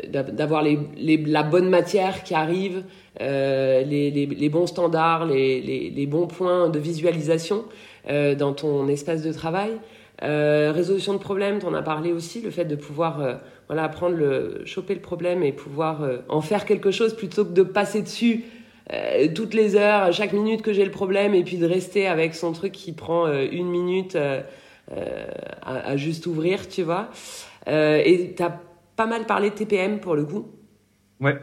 d'avoir 0.10 0.64
la 0.64 1.44
bonne 1.44 1.70
matière 1.70 2.24
qui 2.24 2.34
arrive, 2.34 2.84
les, 3.20 4.12
les, 4.12 4.50
bons 4.50 4.68
standards, 4.68 5.26
les, 5.26 5.62
les, 5.90 6.06
bons 6.06 6.28
points 6.28 6.68
de 6.70 6.80
visualisation 6.80 7.64
dans 8.06 8.52
ton 8.52 8.90
espace 8.90 9.22
de 9.22 9.32
travail. 9.32 9.72
résolution 10.22 11.14
de 11.14 11.20
problèmes, 11.20 11.60
t'en 11.60 11.74
as 11.74 11.82
parlé 11.82 12.12
aussi, 12.12 12.42
le 12.42 12.52
fait 12.52 12.66
de 12.66 12.76
pouvoir 12.76 13.40
voilà, 13.68 13.88
prendre 13.88 14.18
le, 14.18 14.64
choper 14.66 14.96
le 14.96 15.02
problème 15.02 15.44
et 15.44 15.54
pouvoir 15.54 16.02
en 16.28 16.42
faire 16.42 16.66
quelque 16.66 16.92
chose 16.92 17.14
plutôt 17.16 17.46
que 17.46 17.54
de 17.54 17.64
passer 17.64 18.02
dessus 18.02 18.44
euh, 18.92 19.28
toutes 19.34 19.54
les 19.54 19.76
heures, 19.76 20.12
chaque 20.14 20.34
minute 20.34 20.62
que 20.62 20.74
j'ai 20.74 20.86
le 20.86 20.92
problème, 20.92 21.36
et 21.36 21.44
puis 21.44 21.58
de 21.58 21.66
rester 21.66 22.08
avec 22.08 22.34
son 22.34 22.54
truc 22.54 22.72
qui 22.72 22.92
prend 22.92 23.28
euh, 23.28 23.46
une 23.52 23.68
minute 23.68 24.16
euh, 24.16 24.42
à, 25.62 25.90
à, 25.90 25.98
juste 25.98 26.26
ouvrir, 26.26 26.68
tu 26.68 26.82
vois. 26.82 27.10
et 27.68 28.34
tu 28.36 28.44
as 28.44 28.60
pas 28.96 29.06
mal 29.06 29.26
parlé 29.26 29.52
de 29.52 29.56
TPM 29.56 30.00
pour 30.00 30.16
le 30.16 30.26
coup. 30.26 30.48
Ouais. 31.22 31.38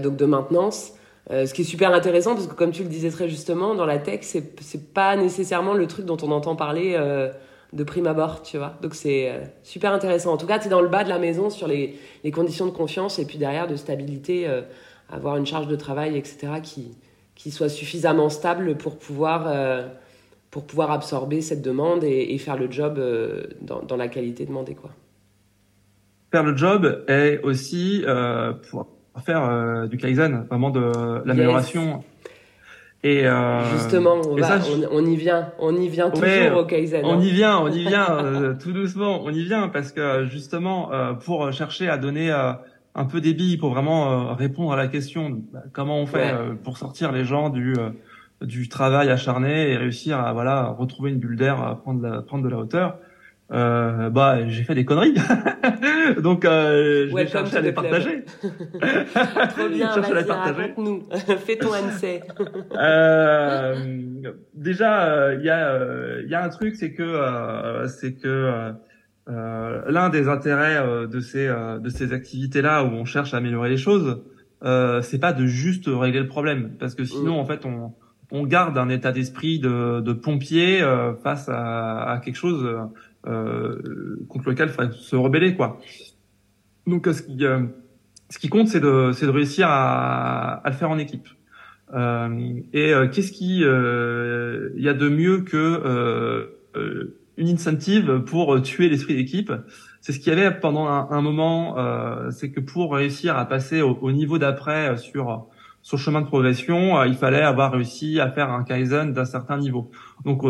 donc 0.00 0.16
de 0.16 0.24
maintenance. 0.24 0.92
ce 1.28 1.52
qui 1.52 1.62
est 1.62 1.64
super 1.64 1.92
intéressant 1.92 2.34
parce 2.34 2.46
que 2.46 2.54
comme 2.54 2.70
tu 2.70 2.84
le 2.84 2.88
disais 2.88 3.10
très 3.10 3.28
justement, 3.28 3.74
dans 3.74 3.86
la 3.86 3.98
tech, 3.98 4.20
c'est, 4.22 4.60
c'est 4.62 4.94
pas 4.94 5.16
nécessairement 5.16 5.74
le 5.74 5.86
truc 5.88 6.06
dont 6.06 6.18
on 6.22 6.30
entend 6.30 6.54
parler 6.54 6.96
de 7.72 7.84
prime 7.84 8.06
abord, 8.06 8.42
tu 8.42 8.56
vois. 8.56 8.74
Donc 8.82 8.94
c'est 8.94 9.32
super 9.64 9.92
intéressant. 9.92 10.32
En 10.32 10.36
tout 10.36 10.46
cas, 10.46 10.60
tu 10.60 10.68
es 10.68 10.70
dans 10.70 10.80
le 10.80 10.88
bas 10.88 11.02
de 11.02 11.08
la 11.08 11.18
maison 11.18 11.50
sur 11.50 11.66
les, 11.66 11.98
les, 12.22 12.30
conditions 12.30 12.66
de 12.66 12.70
confiance 12.70 13.18
et 13.18 13.24
puis 13.24 13.38
derrière 13.38 13.66
de 13.66 13.74
stabilité 13.74 14.46
avoir 15.10 15.36
une 15.36 15.46
charge 15.46 15.68
de 15.68 15.76
travail, 15.76 16.16
etc., 16.16 16.60
qui, 16.62 16.96
qui 17.34 17.50
soit 17.50 17.68
suffisamment 17.68 18.28
stable 18.28 18.76
pour 18.76 18.98
pouvoir, 18.98 19.46
euh, 19.46 19.86
pour 20.50 20.66
pouvoir 20.66 20.90
absorber 20.90 21.40
cette 21.40 21.62
demande 21.62 22.04
et, 22.04 22.36
faire 22.38 22.56
le 22.56 22.70
job 22.70 22.98
euh, 22.98 23.44
dans, 23.62 23.80
dans, 23.82 23.96
la 23.96 24.08
qualité 24.08 24.44
demandée. 24.44 24.74
Quoi. 24.74 24.90
Faire 26.32 26.42
le 26.42 26.56
job 26.56 27.04
est 27.06 27.40
aussi 27.42 28.04
euh, 28.06 28.52
pour 28.70 28.86
faire 29.24 29.88
du 29.88 29.96
Kaizen, 29.96 30.46
vraiment 30.48 30.70
de 30.70 31.22
l'amélioration. 31.24 32.04
Et 33.04 33.24
justement, 33.72 34.16
on, 34.28 34.34
va, 34.34 34.58
on, 34.90 35.06
y 35.06 35.16
vient, 35.16 35.52
on 35.60 35.74
y 35.76 35.88
vient 35.88 36.10
toujours 36.10 36.58
au 36.58 36.64
Kaizen. 36.64 37.04
On 37.04 37.14
hein. 37.14 37.22
y 37.22 37.30
vient, 37.30 37.58
on 37.58 37.70
y 37.70 37.84
vient 37.84 38.56
tout 38.60 38.72
doucement, 38.72 39.22
on 39.22 39.30
y 39.30 39.44
vient 39.44 39.68
parce 39.68 39.92
que 39.92 40.24
justement 40.26 40.90
pour 41.24 41.52
chercher 41.52 41.88
à 41.88 41.98
donner 41.98 42.32
un 42.94 43.04
peu 43.04 43.20
des 43.20 43.34
billes 43.34 43.56
pour 43.56 43.70
vraiment 43.70 44.30
euh, 44.30 44.32
répondre 44.34 44.72
à 44.72 44.76
la 44.76 44.88
question 44.88 45.42
bah, 45.52 45.62
comment 45.72 45.98
on 45.98 46.06
fait 46.06 46.32
euh, 46.32 46.54
pour 46.54 46.78
sortir 46.78 47.12
les 47.12 47.24
gens 47.24 47.50
du 47.50 47.74
euh, 47.78 47.90
du 48.42 48.68
travail 48.68 49.10
acharné 49.10 49.70
et 49.70 49.76
réussir 49.76 50.18
à 50.20 50.32
voilà 50.32 50.68
retrouver 50.68 51.10
une 51.10 51.18
bulle 51.18 51.36
d'air, 51.36 51.60
à 51.60 51.80
prendre 51.80 52.02
la, 52.06 52.22
prendre 52.22 52.44
de 52.44 52.48
la 52.48 52.58
hauteur. 52.58 52.98
Euh, 53.50 54.10
bah 54.10 54.46
j'ai 54.48 54.62
fait 54.62 54.74
des 54.74 54.84
conneries. 54.84 55.14
Donc 56.18 56.44
euh, 56.44 57.08
je 57.16 57.26
cherche 57.26 57.54
à 57.54 57.62
les 57.62 57.72
partager. 57.72 58.24
Trop 58.42 59.68
bien 59.70 59.98
vas-y 59.98 60.74
nous 60.76 61.08
fais 61.38 61.56
ton 61.56 61.70
NC 61.74 62.22
euh, 62.76 63.74
déjà 64.54 65.34
il 65.34 65.44
y 65.44 65.50
a 65.50 66.20
il 66.22 66.28
y 66.28 66.34
a 66.34 66.44
un 66.44 66.48
truc 66.50 66.76
c'est 66.76 66.92
que 66.92 67.86
c'est 67.86 68.14
que 68.14 68.28
euh, 68.28 68.72
l'un 69.28 70.08
des 70.08 70.28
intérêts 70.28 70.78
euh, 70.78 71.06
de 71.06 71.20
ces 71.20 71.46
euh, 71.46 71.78
de 71.78 71.90
ces 71.90 72.12
activités 72.12 72.62
là 72.62 72.82
où 72.82 72.88
on 72.88 73.04
cherche 73.04 73.34
à 73.34 73.36
améliorer 73.36 73.68
les 73.68 73.76
choses, 73.76 74.22
euh, 74.64 75.02
c'est 75.02 75.18
pas 75.18 75.32
de 75.32 75.46
juste 75.46 75.84
régler 75.86 76.20
le 76.20 76.28
problème, 76.28 76.72
parce 76.78 76.94
que 76.94 77.04
sinon 77.04 77.38
en 77.38 77.44
fait 77.44 77.66
on 77.66 77.92
on 78.30 78.44
garde 78.44 78.76
un 78.76 78.90
état 78.90 79.10
d'esprit 79.10 79.58
de, 79.58 80.00
de 80.00 80.12
pompier 80.12 80.82
face 81.22 81.48
à, 81.48 82.10
à, 82.10 82.18
quelque 82.18 82.36
chose 82.36 82.62
contre 83.22 84.50
lequel 84.50 84.68
il 84.68 84.72
faudrait 84.72 84.92
se 84.92 85.16
rebeller 85.16 85.54
quoi. 85.56 85.80
Donc 86.86 87.06
ce 87.06 87.22
qui 87.22 87.38
ce 88.28 88.38
qui 88.38 88.48
compte 88.48 88.68
c'est 88.68 88.80
de 88.80 89.12
c'est 89.12 89.24
de 89.24 89.30
réussir 89.30 89.68
à, 89.68 90.54
à 90.54 90.68
le 90.68 90.74
faire 90.74 90.90
en 90.90 90.98
équipe. 90.98 91.28
et 91.94 92.92
qu'est-ce 93.12 93.32
qui 93.32 93.60
il 93.60 94.82
y 94.82 94.88
a 94.88 94.94
de 94.94 95.08
mieux 95.08 95.40
que 95.40 96.50
une 97.38 97.48
incentive 97.48 98.22
pour 98.26 98.60
tuer 98.60 98.88
l'esprit 98.88 99.14
d'équipe. 99.14 99.52
C'est 100.00 100.12
ce 100.12 100.20
qu'il 100.20 100.32
y 100.32 100.36
avait 100.36 100.58
pendant 100.58 100.86
un, 100.86 101.22
moment, 101.22 101.78
euh, 101.78 102.30
c'est 102.30 102.50
que 102.50 102.60
pour 102.60 102.94
réussir 102.94 103.36
à 103.36 103.44
passer 103.46 103.82
au, 103.82 104.12
niveau 104.12 104.38
d'après 104.38 104.90
euh, 104.90 104.96
sur 104.96 105.46
le 105.92 105.98
chemin 105.98 106.20
de 106.20 106.26
progression, 106.26 106.98
euh, 106.98 107.06
il 107.06 107.14
fallait 107.14 107.42
avoir 107.42 107.72
réussi 107.72 108.20
à 108.20 108.30
faire 108.30 108.50
un 108.50 108.62
kaizen 108.62 109.12
d'un 109.12 109.24
certain 109.24 109.58
niveau. 109.58 109.90
Donc 110.24 110.42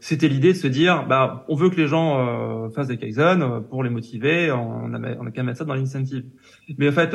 c'était 0.00 0.28
l'idée 0.28 0.52
de 0.52 0.58
se 0.58 0.66
dire, 0.66 1.06
bah 1.06 1.44
on 1.48 1.54
veut 1.54 1.70
que 1.70 1.76
les 1.76 1.86
gens 1.86 2.70
fassent 2.70 2.88
des 2.88 2.96
kaizen 2.96 3.62
pour 3.68 3.82
les 3.82 3.90
motiver, 3.90 4.50
on 4.50 4.92
a, 4.94 4.98
on 5.18 5.26
a 5.26 5.30
qu'à 5.30 5.42
mettre 5.42 5.58
ça 5.58 5.64
dans 5.64 5.74
l'incentive. 5.74 6.24
Mais 6.78 6.88
en 6.88 6.92
fait, 6.92 7.14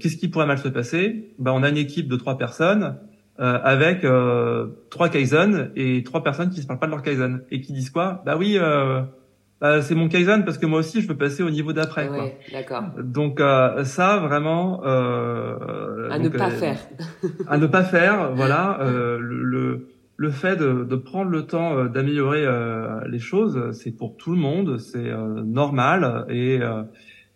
qu'est-ce 0.00 0.16
qui 0.16 0.28
pourrait 0.28 0.46
mal 0.46 0.58
se 0.58 0.68
passer? 0.68 1.34
Bah 1.38 1.52
on 1.54 1.62
a 1.62 1.68
une 1.68 1.76
équipe 1.76 2.08
de 2.08 2.16
trois 2.16 2.38
personnes 2.38 2.96
euh, 3.40 3.58
avec 3.64 4.04
euh, 4.04 4.68
trois 4.90 5.08
kaizen 5.08 5.72
et 5.74 6.04
trois 6.04 6.22
personnes 6.22 6.50
qui 6.50 6.62
se 6.62 6.68
parlent 6.68 6.78
pas 6.78 6.86
de 6.86 6.92
leur 6.92 7.02
kaizen 7.02 7.42
et 7.50 7.60
qui 7.60 7.72
disent 7.72 7.90
quoi? 7.90 8.22
Bah 8.24 8.36
oui, 8.38 8.56
euh, 8.60 9.02
bah, 9.60 9.82
c'est 9.82 9.96
mon 9.96 10.08
kaizen 10.08 10.44
parce 10.44 10.56
que 10.56 10.66
moi 10.66 10.78
aussi 10.78 11.02
je 11.02 11.08
veux 11.08 11.16
passer 11.16 11.42
au 11.42 11.50
niveau 11.50 11.72
d'après. 11.72 12.08
Ouais, 12.08 12.38
d'accord. 12.52 12.84
Donc 13.02 13.40
euh, 13.40 13.82
ça 13.82 14.18
vraiment 14.18 14.82
euh, 14.84 16.10
à 16.10 16.20
ne 16.20 16.28
pas 16.28 16.50
faire. 16.50 16.78
à 17.48 17.58
ne 17.58 17.66
pas 17.66 17.82
faire, 17.82 18.32
voilà. 18.36 18.78
le, 19.18 19.88
le 20.16 20.30
fait 20.30 20.54
de, 20.54 20.84
de, 20.84 20.94
prendre 20.94 21.32
le 21.32 21.42
temps 21.42 21.86
d'améliorer 21.86 22.46
les 23.08 23.18
choses, 23.18 23.72
c'est 23.72 23.90
pour 23.90 24.16
tout 24.16 24.30
le 24.30 24.38
monde, 24.38 24.78
c'est 24.78 25.12
normal 25.44 26.24
et 26.28 26.60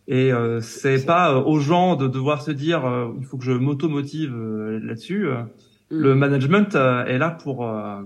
et 0.07 0.31
c'est 0.61 1.05
pas 1.05 1.39
aux 1.41 1.59
gens 1.59 1.97
de 1.97 2.07
devoir 2.07 2.43
se 2.43 2.53
dire 2.53 2.83
il 3.19 3.27
faut 3.27 3.37
que 3.37 3.45
je 3.45 3.51
m'auto-motive 3.51 4.33
là-dessus. 4.81 5.27
Le 5.91 6.15
mm. 6.15 6.19
management 6.19 6.75
euh, 6.75 7.05
est 7.07 7.19
là 7.19 7.31
pour 7.31 7.67
euh, 7.67 8.03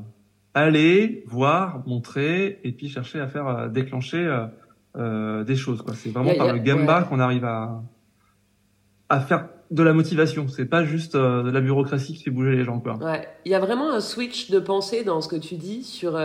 aller 0.55 1.25
voir, 1.27 1.83
montrer 1.87 2.61
et 2.64 2.73
puis 2.73 2.88
chercher 2.88 3.21
à 3.21 3.29
faire 3.29 3.47
euh, 3.49 3.68
déclencher 3.68 4.47
des 4.95 5.57
choses. 5.57 5.83
C'est 5.95 6.11
vraiment 6.11 6.35
par 6.35 6.53
le 6.53 6.59
gamba 6.59 7.03
qu'on 7.03 7.18
arrive 7.18 7.45
à 7.45 7.83
à 9.09 9.21
faire 9.21 9.49
de 9.71 9.83
la 9.83 9.92
motivation. 9.92 10.49
C'est 10.49 10.66
pas 10.66 10.85
juste 10.85 11.16
de 11.16 11.51
la 11.51 11.61
bureaucratie 11.61 12.14
qui 12.14 12.23
fait 12.23 12.31
bouger 12.31 12.53
les 12.53 12.64
gens. 12.64 12.79
Quoi. 12.79 12.97
Ouais, 12.97 13.29
il 13.45 13.53
y 13.53 13.55
a 13.55 13.59
vraiment 13.59 13.90
un 13.90 14.01
switch 14.01 14.51
de 14.51 14.59
pensée 14.59 15.03
dans 15.03 15.21
ce 15.21 15.29
que 15.29 15.37
tu 15.37 15.57
dis 15.57 15.83
sur 15.83 16.18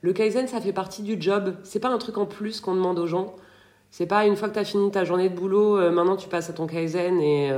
le 0.00 0.12
kaizen. 0.12 0.46
Ça 0.46 0.62
fait 0.62 0.72
partie 0.72 1.02
du 1.02 1.20
job. 1.20 1.54
C'est 1.62 1.80
pas 1.80 1.90
un 1.90 1.98
truc 1.98 2.16
en 2.16 2.24
plus 2.24 2.60
qu'on 2.60 2.74
demande 2.74 2.98
aux 2.98 3.06
gens. 3.06 3.34
C'est 3.90 4.06
pas 4.06 4.26
une 4.26 4.36
fois 4.36 4.48
que 4.48 4.54
tu 4.54 4.60
as 4.60 4.64
fini 4.64 4.90
ta 4.90 5.04
journée 5.04 5.28
de 5.28 5.34
boulot, 5.34 5.76
maintenant 5.92 6.16
tu 6.16 6.28
passes 6.28 6.48
à 6.48 6.54
ton 6.54 6.66
kaizen 6.66 7.20
et 7.20 7.50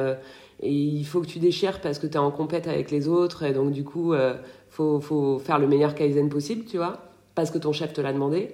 et 0.60 0.72
il 0.72 1.04
faut 1.04 1.20
que 1.20 1.26
tu 1.26 1.38
déchires 1.38 1.80
parce 1.80 1.98
que 1.98 2.06
tu 2.06 2.14
es 2.14 2.18
en 2.18 2.30
compète 2.30 2.66
avec 2.66 2.90
les 2.90 3.08
autres 3.08 3.44
et 3.44 3.52
donc 3.52 3.70
du 3.70 3.84
coup 3.84 4.12
euh, 4.12 4.34
faut, 4.70 5.00
faut 5.00 5.38
faire 5.38 5.58
le 5.58 5.68
meilleur 5.68 5.94
kaizen 5.94 6.28
possible 6.28 6.64
tu 6.64 6.78
vois 6.78 6.98
parce 7.34 7.50
que 7.50 7.58
ton 7.58 7.72
chef 7.72 7.92
te 7.92 8.00
l'a 8.00 8.12
demandé. 8.12 8.50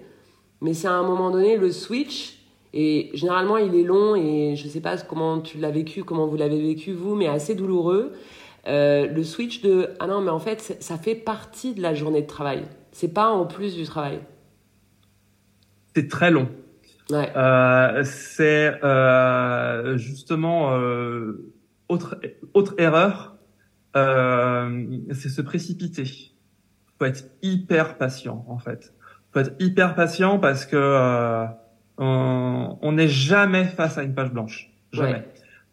Mais 0.60 0.74
c'est 0.74 0.88
à 0.88 0.92
un 0.92 1.02
moment 1.02 1.30
donné 1.30 1.56
le 1.56 1.70
switch 1.72 2.38
et 2.74 3.10
généralement 3.14 3.56
il 3.56 3.74
est 3.74 3.82
long 3.82 4.14
et 4.14 4.56
je 4.56 4.68
sais 4.68 4.80
pas 4.80 4.98
comment 4.98 5.40
tu 5.40 5.58
l'as 5.58 5.70
vécu 5.70 6.04
comment 6.04 6.26
vous 6.26 6.36
l'avez 6.36 6.60
vécu 6.60 6.92
vous 6.92 7.14
mais 7.14 7.26
assez 7.26 7.54
douloureux. 7.54 8.12
Euh, 8.66 9.06
le 9.06 9.24
switch 9.24 9.62
de 9.62 9.90
ah 10.00 10.06
non 10.06 10.20
mais 10.20 10.30
en 10.30 10.38
fait 10.38 10.76
ça 10.80 10.98
fait 10.98 11.14
partie 11.14 11.74
de 11.74 11.80
la 11.80 11.94
journée 11.94 12.20
de 12.20 12.26
travail. 12.26 12.64
C'est 12.92 13.12
pas 13.12 13.28
en 13.30 13.46
plus 13.46 13.74
du 13.74 13.84
travail. 13.84 14.20
C'est 15.94 16.08
très 16.08 16.30
long. 16.30 16.48
Ouais. 17.10 17.30
euh, 17.36 18.02
c'est 18.04 18.72
euh, 18.82 19.96
justement 19.96 20.70
autre, 21.88 22.20
autre 22.52 22.74
erreur, 22.78 23.36
euh, 23.96 24.86
c'est 25.12 25.28
se 25.28 25.42
précipiter. 25.42 26.04
Faut 26.98 27.04
être 27.04 27.24
hyper 27.42 27.96
patient 27.98 28.44
en 28.48 28.58
fait. 28.58 28.94
Faut 29.32 29.40
être 29.40 29.54
hyper 29.60 29.94
patient 29.94 30.38
parce 30.38 30.64
que 30.66 30.76
euh, 30.76 31.46
on 31.98 32.92
n'est 32.92 33.08
jamais 33.08 33.64
face 33.64 33.98
à 33.98 34.02
une 34.02 34.14
page 34.14 34.32
blanche, 34.32 34.70
jamais. 34.92 35.24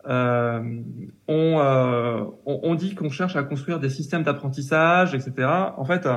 Euh, 0.07 0.81
on, 1.27 1.59
euh, 1.59 2.23
on, 2.45 2.59
on, 2.63 2.75
dit 2.75 2.95
qu'on 2.95 3.09
cherche 3.09 3.35
à 3.35 3.43
construire 3.43 3.79
des 3.79 3.89
systèmes 3.89 4.23
d'apprentissage, 4.23 5.13
etc. 5.13 5.47
En 5.77 5.85
fait, 5.85 6.07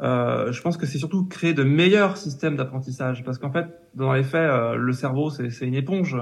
euh, 0.00 0.52
je 0.52 0.62
pense 0.62 0.76
que 0.76 0.86
c'est 0.86 0.98
surtout 0.98 1.24
créer 1.24 1.52
de 1.52 1.64
meilleurs 1.64 2.16
systèmes 2.16 2.56
d'apprentissage 2.56 3.24
parce 3.24 3.38
qu'en 3.38 3.50
fait, 3.50 3.66
dans 3.94 4.12
les 4.12 4.22
faits, 4.22 4.48
euh, 4.48 4.76
le 4.76 4.92
cerveau 4.92 5.30
c'est 5.30 5.66
une 5.66 5.74
éponge. 5.74 6.16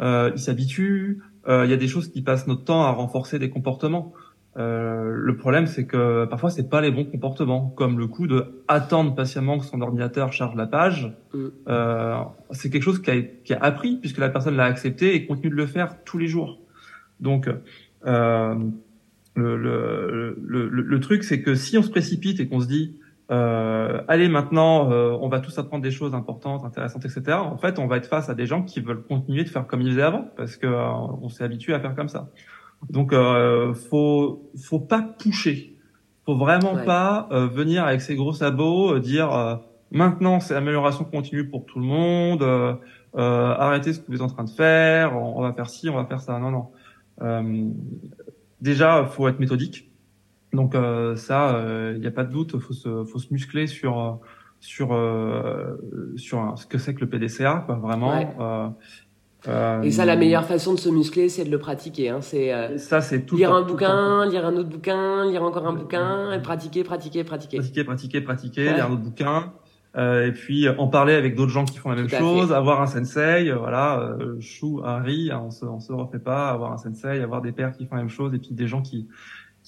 ils 0.00 0.38
s'habituent. 0.38 1.22
Il 1.48 1.70
y 1.70 1.72
a 1.72 1.76
des 1.76 1.88
choses 1.88 2.08
qui 2.08 2.22
passent 2.22 2.46
notre 2.46 2.64
temps 2.64 2.82
à 2.82 2.90
renforcer 2.90 3.38
des 3.38 3.50
comportements. 3.50 4.12
Euh, 4.56 5.12
le 5.14 5.36
problème, 5.36 5.66
c'est 5.66 5.86
que 5.86 6.24
parfois, 6.24 6.50
c'est 6.50 6.68
pas 6.68 6.80
les 6.80 6.90
bons 6.90 7.04
comportements, 7.04 7.70
comme 7.76 7.98
le 7.98 8.08
coup 8.08 8.26
de 8.26 8.62
attendre 8.66 9.14
patiemment 9.14 9.58
que 9.58 9.64
son 9.64 9.80
ordinateur 9.80 10.32
charge 10.32 10.56
la 10.56 10.66
page. 10.66 11.12
Mm. 11.32 11.46
Euh, 11.68 12.16
c'est 12.50 12.70
quelque 12.70 12.82
chose 12.82 13.00
qui 13.00 13.10
a, 13.10 13.22
qui 13.22 13.54
a, 13.54 13.58
appris 13.62 13.96
puisque 13.96 14.18
la 14.18 14.28
personne 14.28 14.56
l'a 14.56 14.64
accepté 14.64 15.14
et 15.14 15.26
continue 15.26 15.50
de 15.50 15.56
le 15.56 15.66
faire 15.66 16.02
tous 16.04 16.18
les 16.18 16.26
jours. 16.26 16.58
Donc, 17.20 17.48
euh, 18.06 18.54
le, 19.36 19.56
le, 19.56 20.36
le, 20.42 20.68
le, 20.68 21.00
truc, 21.00 21.22
c'est 21.22 21.42
que 21.42 21.54
si 21.54 21.78
on 21.78 21.82
se 21.82 21.90
précipite 21.90 22.40
et 22.40 22.48
qu'on 22.48 22.60
se 22.60 22.66
dit, 22.66 22.98
euh, 23.30 24.02
allez 24.08 24.28
maintenant, 24.28 24.90
euh, 24.90 25.16
on 25.20 25.28
va 25.28 25.40
tous 25.40 25.56
apprendre 25.58 25.82
des 25.82 25.90
choses 25.90 26.14
importantes, 26.14 26.64
intéressantes, 26.64 27.04
etc. 27.04 27.38
En 27.38 27.58
fait, 27.58 27.78
on 27.78 27.86
va 27.86 27.98
être 27.98 28.06
face 28.06 28.28
à 28.28 28.34
des 28.34 28.46
gens 28.46 28.62
qui 28.62 28.80
veulent 28.80 29.02
continuer 29.02 29.44
de 29.44 29.48
faire 29.48 29.66
comme 29.66 29.82
ils 29.82 29.90
faisaient 29.90 30.02
avant, 30.02 30.28
parce 30.36 30.56
que 30.56 30.66
euh, 30.66 30.84
on 31.22 31.28
s'est 31.28 31.44
habitué 31.44 31.74
à 31.74 31.80
faire 31.80 31.94
comme 31.94 32.08
ça. 32.08 32.30
Donc, 32.88 33.12
euh, 33.12 33.74
faut 33.74 34.50
faut 34.56 34.80
pas 34.80 35.02
pousser. 35.02 35.76
Faut 36.26 36.36
vraiment 36.36 36.76
pas 36.84 37.28
euh, 37.32 37.46
venir 37.46 37.84
avec 37.84 38.00
ses 38.00 38.14
gros 38.14 38.32
sabots 38.32 38.94
euh, 38.94 39.00
dire 39.00 39.32
euh, 39.34 39.56
maintenant 39.90 40.38
c'est 40.38 40.54
l'amélioration 40.54 41.04
continue 41.04 41.48
pour 41.48 41.66
tout 41.66 41.78
le 41.78 41.86
monde. 41.86 42.42
Euh, 42.42 42.74
arrêtez 43.14 43.92
ce 43.92 44.00
que 44.00 44.06
vous 44.08 44.16
êtes 44.16 44.22
en 44.22 44.28
train 44.28 44.44
de 44.44 44.50
faire. 44.50 45.16
On, 45.16 45.42
va 45.42 45.52
faire 45.52 45.68
ci, 45.68 45.88
on 45.88 45.96
va 45.96 46.04
faire 46.04 46.20
ça. 46.20 46.38
Non, 46.38 46.50
non. 46.50 47.74
déjà, 48.60 49.04
faut 49.04 49.28
être 49.28 49.40
méthodique. 49.40 49.89
Donc 50.52 50.74
ça, 51.16 51.64
il 51.94 52.00
n'y 52.00 52.06
a 52.06 52.10
pas 52.10 52.24
de 52.24 52.32
doute. 52.32 52.58
Faut 52.58 52.72
se 52.72 53.04
faut 53.04 53.18
se 53.18 53.32
muscler 53.32 53.66
sur 53.66 54.20
sur 54.58 54.88
sur 56.16 56.54
ce 56.56 56.66
que 56.66 56.78
c'est 56.78 56.94
que 56.94 57.00
le 57.00 57.08
PDCA, 57.08 57.62
quoi, 57.66 57.76
vraiment. 57.76 58.76
Euh, 59.48 59.82
et 59.82 59.90
ça, 59.90 60.04
la 60.04 60.16
meilleure 60.16 60.44
façon 60.44 60.74
de 60.74 60.78
se 60.78 60.88
muscler, 60.88 61.28
c'est 61.28 61.44
de 61.44 61.50
le 61.50 61.58
pratiquer. 61.58 62.10
Hein. 62.10 62.20
C'est 62.20 62.52
euh, 62.52 62.76
ça, 62.76 63.00
c'est 63.00 63.22
tout. 63.22 63.36
Lire 63.36 63.54
un 63.54 63.62
bouquin, 63.62 64.26
lire 64.26 64.44
un 64.44 64.54
autre 64.56 64.68
bouquin, 64.68 65.24
lire 65.30 65.42
encore 65.42 65.66
un 65.66 65.72
bouquin, 65.72 66.32
et 66.32 66.42
pratiquer, 66.42 66.84
pratiquer, 66.84 67.24
pratiquer. 67.24 67.58
Pratiquer, 67.58 67.84
pratiquer, 67.84 68.20
pratiquer, 68.20 68.64
lire 68.74 68.86
un 68.86 68.92
autre 68.92 69.02
bouquin. 69.02 69.52
Euh, 69.96 70.28
et 70.28 70.32
puis 70.32 70.68
en 70.68 70.86
parler 70.86 71.14
avec 71.14 71.34
d'autres 71.34 71.50
gens 71.50 71.64
qui 71.64 71.78
font 71.78 71.90
la 71.90 71.96
même 71.96 72.08
chose, 72.08 72.52
avoir 72.52 72.80
un 72.80 72.86
sensei, 72.86 73.50
euh, 73.50 73.56
voilà, 73.56 73.98
euh, 73.98 74.36
Chou, 74.40 74.80
Harry, 74.84 75.32
hein, 75.32 75.42
on 75.46 75.50
se, 75.50 75.64
on 75.64 75.80
se 75.80 75.92
refait 75.92 76.20
pas, 76.20 76.50
avoir 76.50 76.72
un 76.72 76.76
sensei, 76.76 77.20
avoir 77.20 77.42
des 77.42 77.50
pères 77.50 77.72
qui 77.72 77.86
font 77.86 77.96
la 77.96 78.02
même 78.02 78.10
chose, 78.10 78.32
et 78.32 78.38
puis 78.38 78.50
des 78.52 78.68
gens 78.68 78.82
qui 78.82 79.08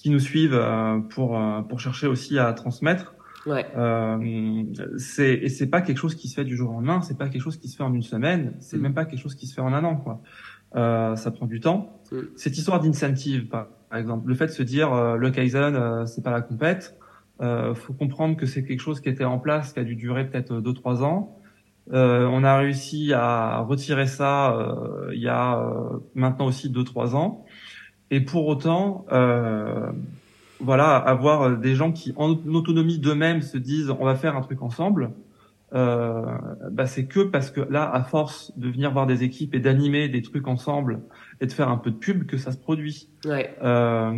qui 0.03 0.11
nous 0.11 0.19
suivent 0.19 0.61
pour 1.09 1.41
pour 1.67 1.79
chercher 1.79 2.05
aussi 2.05 2.37
à 2.37 2.53
transmettre. 2.53 3.15
Ouais. 3.45 3.65
Euh, 3.75 4.63
c'est 4.97 5.33
et 5.33 5.49
c'est 5.49 5.67
pas 5.67 5.81
quelque 5.81 5.97
chose 5.97 6.15
qui 6.15 6.27
se 6.27 6.35
fait 6.35 6.45
du 6.45 6.55
jour 6.55 6.69
au 6.69 6.73
lendemain, 6.73 7.01
c'est 7.01 7.17
pas 7.17 7.27
quelque 7.27 7.41
chose 7.41 7.57
qui 7.57 7.67
se 7.67 7.75
fait 7.75 7.83
en 7.83 7.93
une 7.93 8.01
semaine, 8.01 8.53
c'est 8.59 8.77
mm. 8.77 8.81
même 8.81 8.93
pas 8.93 9.05
quelque 9.05 9.19
chose 9.19 9.35
qui 9.35 9.47
se 9.47 9.53
fait 9.53 9.61
en 9.61 9.73
un 9.73 9.83
an 9.83 9.97
quoi. 9.97 10.21
Euh, 10.75 11.15
ça 11.15 11.31
prend 11.31 11.45
du 11.45 11.59
temps. 11.59 12.01
Mm. 12.11 12.17
Cette 12.35 12.57
histoire 12.57 12.79
d'incentive 12.79 13.47
par, 13.47 13.67
exemple, 13.93 14.27
le 14.27 14.35
fait 14.35 14.47
de 14.47 14.51
se 14.51 14.63
dire 14.63 14.93
euh, 14.93 15.17
le 15.17 15.29
kaizen 15.29 15.75
euh, 15.75 16.05
c'est 16.05 16.23
pas 16.23 16.31
la 16.31 16.41
compète, 16.41 16.97
euh, 17.41 17.75
faut 17.75 17.93
comprendre 17.93 18.37
que 18.37 18.45
c'est 18.45 18.63
quelque 18.63 18.79
chose 18.79 19.01
qui 19.01 19.09
était 19.09 19.25
en 19.25 19.39
place 19.39 19.73
qui 19.73 19.79
a 19.79 19.83
dû 19.83 19.95
durer 19.95 20.25
peut-être 20.29 20.61
deux 20.61 20.73
trois 20.73 21.03
ans. 21.03 21.37
on 21.91 22.43
a 22.45 22.57
réussi 22.57 23.11
à 23.13 23.59
retirer 23.59 24.07
ça 24.07 24.73
il 25.11 25.19
y 25.19 25.27
a 25.27 25.69
maintenant 26.15 26.45
aussi 26.45 26.69
deux 26.69 26.85
trois 26.85 27.15
ans. 27.15 27.45
Et 28.13 28.21
pour 28.21 28.45
autant, 28.45 29.07
euh, 29.11 29.91
voilà, 30.59 30.97
avoir 30.97 31.57
des 31.57 31.73
gens 31.73 31.91
qui, 31.91 32.13
en 32.15 32.29
autonomie 32.53 32.99
d'eux-mêmes, 32.99 33.41
se 33.41 33.57
disent 33.57 33.89
on 33.89 34.05
va 34.05 34.13
faire 34.13 34.35
un 34.35 34.41
truc 34.41 34.61
ensemble. 34.61 35.09
Euh, 35.73 36.21
bah 36.69 36.85
c'est 36.85 37.05
que 37.05 37.21
parce 37.21 37.49
que 37.49 37.61
là, 37.61 37.89
à 37.91 38.03
force 38.03 38.55
de 38.55 38.69
venir 38.69 38.91
voir 38.91 39.07
des 39.07 39.23
équipes 39.23 39.55
et 39.55 39.59
d'animer 39.59 40.09
des 40.09 40.21
trucs 40.21 40.47
ensemble 40.47 41.01
et 41.41 41.47
de 41.47 41.51
faire 41.51 41.69
un 41.69 41.77
peu 41.77 41.89
de 41.89 41.95
pub, 41.95 42.27
que 42.27 42.37
ça 42.37 42.51
se 42.51 42.57
produit. 42.59 43.09
Ouais. 43.25 43.55
Euh, 43.63 44.11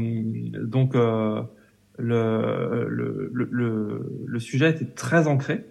donc 0.65 0.93
euh, 0.93 1.41
le, 1.97 2.87
le, 2.89 3.29
le, 3.31 4.25
le, 4.27 4.39
sujet 4.41 4.71
était 4.71 4.83
très 4.83 5.25
ancré. 5.29 5.63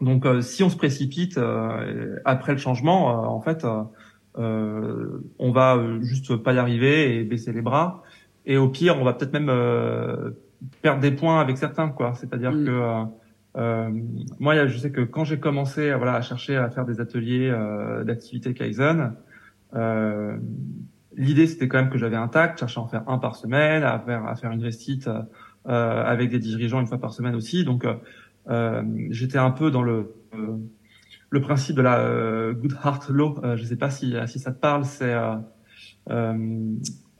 Donc 0.00 0.26
euh, 0.26 0.40
si 0.40 0.64
on 0.64 0.68
se 0.68 0.76
précipite 0.76 1.38
euh, 1.38 2.16
après 2.24 2.50
le 2.50 2.58
changement, 2.58 3.32
en 3.32 3.40
fait, 3.40 3.64
on 4.36 5.52
va 5.52 5.78
juste 6.00 6.36
pas 6.36 6.52
y 6.52 6.58
arriver 6.58 7.18
et 7.18 7.24
baisser 7.24 7.52
les 7.52 7.62
bras. 7.62 8.02
Et 8.46 8.56
au 8.56 8.68
pire, 8.68 8.98
on 8.98 9.04
va 9.04 9.12
peut-être 9.12 9.32
même 9.32 9.48
euh, 9.48 10.30
perdre 10.82 11.00
des 11.00 11.12
points 11.12 11.40
avec 11.40 11.58
certains, 11.58 11.88
quoi. 11.88 12.14
C'est-à-dire 12.14 12.52
mm. 12.52 12.64
que 12.64 12.70
euh, 12.70 13.04
euh, 13.56 13.90
moi, 14.38 14.66
je 14.66 14.78
sais 14.78 14.90
que 14.90 15.02
quand 15.02 15.24
j'ai 15.24 15.38
commencé, 15.38 15.92
voilà, 15.94 16.14
à 16.14 16.20
chercher 16.22 16.56
à 16.56 16.70
faire 16.70 16.84
des 16.84 17.00
ateliers 17.00 17.50
euh, 17.50 18.04
d'activité 18.04 18.54
Kaizen, 18.54 19.14
euh, 19.74 20.36
l'idée 21.16 21.46
c'était 21.46 21.68
quand 21.68 21.78
même 21.78 21.90
que 21.90 21.98
j'avais 21.98 22.16
un 22.16 22.28
tact, 22.28 22.58
chercher 22.58 22.80
à 22.80 22.82
en 22.82 22.88
faire 22.88 23.08
un 23.08 23.18
par 23.18 23.36
semaine, 23.36 23.82
à 23.82 23.98
faire 23.98 24.26
à 24.26 24.34
faire 24.36 24.50
une 24.52 24.62
restite 24.62 25.08
euh, 25.08 26.04
avec 26.04 26.30
des 26.30 26.38
dirigeants 26.38 26.80
une 26.80 26.86
fois 26.86 26.98
par 26.98 27.12
semaine 27.12 27.34
aussi. 27.34 27.64
Donc, 27.64 27.86
j'étais 29.10 29.38
un 29.38 29.50
peu 29.50 29.70
dans 29.70 29.82
le 29.82 30.14
le 31.32 31.40
principe 31.40 31.76
de 31.76 31.82
la 31.82 32.52
Good 32.52 32.76
Heart 32.84 33.08
Law. 33.08 33.40
je 33.56 33.64
sais 33.64 33.76
pas 33.76 33.90
si 33.90 34.14
si 34.26 34.38
ça 34.38 34.52
te 34.52 34.60
parle. 34.60 34.84
C'est 34.84 35.14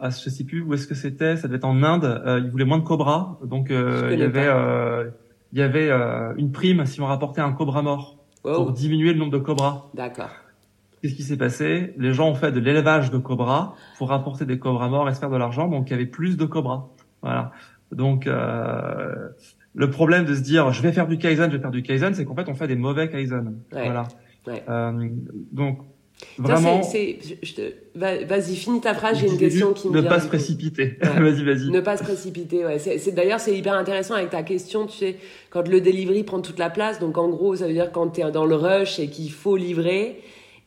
ah, 0.04 0.10
je 0.10 0.30
sais 0.30 0.42
plus 0.42 0.62
où 0.62 0.74
est-ce 0.74 0.88
que 0.88 0.96
c'était, 0.96 1.36
ça 1.36 1.46
devait 1.46 1.58
être 1.58 1.64
en 1.64 1.80
Inde. 1.84 2.04
Euh, 2.26 2.40
ils 2.44 2.50
voulaient 2.50 2.64
moins 2.64 2.78
de 2.78 2.82
cobras, 2.82 3.38
donc 3.44 3.70
euh, 3.70 4.10
il 4.12 4.18
y 4.18 4.24
avait 4.24 4.48
euh, 4.48 5.08
il 5.52 5.60
y 5.60 5.62
avait 5.62 5.90
euh, 5.90 6.34
une 6.36 6.50
prime 6.50 6.84
si 6.86 7.00
on 7.00 7.06
rapportait 7.06 7.40
un 7.40 7.52
cobra 7.52 7.82
mort 7.82 8.18
pour 8.42 8.72
diminuer 8.72 9.12
le 9.12 9.20
nombre 9.20 9.30
de 9.30 9.38
cobras. 9.38 9.90
D'accord. 9.94 10.30
Qu'est-ce 11.00 11.14
qui 11.14 11.22
s'est 11.22 11.36
passé? 11.36 11.94
Les 11.98 12.12
gens 12.12 12.28
ont 12.28 12.34
fait 12.34 12.50
de 12.50 12.58
l'élevage 12.58 13.12
de 13.12 13.18
cobras 13.18 13.74
pour 13.96 14.08
rapporter 14.08 14.44
des 14.44 14.58
cobras 14.58 14.88
morts 14.88 15.08
et 15.08 15.14
se 15.14 15.20
faire 15.20 15.30
de 15.30 15.36
l'argent, 15.36 15.68
donc 15.68 15.88
il 15.88 15.92
y 15.92 15.94
avait 15.94 16.06
plus 16.06 16.36
de 16.36 16.46
cobras. 16.46 16.88
Voilà. 17.22 17.52
Donc 17.92 18.26
euh, 18.26 19.28
le 19.74 19.90
problème 19.90 20.24
de 20.24 20.34
se 20.34 20.40
dire 20.40 20.72
je 20.72 20.82
vais 20.82 20.92
faire 20.92 21.06
du 21.06 21.18
kaizen, 21.18 21.50
je 21.50 21.56
vais 21.56 21.62
faire 21.62 21.70
du 21.70 21.82
kaizen, 21.82 22.14
c'est 22.14 22.24
qu'en 22.24 22.34
fait 22.34 22.48
on 22.48 22.54
fait 22.54 22.68
des 22.68 22.76
mauvais 22.76 23.08
kaizen. 23.08 23.58
Voilà. 23.70 24.08
Ouais. 24.46 24.62
Euh, 24.68 25.08
donc 25.52 25.78
Vraiment. 26.38 26.80
Vas-y, 27.94 28.56
finis 28.56 28.80
ta 28.80 28.94
phrase. 28.94 29.18
J'ai 29.18 29.28
une 29.28 29.38
question 29.38 29.72
qui 29.72 29.88
me. 29.88 30.00
Ne 30.00 30.08
pas 30.08 30.20
se 30.20 30.28
précipiter. 30.28 30.96
vas-y, 31.02 31.44
vas-y. 31.44 31.70
Ne 31.70 31.80
pas 31.80 31.96
se 31.96 32.04
précipiter. 32.04 32.64
Ouais. 32.64 32.78
C'est 32.78 33.12
d'ailleurs 33.12 33.40
c'est 33.40 33.56
hyper 33.56 33.74
intéressant 33.74 34.14
avec 34.14 34.30
ta 34.30 34.42
question. 34.42 34.86
Tu 34.86 34.98
sais, 34.98 35.16
quand 35.50 35.66
le 35.68 35.80
delivery 35.80 36.22
prend 36.22 36.40
toute 36.40 36.58
la 36.58 36.70
place. 36.70 36.98
Donc 36.98 37.18
en 37.18 37.28
gros, 37.28 37.56
ça 37.56 37.66
veut 37.66 37.72
dire 37.72 37.92
quand 37.92 38.10
tu 38.10 38.20
es 38.20 38.30
dans 38.30 38.46
le 38.46 38.54
rush 38.54 38.98
et 38.98 39.08
qu'il 39.08 39.30
faut 39.30 39.56
livrer. 39.56 40.20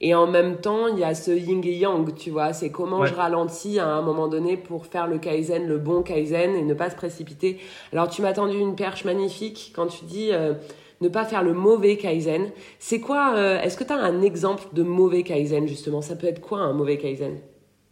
Et 0.06 0.14
en 0.14 0.28
même 0.28 0.58
temps, 0.58 0.86
il 0.86 1.00
y 1.00 1.04
a 1.04 1.16
ce 1.16 1.32
yin 1.32 1.64
et 1.66 1.74
yang, 1.74 2.14
tu 2.14 2.30
vois. 2.30 2.54
C'est 2.54 2.70
comment 2.70 3.08
je 3.08 3.16
ralentis 3.16 3.80
à 3.80 3.88
un 3.88 4.04
moment 4.04 4.28
donné 4.28 4.56
pour 4.56 4.86
faire 4.86 5.08
le 5.08 5.18
kaizen, 5.18 5.68
le 5.68 5.80
bon 5.80 6.04
kaizen, 6.04 6.54
et 6.54 6.62
ne 6.62 6.76
pas 6.76 6.92
se 6.92 6.96
précipiter. 6.96 7.58
Alors, 7.92 8.08
tu 8.08 8.22
m'as 8.22 8.34
tendu 8.34 8.56
une 8.56 8.76
perche 8.76 9.04
magnifique 9.04 9.74
quand 9.76 9.88
tu 9.88 10.06
dis. 10.06 10.30
Euh, 10.32 10.54
ne 11.02 11.10
pas 11.10 11.26
faire 11.26 11.44
le 11.44 11.54
mauvais 11.54 11.98
Kaizen. 11.98 12.52
C'est 12.80 13.02
quoi, 13.02 13.34
euh, 13.36 13.60
est-ce 13.60 13.76
que 13.76 13.84
tu 13.84 13.92
as 13.92 13.98
un 13.98 14.22
exemple 14.22 14.64
de 14.72 14.82
mauvais 14.82 15.24
Kaizen 15.24 15.68
justement? 15.68 16.02
Ça 16.02 16.16
peut 16.16 16.26
être 16.26 16.40
quoi 16.40 16.60
un 16.60 16.72
mauvais 16.72 16.98
Kaizen? 16.98 17.34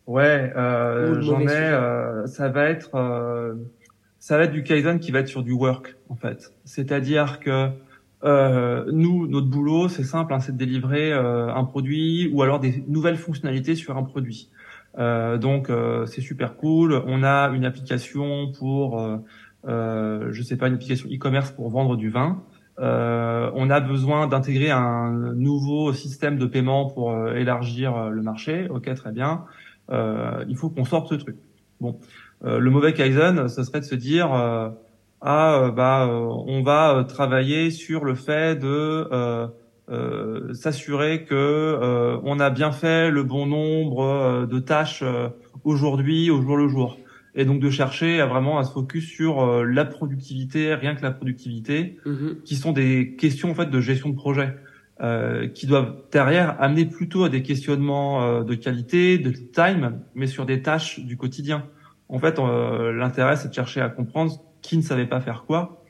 Ouais, 0.07 0.53
euh, 0.55 1.19
j'en 1.19 1.41
ai, 1.41 1.47
euh, 1.49 2.25
ça 2.27 2.47
va 2.47 2.69
être 2.69 2.91
ça 4.19 4.37
va 4.37 4.45
être 4.45 4.53
du 4.53 4.63
Kaizen 4.63 4.99
qui 4.99 5.11
va 5.11 5.19
être 5.19 5.27
sur 5.27 5.43
du 5.43 5.51
work 5.51 5.97
en 6.07 6.15
fait. 6.15 6.53
C'est-à-dire 6.63 7.41
que 7.41 7.71
nous, 8.23 9.27
notre 9.27 9.47
boulot, 9.47 9.89
c'est 9.89 10.03
simple, 10.03 10.33
hein, 10.33 10.39
c'est 10.39 10.53
de 10.53 10.57
délivrer 10.57 11.11
un 11.13 11.63
produit 11.65 12.29
ou 12.33 12.41
alors 12.41 12.59
des 12.59 12.83
nouvelles 12.87 13.17
fonctionnalités 13.17 13.75
sur 13.75 13.97
un 13.97 14.03
produit. 14.03 14.49
donc 14.97 15.69
c'est 16.05 16.21
super 16.21 16.55
cool. 16.55 17.01
On 17.05 17.23
a 17.23 17.49
une 17.49 17.65
application 17.65 18.51
pour, 18.57 19.01
euh, 19.67 20.27
je 20.31 20.41
sais 20.41 20.57
pas, 20.57 20.67
une 20.67 20.75
application 20.75 21.09
e-commerce 21.09 21.51
pour 21.51 21.69
vendre 21.69 21.95
du 21.95 22.09
vin. 22.09 22.43
Euh, 22.79 23.51
on 23.53 23.69
a 23.69 23.79
besoin 23.79 24.27
d'intégrer 24.27 24.71
un 24.71 25.11
nouveau 25.35 25.93
système 25.93 26.37
de 26.37 26.45
paiement 26.45 26.89
pour 26.89 27.11
euh, 27.11 27.35
élargir 27.35 27.95
euh, 27.95 28.09
le 28.09 28.21
marché. 28.21 28.67
Ok, 28.69 28.93
très 28.95 29.11
bien. 29.11 29.45
il 29.91 30.55
faut 30.57 30.69
qu'on 30.69 30.85
sorte 30.85 31.09
ce 31.09 31.15
truc. 31.15 31.37
Bon, 31.79 31.99
le 32.41 32.69
mauvais 32.69 32.93
kaizen, 32.93 33.47
ce 33.47 33.63
serait 33.63 33.81
de 33.81 33.85
se 33.85 33.95
dire 33.95 34.29
ah 35.25 35.71
bah 35.75 36.07
on 36.09 36.61
va 36.63 37.05
travailler 37.07 37.71
sur 37.71 38.03
le 38.03 38.13
fait 38.13 38.59
de 38.59 39.07
s'assurer 40.53 41.23
que 41.23 42.19
on 42.23 42.39
a 42.39 42.49
bien 42.49 42.71
fait 42.71 43.09
le 43.09 43.23
bon 43.23 43.45
nombre 43.45 44.45
de 44.45 44.59
tâches 44.59 45.03
aujourd'hui 45.63 46.29
au 46.29 46.41
jour 46.41 46.57
le 46.57 46.67
jour 46.67 46.97
et 47.35 47.45
donc 47.45 47.59
de 47.59 47.69
chercher 47.69 48.21
à 48.21 48.25
vraiment 48.25 48.59
à 48.59 48.63
se 48.63 48.71
focus 48.71 49.07
sur 49.07 49.41
euh, 49.41 49.63
la 49.63 49.85
productivité, 49.85 50.73
rien 50.75 50.95
que 50.95 51.01
la 51.01 51.11
productivité, 51.11 51.97
mhm. 52.05 52.37
qui 52.43 52.55
sont 52.55 52.71
des 52.71 53.15
questions 53.15 53.51
en 53.51 53.55
fait 53.55 53.69
de 53.69 53.79
gestion 53.79 54.09
de 54.09 54.15
projet, 54.15 54.55
euh, 55.01 55.47
qui 55.47 55.65
doivent 55.65 55.95
derrière 56.11 56.61
amener 56.61 56.85
plutôt 56.85 57.23
à 57.23 57.29
des 57.29 57.41
questionnements 57.41 58.23
euh, 58.23 58.43
de 58.43 58.53
qualité, 58.53 59.17
de 59.17 59.31
time, 59.31 59.99
mais 60.13 60.27
sur 60.27 60.45
des 60.45 60.61
tâches 60.61 60.99
du 60.99 61.17
quotidien. 61.17 61.65
En 62.09 62.19
fait, 62.19 62.37
euh, 62.37 62.91
l'intérêt 62.93 63.35
c'est 63.35 63.49
de 63.49 63.53
chercher 63.53 63.81
à 63.81 63.89
comprendre 63.89 64.33
qui 64.63 64.77
ne 64.77 64.81
savait 64.81 65.05
pas 65.05 65.21
faire 65.21 65.43
quoi. 65.45 65.83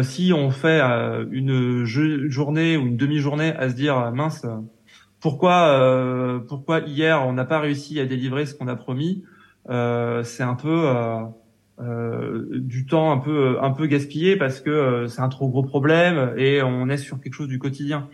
si 0.00 0.32
on 0.34 0.50
fait 0.50 0.80
une 0.80 1.84
journée 1.84 2.78
ou 2.78 2.86
une 2.86 2.96
demi-journée 2.96 3.54
à 3.54 3.68
se 3.68 3.74
dire 3.74 4.10
mince, 4.12 4.46
pourquoi 5.20 6.42
pourquoi 6.48 6.80
hier 6.80 7.26
on 7.26 7.34
n'a 7.34 7.44
pas 7.44 7.60
réussi 7.60 8.00
à 8.00 8.06
délivrer 8.06 8.46
ce 8.46 8.54
qu'on 8.54 8.68
a 8.68 8.76
promis 8.76 9.22
C'est 9.68 10.42
un 10.42 10.54
peu 10.54 10.88
du 12.54 12.86
temps 12.86 13.12
un 13.12 13.18
peu 13.18 13.58
un 13.60 13.72
peu 13.72 13.86
gaspillé 13.86 14.36
parce 14.36 14.60
que 14.60 15.06
c'est 15.08 15.20
un 15.20 15.28
trop 15.28 15.48
gros 15.48 15.62
problème 15.62 16.32
et 16.38 16.62
on 16.62 16.88
est 16.88 16.96
sur 16.96 17.20
quelque 17.20 17.34
chose 17.34 17.48
du 17.48 17.58
quotidien 17.58 18.08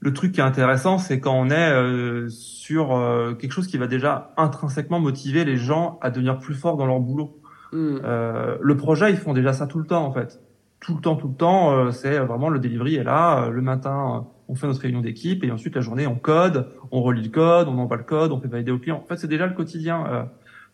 le 0.00 0.12
truc 0.12 0.32
qui 0.32 0.40
est 0.40 0.44
intéressant, 0.44 0.98
c'est 0.98 1.20
quand 1.20 1.34
on 1.34 1.50
est 1.50 1.72
euh, 1.72 2.28
sur 2.28 2.94
euh, 2.94 3.34
quelque 3.34 3.52
chose 3.52 3.66
qui 3.66 3.78
va 3.78 3.86
déjà 3.86 4.32
intrinsèquement 4.36 5.00
motiver 5.00 5.44
les 5.44 5.56
gens 5.56 5.98
à 6.02 6.10
devenir 6.10 6.38
plus 6.38 6.54
forts 6.54 6.76
dans 6.76 6.86
leur 6.86 7.00
boulot. 7.00 7.40
Hmm. 7.72 7.98
Euh, 8.04 8.56
le 8.60 8.76
projet, 8.76 9.10
ils 9.10 9.16
font 9.16 9.32
déjà 9.32 9.52
ça 9.52 9.66
tout 9.66 9.78
le 9.78 9.86
temps 9.86 10.04
en 10.04 10.12
fait. 10.12 10.40
Tout 10.80 10.94
le 10.94 11.00
temps, 11.00 11.16
tout 11.16 11.28
le 11.28 11.34
temps, 11.34 11.90
c'est 11.90 12.18
vraiment 12.18 12.50
le 12.50 12.58
delivery 12.58 12.96
est 12.96 13.02
là. 13.02 13.48
le 13.48 13.62
matin, 13.62 14.26
on 14.46 14.54
fait 14.54 14.66
notre 14.66 14.82
réunion 14.82 15.00
d'équipe 15.00 15.42
et 15.42 15.50
ensuite 15.50 15.74
la 15.74 15.80
journée, 15.80 16.06
on 16.06 16.16
code, 16.16 16.68
on 16.90 17.00
relit 17.00 17.22
le 17.22 17.30
code, 17.30 17.66
on 17.68 17.78
envoie 17.78 17.96
le 17.96 18.04
code, 18.04 18.30
on 18.30 18.38
fait 18.38 18.46
valider 18.46 18.70
au 18.70 18.78
client. 18.78 19.00
En 19.02 19.06
fait, 19.06 19.16
c'est 19.16 19.26
déjà 19.26 19.46
le 19.46 19.54
quotidien. 19.54 20.28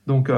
donc, 0.09 0.31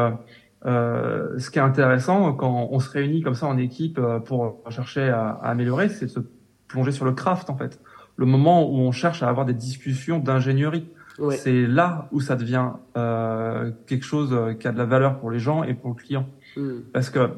ce 0.64 1.50
qui 1.50 1.58
est 1.58 1.62
intéressant 1.62 2.34
quand 2.34 2.68
on 2.70 2.78
se 2.78 2.90
réunit 2.90 3.22
comme 3.22 3.34
ça 3.34 3.46
en 3.46 3.56
équipe 3.56 3.98
pour 4.26 4.60
chercher 4.68 5.08
à, 5.08 5.30
à 5.30 5.48
améliorer, 5.48 5.88
c'est 5.88 6.06
de 6.06 6.10
se 6.10 6.20
plonger 6.68 6.92
sur 6.92 7.06
le 7.06 7.12
craft 7.12 7.48
en 7.48 7.56
fait 7.56 7.80
le 8.16 8.26
moment 8.26 8.68
où 8.68 8.76
on 8.76 8.92
cherche 8.92 9.22
à 9.22 9.28
avoir 9.28 9.46
des 9.46 9.54
discussions 9.54 10.18
d'ingénierie. 10.18 10.86
C'est 11.30 11.66
là 11.66 12.08
où 12.10 12.20
ça 12.20 12.34
devient 12.34 12.70
euh, 12.96 13.70
quelque 13.86 14.04
chose 14.04 14.30
euh, 14.32 14.52
qui 14.54 14.66
a 14.66 14.72
de 14.72 14.78
la 14.78 14.84
valeur 14.84 15.20
pour 15.20 15.30
les 15.30 15.38
gens 15.38 15.62
et 15.62 15.72
pour 15.72 15.90
le 15.90 15.94
client. 15.94 16.28
Hmm. 16.56 16.80
Parce 16.92 17.10
que 17.10 17.28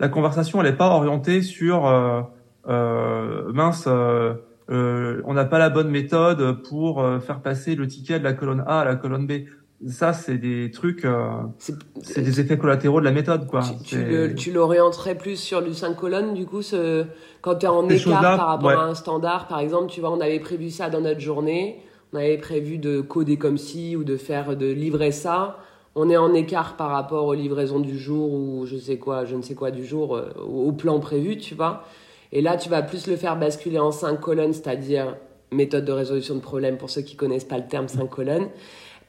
la 0.00 0.08
conversation, 0.08 0.60
elle 0.60 0.70
n'est 0.70 0.76
pas 0.76 0.90
orientée 0.90 1.42
sur 1.42 1.86
euh, 1.86 2.22
euh 2.68 3.52
mince, 3.52 3.84
euh, 3.86 4.34
euh, 4.70 5.20
on 5.24 5.34
n'a 5.34 5.44
pas 5.44 5.58
la 5.58 5.70
bonne 5.70 5.90
méthode 5.90 6.62
pour 6.62 7.04
faire 7.20 7.40
passer 7.40 7.74
le 7.74 7.86
ticket 7.86 8.18
de 8.18 8.24
la 8.24 8.32
colonne 8.32 8.64
A 8.66 8.80
à 8.80 8.84
la 8.84 8.96
colonne 8.96 9.26
B 9.26 9.44
ça, 9.88 10.12
c'est 10.12 10.38
des 10.38 10.70
trucs, 10.70 11.04
euh, 11.04 11.28
c'est 11.58 12.22
des 12.22 12.40
effets 12.40 12.56
collatéraux 12.56 13.00
de 13.00 13.04
la 13.04 13.10
méthode, 13.10 13.46
quoi. 13.46 13.60
Tu, 13.84 14.52
l'orienterais 14.52 15.14
plus 15.14 15.36
sur 15.36 15.62
du 15.62 15.74
5 15.74 15.94
colonnes, 15.94 16.34
du 16.34 16.46
coup, 16.46 16.62
ce, 16.62 17.04
quand 17.42 17.56
tu 17.56 17.66
es 17.66 17.68
en 17.68 17.88
écart 17.88 18.20
par 18.20 18.46
rapport 18.48 18.70
à 18.70 18.84
un 18.84 18.94
standard, 18.94 19.46
par 19.46 19.58
exemple, 19.58 19.90
tu 19.90 20.00
vois, 20.00 20.10
on 20.10 20.20
avait 20.20 20.40
prévu 20.40 20.70
ça 20.70 20.90
dans 20.90 21.00
notre 21.00 21.20
journée, 21.20 21.82
on 22.12 22.16
avait 22.16 22.38
prévu 22.38 22.78
de 22.78 23.00
coder 23.00 23.36
comme 23.36 23.58
ci 23.58 23.96
ou 23.96 24.04
de 24.04 24.16
faire, 24.16 24.56
de 24.56 24.70
livrer 24.70 25.10
ça. 25.12 25.58
On 25.96 26.10
est 26.10 26.16
en 26.16 26.34
écart 26.34 26.76
par 26.76 26.90
rapport 26.90 27.26
aux 27.26 27.34
livraisons 27.34 27.78
du 27.78 27.98
jour 27.98 28.32
ou 28.32 28.66
je 28.66 28.76
sais 28.76 28.98
quoi, 28.98 29.24
je 29.24 29.36
ne 29.36 29.42
sais 29.42 29.54
quoi 29.54 29.70
du 29.70 29.84
jour, 29.84 30.16
euh, 30.16 30.32
au 30.42 30.72
plan 30.72 30.98
prévu, 30.98 31.36
tu 31.36 31.54
vois. 31.54 31.84
Et 32.32 32.42
là, 32.42 32.56
tu 32.56 32.68
vas 32.68 32.82
plus 32.82 33.06
le 33.06 33.16
faire 33.16 33.38
basculer 33.38 33.78
en 33.78 33.92
5 33.92 34.20
colonnes, 34.20 34.52
c'est-à-dire 34.52 35.16
méthode 35.52 35.84
de 35.84 35.92
résolution 35.92 36.34
de 36.34 36.40
problème 36.40 36.78
pour 36.78 36.90
ceux 36.90 37.02
qui 37.02 37.14
connaissent 37.14 37.44
pas 37.44 37.58
le 37.58 37.66
terme 37.68 37.86
5 37.86 38.10
colonnes. 38.10 38.48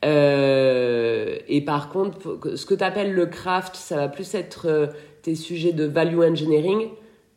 Euh, 0.04 1.38
et 1.48 1.62
par 1.62 1.90
contre, 1.90 2.40
ce 2.56 2.66
que 2.66 2.76
tu 2.76 2.84
appelles 2.84 3.14
le 3.14 3.26
craft, 3.26 3.76
ça 3.76 3.96
va 3.96 4.08
plus 4.08 4.36
être 4.36 4.68
euh, 4.68 4.88
tes 5.24 5.34
sujets 5.34 5.72
de 5.72 5.86
value 5.86 6.20
engineering. 6.20 6.90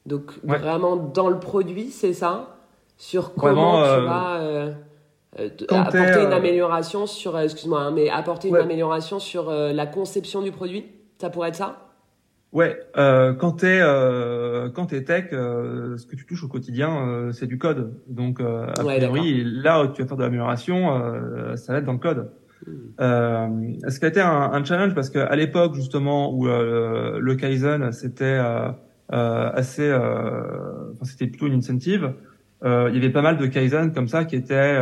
Donc 0.04 0.32
vraiment 0.42 0.96
dans 0.96 1.28
le 1.28 1.38
produit, 1.38 1.90
c'est 1.90 2.12
ça? 2.12 2.58
Sur 2.96 3.34
comment 3.34 3.82
tu 3.82 4.87
euh, 5.38 5.48
apporter 5.70 6.22
une 6.22 6.32
amélioration 6.32 7.06
sur, 7.06 7.38
excuse-moi, 7.38 7.80
hein, 7.80 7.90
mais 7.90 8.08
apporter 8.08 8.48
une 8.48 8.56
amélioration 8.56 9.18
sur 9.18 9.50
la 9.50 9.86
conception 9.86 10.42
du 10.42 10.52
produit. 10.52 10.86
Ça 11.20 11.30
pourrait 11.30 11.48
être 11.48 11.56
ça? 11.56 11.84
Ouais, 12.52 12.80
euh, 12.96 13.34
quand 13.34 13.52
t'es 13.52 13.78
euh, 13.82 14.70
quand 14.70 14.86
t'es 14.86 15.04
tech, 15.04 15.26
ce 15.30 16.06
que 16.06 16.16
tu 16.16 16.24
touches 16.24 16.44
au 16.44 16.48
quotidien, 16.48 17.30
c'est 17.32 17.46
du 17.46 17.58
code. 17.58 17.92
Donc 18.06 18.40
a 18.40 18.72
priori, 18.72 19.44
là 19.44 19.82
où 19.82 19.88
tu 19.88 20.02
vas 20.02 20.08
faire 20.08 20.16
de 20.16 20.22
l'amélioration, 20.22 21.56
ça 21.56 21.72
va 21.72 21.78
être 21.78 21.84
dans 21.84 21.92
le 21.92 21.98
code. 21.98 22.30
Euh, 23.00 23.72
ce 23.88 23.98
qui 23.98 24.04
a 24.04 24.08
été 24.08 24.20
un, 24.20 24.50
un 24.52 24.64
challenge? 24.64 24.94
Parce 24.94 25.10
qu'à 25.10 25.34
l'époque 25.36 25.74
justement 25.74 26.32
où 26.32 26.48
euh, 26.48 27.18
le 27.20 27.34
Kaizen 27.36 27.92
c'était 27.92 28.24
euh, 28.24 28.70
euh 29.12 29.50
assez, 29.52 29.88
euh, 29.88 30.92
enfin, 30.92 31.04
c'était 31.04 31.26
plutôt 31.26 31.46
une 31.46 31.54
incentive. 31.54 32.12
Il 32.64 32.94
y 32.94 32.98
avait 32.98 33.10
pas 33.10 33.22
mal 33.22 33.36
de 33.36 33.46
Kaizen 33.46 33.92
comme 33.92 34.08
ça 34.08 34.24
qui 34.24 34.34
étaient 34.34 34.78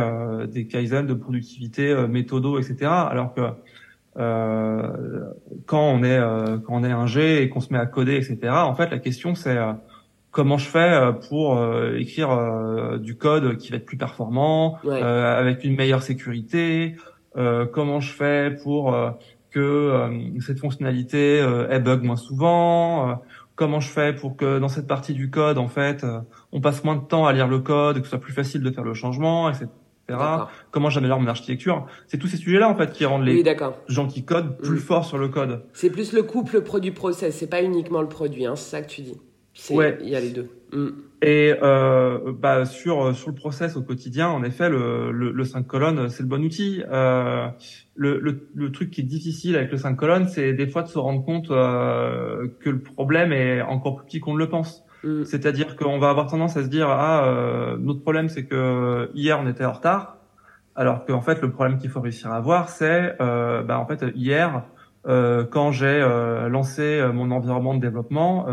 des 0.47 0.65
Kaizen 0.65 1.05
de 1.05 1.13
productivité, 1.13 1.95
méthodo, 2.07 2.57
etc. 2.57 2.75
Alors 2.85 3.35
que 3.35 3.41
quand 5.67 5.91
on 5.91 6.03
est 6.03 6.19
quand 6.65 6.73
on 6.73 6.83
est 6.83 6.91
un 6.91 7.05
G 7.05 7.43
et 7.43 7.49
qu'on 7.49 7.59
se 7.59 7.71
met 7.71 7.79
à 7.79 7.85
coder, 7.85 8.15
etc. 8.15 8.37
En 8.51 8.73
fait, 8.73 8.89
la 8.89 8.97
question 8.97 9.35
c'est 9.35 9.57
comment 10.31 10.57
je 10.57 10.67
fais 10.67 11.11
pour 11.29 11.63
écrire 11.95 12.97
du 12.99 13.15
code 13.15 13.57
qui 13.57 13.69
va 13.69 13.77
être 13.77 13.85
plus 13.85 13.97
performant, 13.97 14.79
avec 14.83 15.63
une 15.63 15.75
meilleure 15.75 16.01
sécurité, 16.01 16.95
euh, 17.37 17.65
comment 17.65 17.99
je 17.99 18.11
fais 18.13 18.57
pour 18.63 18.93
euh, 18.93 19.11
que 19.51 19.59
euh, 19.59 20.39
cette 20.39 20.59
fonctionnalité 20.59 21.37
elle 21.69 21.83
bug 21.83 22.03
moins 22.03 22.15
souvent, 22.15 23.21
comment 23.57 23.81
je 23.81 23.89
fais 23.89 24.13
pour 24.13 24.37
que 24.37 24.59
dans 24.59 24.69
cette 24.69 24.87
partie 24.87 25.13
du 25.13 25.29
code, 25.29 25.57
en 25.57 25.67
fait, 25.67 26.05
on 26.53 26.61
passe 26.61 26.85
moins 26.85 26.95
de 26.95 27.05
temps 27.05 27.25
à 27.25 27.33
lire 27.33 27.49
le 27.49 27.59
code, 27.59 27.97
que 27.97 28.03
ce 28.03 28.11
soit 28.11 28.21
plus 28.21 28.31
facile 28.31 28.63
de 28.63 28.71
faire 28.71 28.85
le 28.85 28.93
changement, 28.93 29.49
etc. 29.49 29.67
Comment 30.71 30.89
j'améliore 30.89 31.19
mon 31.19 31.27
architecture 31.27 31.85
C'est 32.07 32.17
tous 32.17 32.27
ces 32.27 32.37
sujets-là 32.37 32.69
en 32.69 32.75
fait 32.75 32.91
qui 32.91 33.05
rendent 33.05 33.25
les 33.25 33.43
gens 33.87 34.07
qui 34.07 34.23
codent 34.23 34.57
plus 34.57 34.77
mm. 34.77 34.81
forts 34.81 35.05
sur 35.05 35.17
le 35.17 35.27
code. 35.27 35.63
C'est 35.73 35.89
plus 35.89 36.13
le 36.13 36.23
couple 36.23 36.61
produit-process, 36.61 37.35
c'est 37.35 37.49
pas 37.49 37.61
uniquement 37.61 38.01
le 38.01 38.07
produit, 38.07 38.45
hein, 38.45 38.55
c'est 38.55 38.69
ça 38.69 38.81
que 38.81 38.89
tu 38.89 39.01
dis. 39.01 39.17
Ouais. 39.71 39.97
Il 40.01 40.09
y 40.09 40.15
a 40.15 40.19
les 40.19 40.29
deux. 40.29 40.49
Mm. 40.71 40.89
Et 41.23 41.55
euh, 41.63 42.31
bah, 42.31 42.65
sur 42.65 43.15
sur 43.15 43.29
le 43.29 43.35
process 43.35 43.75
au 43.75 43.81
quotidien, 43.81 44.27
en 44.29 44.43
effet, 44.43 44.69
le, 44.69 45.11
le, 45.11 45.31
le 45.31 45.43
5 45.43 45.65
colonnes, 45.65 46.09
c'est 46.09 46.21
le 46.21 46.29
bon 46.29 46.43
outil. 46.43 46.83
Euh, 46.91 47.47
le, 47.95 48.19
le, 48.19 48.47
le, 48.53 48.71
truc 48.71 48.91
qui 48.91 49.01
est 49.01 49.03
difficile 49.03 49.55
avec 49.55 49.71
le 49.71 49.77
5 49.77 49.95
colonnes, 49.95 50.27
c'est 50.27 50.53
des 50.53 50.67
fois 50.67 50.83
de 50.83 50.87
se 50.89 50.99
rendre 50.99 51.25
compte 51.25 51.49
euh, 51.49 52.47
que 52.59 52.69
le 52.69 52.79
problème 52.79 53.31
est 53.33 53.61
encore 53.61 53.95
plus 53.95 54.05
petit 54.05 54.19
qu'on 54.19 54.35
ne 54.35 54.39
le 54.39 54.49
pense. 54.49 54.85
Mm. 55.03 55.23
C'est-à-dire 55.25 55.75
qu'on 55.75 55.99
va 55.99 56.09
avoir 56.09 56.27
tendance 56.27 56.57
à 56.57 56.63
se 56.63 56.69
dire 56.69 56.89
ah 56.89 57.25
euh, 57.25 57.77
notre 57.77 58.01
problème 58.01 58.29
c'est 58.29 58.45
que 58.45 59.09
hier 59.13 59.39
on 59.39 59.47
était 59.47 59.65
en 59.65 59.73
retard, 59.73 60.17
alors 60.75 61.05
qu'en 61.05 61.21
fait 61.21 61.41
le 61.41 61.51
problème 61.51 61.77
qu'il 61.77 61.89
faut 61.89 62.01
réussir 62.01 62.31
à 62.31 62.37
avoir 62.37 62.69
c'est 62.69 63.15
euh, 63.21 63.63
bah, 63.63 63.79
en 63.79 63.85
fait 63.85 64.03
hier 64.15 64.55
euh, 64.55 64.59
quand 65.05 65.71
j'ai 65.71 65.85
euh, 65.85 66.49
lancé 66.49 66.81
euh, 66.81 67.13
mon 67.13 67.31
environnement 67.31 67.73
de 67.73 67.79
développement, 67.79 68.47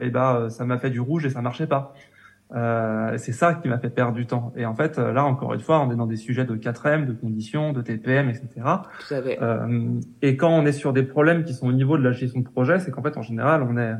et 0.00 0.10
ben 0.10 0.48
ça 0.48 0.64
m'a 0.64 0.78
fait 0.78 0.90
du 0.90 1.00
rouge 1.00 1.26
et 1.26 1.30
ça 1.30 1.42
marchait 1.42 1.66
pas. 1.66 1.94
c'est 3.16 3.32
ça 3.32 3.54
qui 3.54 3.68
m'a 3.68 3.78
fait 3.78 3.90
perdre 3.90 4.14
du 4.14 4.26
temps. 4.26 4.52
Et 4.56 4.66
en 4.66 4.74
fait, 4.74 4.98
là 4.98 5.24
encore 5.24 5.54
une 5.54 5.60
fois, 5.60 5.80
on 5.80 5.90
est 5.90 5.96
dans 5.96 6.06
des 6.06 6.16
sujets 6.16 6.44
de 6.44 6.56
4M, 6.56 7.06
de 7.06 7.12
conditions, 7.12 7.72
de 7.72 7.82
TPM, 7.82 8.28
etc. 8.28 8.48
Tout 8.54 9.14
à 9.14 9.22
fait. 9.22 9.38
et 10.22 10.36
quand 10.36 10.50
on 10.50 10.64
est 10.66 10.72
sur 10.72 10.92
des 10.92 11.02
problèmes 11.02 11.44
qui 11.44 11.54
sont 11.54 11.68
au 11.68 11.72
niveau 11.72 11.98
de 11.98 12.02
la 12.02 12.12
gestion 12.12 12.40
de 12.40 12.48
projet, 12.48 12.78
c'est 12.78 12.90
qu'en 12.90 13.02
fait, 13.02 13.16
en 13.16 13.22
général, 13.22 13.62
on 13.62 13.76
est 13.76 13.94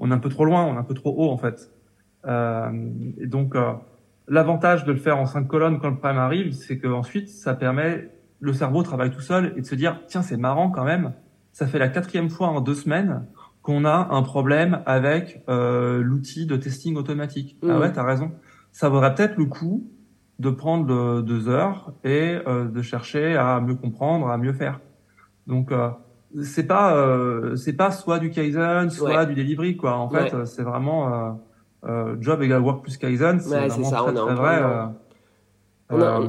on 0.00 0.10
est 0.10 0.14
un 0.14 0.18
peu 0.18 0.28
trop 0.28 0.44
loin, 0.44 0.64
on 0.64 0.74
est 0.74 0.78
un 0.78 0.84
peu 0.84 0.94
trop 0.94 1.14
haut 1.16 1.30
en 1.30 1.38
fait. 1.38 1.70
et 2.26 3.26
donc 3.26 3.54
l'avantage 4.28 4.84
de 4.84 4.92
le 4.92 4.98
faire 4.98 5.18
en 5.18 5.26
cinq 5.26 5.46
colonnes 5.46 5.78
quand 5.78 5.90
le 5.90 5.96
problème 5.96 6.18
arrive, 6.18 6.52
c'est 6.52 6.78
que 6.78 6.88
ensuite 6.88 7.28
ça 7.28 7.54
permet 7.54 8.08
le 8.40 8.52
cerveau 8.52 8.82
travaille 8.82 9.10
tout 9.10 9.20
seul 9.20 9.54
et 9.56 9.60
de 9.60 9.66
se 9.66 9.74
dire 9.74 10.00
tiens 10.06 10.22
c'est 10.22 10.36
marrant 10.36 10.70
quand 10.70 10.84
même 10.84 11.12
ça 11.54 11.68
fait 11.68 11.78
la 11.78 11.88
quatrième 11.88 12.28
fois 12.28 12.48
en 12.48 12.60
deux 12.60 12.74
semaines 12.74 13.24
qu'on 13.62 13.86
a 13.86 14.08
un 14.10 14.22
problème 14.22 14.82
avec 14.84 15.42
euh, 15.48 16.02
l'outil 16.02 16.46
de 16.46 16.56
testing 16.56 16.96
automatique. 16.96 17.56
Ah 17.62 17.66
mmh. 17.66 17.80
ouais, 17.80 17.92
t'as 17.92 18.02
raison. 18.02 18.32
Ça 18.72 18.90
vaudrait 18.90 19.14
peut-être 19.14 19.36
le 19.36 19.46
coup 19.46 19.88
de 20.40 20.50
prendre 20.50 21.22
deux 21.22 21.48
heures 21.48 21.92
et 22.02 22.38
euh, 22.46 22.64
de 22.64 22.82
chercher 22.82 23.36
à 23.36 23.60
mieux 23.60 23.76
comprendre, 23.76 24.28
à 24.28 24.36
mieux 24.36 24.52
faire. 24.52 24.80
Donc 25.46 25.70
euh, 25.70 25.90
c'est 26.42 26.66
pas 26.66 26.96
euh, 26.96 27.54
c'est 27.54 27.74
pas 27.74 27.92
soit 27.92 28.18
du 28.18 28.30
kaizen, 28.30 28.90
soit 28.90 29.24
du 29.24 29.34
delivery 29.34 29.76
quoi. 29.76 29.96
En 29.96 30.10
fait, 30.10 30.44
c'est 30.46 30.64
vraiment 30.64 31.38
job 32.18 32.42
égal 32.42 32.62
work 32.62 32.82
plus 32.82 32.96
kaizen. 32.96 33.38
C'est 33.38 33.68
vraiment 33.68 33.90
ça, 33.90 34.02
très, 34.02 34.12
très 34.12 34.34
vrai. 34.34 34.62
On 35.90 36.00
a, 36.00 36.20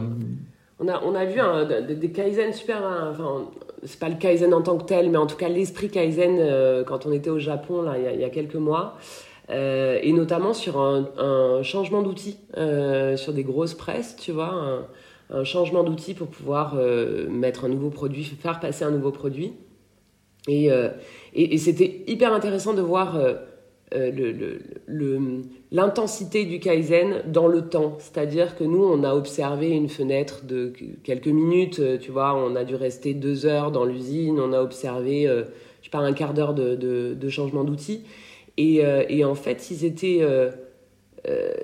on 0.80 0.88
a, 0.88 1.02
on 1.04 1.16
a 1.16 1.26
vu 1.26 1.40
des, 1.88 1.96
des, 1.96 2.12
Kaizen 2.12 2.52
super. 2.52 2.86
Hein, 2.86 3.12
enfin, 3.12 3.46
c'est 3.86 4.00
pas 4.00 4.10
le 4.10 4.16
Kaizen 4.16 4.54
en 4.54 4.62
tant 4.62 4.78
que 4.78 4.86
tel, 4.86 5.10
mais 5.10 5.18
en 5.18 5.28
tout 5.28 5.38
cas 5.38 5.50
l'esprit 5.50 5.90
Kaizen 5.90 6.38
euh, 6.40 6.84
quand 6.84 7.06
on 7.06 7.12
était 7.12 7.30
au 7.30 7.40
Japon 7.40 7.82
là, 7.82 7.98
il, 7.98 8.20
y 8.20 8.24
a, 8.24 8.30
quelques 8.30 8.56
mois. 8.56 8.98
Euh, 9.52 10.00
et 10.02 10.12
notamment 10.12 10.54
sur 10.54 10.80
un, 10.80 11.62
changement 11.62 12.02
d'outil, 12.02 12.38
euh, 12.58 13.16
sur 13.16 13.32
des 13.32 13.44
grosses 13.44 13.76
presses, 13.76 14.16
tu 14.16 14.32
vois, 14.32 14.88
un, 15.30 15.44
changement 15.44 15.84
d'outil 15.84 16.14
pour 16.14 16.28
pouvoir 16.28 16.76
mettre 17.30 17.66
un 17.66 17.70
nouveau 17.70 17.90
produit, 17.90 18.24
faire 18.24 18.60
passer 18.60 18.86
un 18.86 18.92
nouveau 18.92 19.12
produit. 19.12 19.54
Et, 20.48 20.70
et, 21.34 21.58
c'était 21.58 22.04
hyper 22.06 22.32
intéressant 22.32 22.76
de 22.76 22.82
voir 22.82 23.18
l'intensité 25.72 26.40
le, 26.40 26.46
le, 26.46 26.52
du 26.52 26.60
Kaizen 26.60 27.24
dans 27.28 27.48
le 27.48 27.68
temps. 27.68 27.98
C'est-à-dire 28.00 28.56
que 28.56 28.64
nous, 28.64 28.84
on 28.84 29.04
a 29.04 29.14
observé 29.14 29.70
une 29.70 29.90
fenêtre 29.90 30.46
de 30.46 30.74
quelques 31.04 31.28
minutes, 31.28 31.80
euh, 31.80 31.98
tu 31.98 32.12
vois, 32.12 32.36
on 32.36 32.56
a 32.56 32.64
dû 32.64 32.76
rester 32.76 33.14
deux 33.14 33.46
heures 33.46 33.72
dans 33.72 33.86
l'usine, 33.86 34.40
on 34.40 34.54
a 34.54 34.62
observé, 34.62 35.28
euh, 35.28 35.44
je 35.82 35.86
sais 35.86 35.90
pas, 35.92 36.00
un 36.00 36.14
quart 36.14 36.34
d'heure 36.34 36.54
de, 36.54 37.30
changement 37.30 37.64
d'outil. 37.64 38.04
Et, 38.58 38.86
euh, 38.86 39.04
et, 39.10 39.26
en 39.26 39.36
fait, 39.36 39.70
ils 39.72 39.86
étaient 39.86 40.22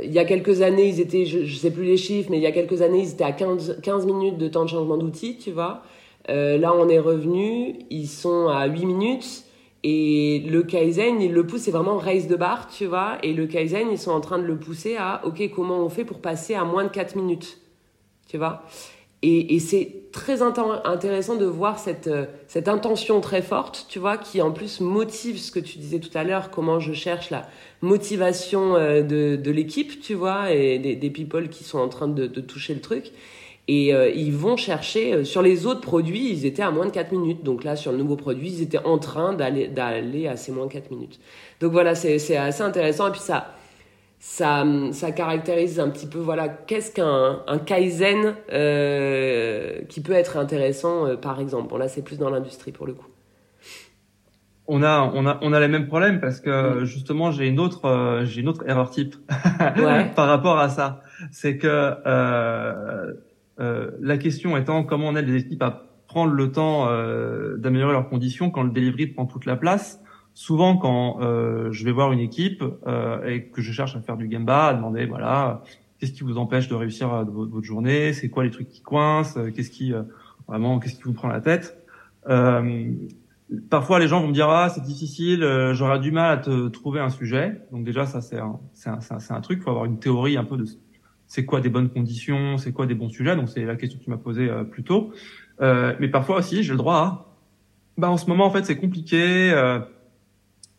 il 0.03 0.11
y 0.11 0.17
a 0.17 0.25
quelques 0.25 0.63
années, 0.63 0.87
ils 0.87 0.99
étaient, 0.99 1.25
je, 1.25 1.45
je 1.45 1.55
sais 1.55 1.69
plus 1.69 1.83
les 1.83 1.97
chiffres, 1.97 2.29
mais 2.31 2.37
il 2.37 2.43
y 2.43 2.47
a 2.47 2.51
quelques 2.51 2.81
années, 2.81 3.01
ils 3.01 3.11
étaient 3.11 3.23
à 3.23 3.31
15, 3.31 3.79
15 3.83 4.07
minutes 4.07 4.39
de 4.39 4.47
temps 4.47 4.65
de 4.65 4.69
changement 4.69 4.97
d'outil, 4.97 5.37
tu 5.37 5.51
vois. 5.51 5.83
là, 6.27 6.73
on 6.75 6.89
est 6.89 6.99
revenu, 6.99 7.75
ils 7.91 8.07
sont 8.07 8.47
à 8.47 8.65
8 8.65 8.85
minutes. 8.85 9.45
Et 9.83 10.43
le 10.47 10.61
Kaizen, 10.61 11.21
il 11.21 11.33
le 11.33 11.45
pousse, 11.45 11.61
c'est 11.61 11.71
vraiment 11.71 11.97
race 11.97 12.27
de 12.27 12.35
barre, 12.35 12.67
tu 12.69 12.85
vois. 12.85 13.17
Et 13.23 13.33
le 13.33 13.47
Kaizen, 13.47 13.87
ils 13.91 13.97
sont 13.97 14.11
en 14.11 14.21
train 14.21 14.37
de 14.37 14.43
le 14.43 14.57
pousser 14.57 14.95
à, 14.95 15.21
OK, 15.25 15.41
comment 15.55 15.79
on 15.79 15.89
fait 15.89 16.05
pour 16.05 16.19
passer 16.19 16.53
à 16.53 16.63
moins 16.63 16.83
de 16.83 16.89
4 16.89 17.15
minutes, 17.15 17.57
tu 18.27 18.37
vois. 18.37 18.63
Et, 19.23 19.59
c'est 19.59 20.09
très 20.11 20.41
intéressant 20.41 21.35
de 21.35 21.45
voir 21.45 21.77
cette, 21.77 22.07
euh, 22.07 22.25
cette 22.47 22.67
intention 22.67 23.21
très 23.21 23.43
forte, 23.43 23.85
tu 23.87 23.99
vois, 23.99 24.17
qui 24.17 24.41
en 24.41 24.51
plus 24.51 24.81
motive 24.81 25.37
ce 25.37 25.51
que 25.51 25.59
tu 25.59 25.77
disais 25.77 25.99
tout 25.99 26.15
à 26.15 26.23
l'heure, 26.23 26.49
comment 26.49 26.79
je 26.79 26.91
cherche 26.91 27.29
la 27.29 27.47
motivation 27.81 28.75
euh, 28.75 29.03
de, 29.03 29.51
l'équipe, 29.51 30.01
tu 30.01 30.15
vois, 30.15 30.51
et 30.51 30.79
des, 30.79 31.09
people 31.11 31.49
qui 31.49 31.63
sont 31.63 31.77
en 31.77 31.87
train 31.87 32.07
de 32.07 32.27
toucher 32.41 32.73
le 32.73 32.81
truc. 32.81 33.11
Et 33.73 33.93
euh, 33.93 34.09
ils 34.09 34.33
vont 34.33 34.57
chercher, 34.57 35.23
sur 35.23 35.41
les 35.41 35.65
autres 35.65 35.79
produits, 35.79 36.29
ils 36.29 36.45
étaient 36.45 36.61
à 36.61 36.71
moins 36.71 36.85
de 36.85 36.91
4 36.91 37.13
minutes. 37.13 37.41
Donc 37.41 37.63
là, 37.63 37.77
sur 37.77 37.93
le 37.93 37.97
nouveau 37.97 38.17
produit, 38.17 38.49
ils 38.49 38.61
étaient 38.61 38.83
en 38.83 38.97
train 38.97 39.31
d'aller, 39.31 39.69
d'aller 39.69 40.27
à 40.27 40.35
ces 40.35 40.51
moins 40.51 40.65
de 40.65 40.73
4 40.73 40.91
minutes. 40.91 41.21
Donc 41.61 41.71
voilà, 41.71 41.95
c'est, 41.95 42.19
c'est 42.19 42.35
assez 42.35 42.63
intéressant. 42.63 43.07
Et 43.07 43.11
puis 43.11 43.21
ça, 43.21 43.53
ça, 44.19 44.65
ça 44.91 45.11
caractérise 45.13 45.79
un 45.79 45.89
petit 45.89 46.07
peu, 46.07 46.19
voilà, 46.19 46.49
qu'est-ce 46.49 46.91
qu'un 46.91 47.43
un 47.47 47.59
Kaizen 47.59 48.35
euh, 48.51 49.79
qui 49.87 50.01
peut 50.01 50.11
être 50.11 50.35
intéressant, 50.35 51.07
euh, 51.07 51.15
par 51.15 51.39
exemple. 51.39 51.69
Bon, 51.69 51.77
là, 51.77 51.87
c'est 51.87 52.01
plus 52.01 52.17
dans 52.17 52.29
l'industrie 52.29 52.73
pour 52.73 52.87
le 52.87 52.93
coup. 52.93 53.07
On 54.67 54.83
a, 54.83 55.11
on 55.13 55.25
a, 55.25 55.39
on 55.41 55.53
a 55.53 55.59
les 55.59 55.67
mêmes 55.67 55.87
problèmes 55.87 56.21
parce 56.21 56.39
que 56.39 56.81
mm. 56.81 56.85
justement, 56.85 57.31
j'ai 57.31 57.47
une 57.47 57.59
autre, 57.59 57.85
euh, 57.85 58.25
j'ai 58.25 58.41
une 58.41 58.47
autre 58.47 58.63
erreur 58.67 58.89
type 58.89 59.15
ouais. 59.77 60.11
par 60.15 60.27
rapport 60.27 60.59
à 60.59 60.69
ça. 60.69 61.01
C'est 61.31 61.57
que 61.57 61.67
euh, 61.67 61.95
euh, 62.05 63.13
la 63.61 64.17
question 64.17 64.57
étant 64.57 64.83
comment 64.83 65.09
on 65.09 65.15
aide 65.15 65.27
les 65.27 65.41
équipes 65.41 65.61
à 65.61 65.87
prendre 66.07 66.33
le 66.33 66.51
temps 66.51 66.87
d'améliorer 67.57 67.93
leurs 67.93 68.09
conditions 68.09 68.49
quand 68.49 68.63
le 68.63 68.71
delivery 68.71 69.07
prend 69.07 69.25
toute 69.25 69.45
la 69.45 69.55
place 69.55 70.01
souvent 70.33 70.77
quand 70.77 71.19
euh, 71.21 71.71
je 71.71 71.83
vais 71.85 71.91
voir 71.91 72.11
une 72.11 72.19
équipe 72.19 72.63
euh, 72.87 73.25
et 73.25 73.47
que 73.47 73.61
je 73.61 73.71
cherche 73.71 73.95
à 73.95 74.01
faire 74.01 74.17
du 74.17 74.27
gamba, 74.27 74.67
à 74.67 74.73
demander 74.73 75.05
voilà 75.05 75.61
qu'est-ce 75.99 76.13
qui 76.13 76.23
vous 76.23 76.37
empêche 76.37 76.67
de 76.67 76.75
réussir 76.75 77.13
euh, 77.13 77.23
votre, 77.23 77.63
journée, 77.63 78.13
c'est 78.13 78.29
quoi 78.29 78.43
les 78.43 78.49
trucs 78.49 78.69
qui 78.69 78.81
coincent, 78.81 79.37
euh, 79.37 79.51
qu'est-ce 79.51 79.69
qui 79.69 79.93
euh, 79.93 80.03
vraiment 80.47 80.79
qu'est-ce 80.79 80.95
qui 80.95 81.03
vous 81.03 81.13
prend 81.13 81.27
la 81.27 81.41
tête. 81.41 81.77
parfois 83.69 83.99
les 83.99 84.07
gens 84.07 84.21
vont 84.21 84.29
me 84.29 84.33
dire 84.33 84.49
ah 84.49 84.69
c'est 84.69 84.83
difficile, 84.83 85.45
j'aurais 85.73 85.99
du 85.99 86.11
mal 86.11 86.31
à 86.31 86.37
te 86.37 86.67
trouver 86.69 86.99
un 86.99 87.09
sujet. 87.09 87.61
Donc 87.71 87.83
déjà 87.83 88.05
ça 88.05 88.21
c'est 88.21 88.39
un 88.39 88.59
c'est 88.73 88.89
un, 88.89 88.99
c'est 89.01 89.33
un, 89.33 89.41
truc, 89.41 89.61
faut 89.61 89.69
avoir 89.69 89.85
une 89.85 89.99
théorie 89.99 90.37
un 90.37 90.43
peu 90.43 90.57
de 90.57 90.65
c'est 91.31 91.45
quoi 91.45 91.61
des 91.61 91.69
bonnes 91.69 91.89
conditions, 91.89 92.57
c'est 92.57 92.73
quoi 92.73 92.85
des 92.85 92.95
bons 92.95 93.09
sujets. 93.09 93.35
Donc 93.35 93.47
c'est 93.47 93.63
la 93.63 93.75
question 93.75 93.97
que 93.99 94.03
tu 94.03 94.09
m'as 94.09 94.17
posée 94.17 94.49
plus 94.69 94.83
tôt. 94.83 95.11
mais 95.59 96.09
parfois 96.09 96.37
aussi 96.37 96.63
j'ai 96.63 96.71
le 96.71 96.77
droit 96.77 96.95
à 96.95 97.25
bah 97.97 98.09
en 98.09 98.17
ce 98.17 98.25
moment 98.27 98.45
en 98.45 98.51
fait 98.51 98.65
c'est 98.65 98.77
compliqué 98.77 99.53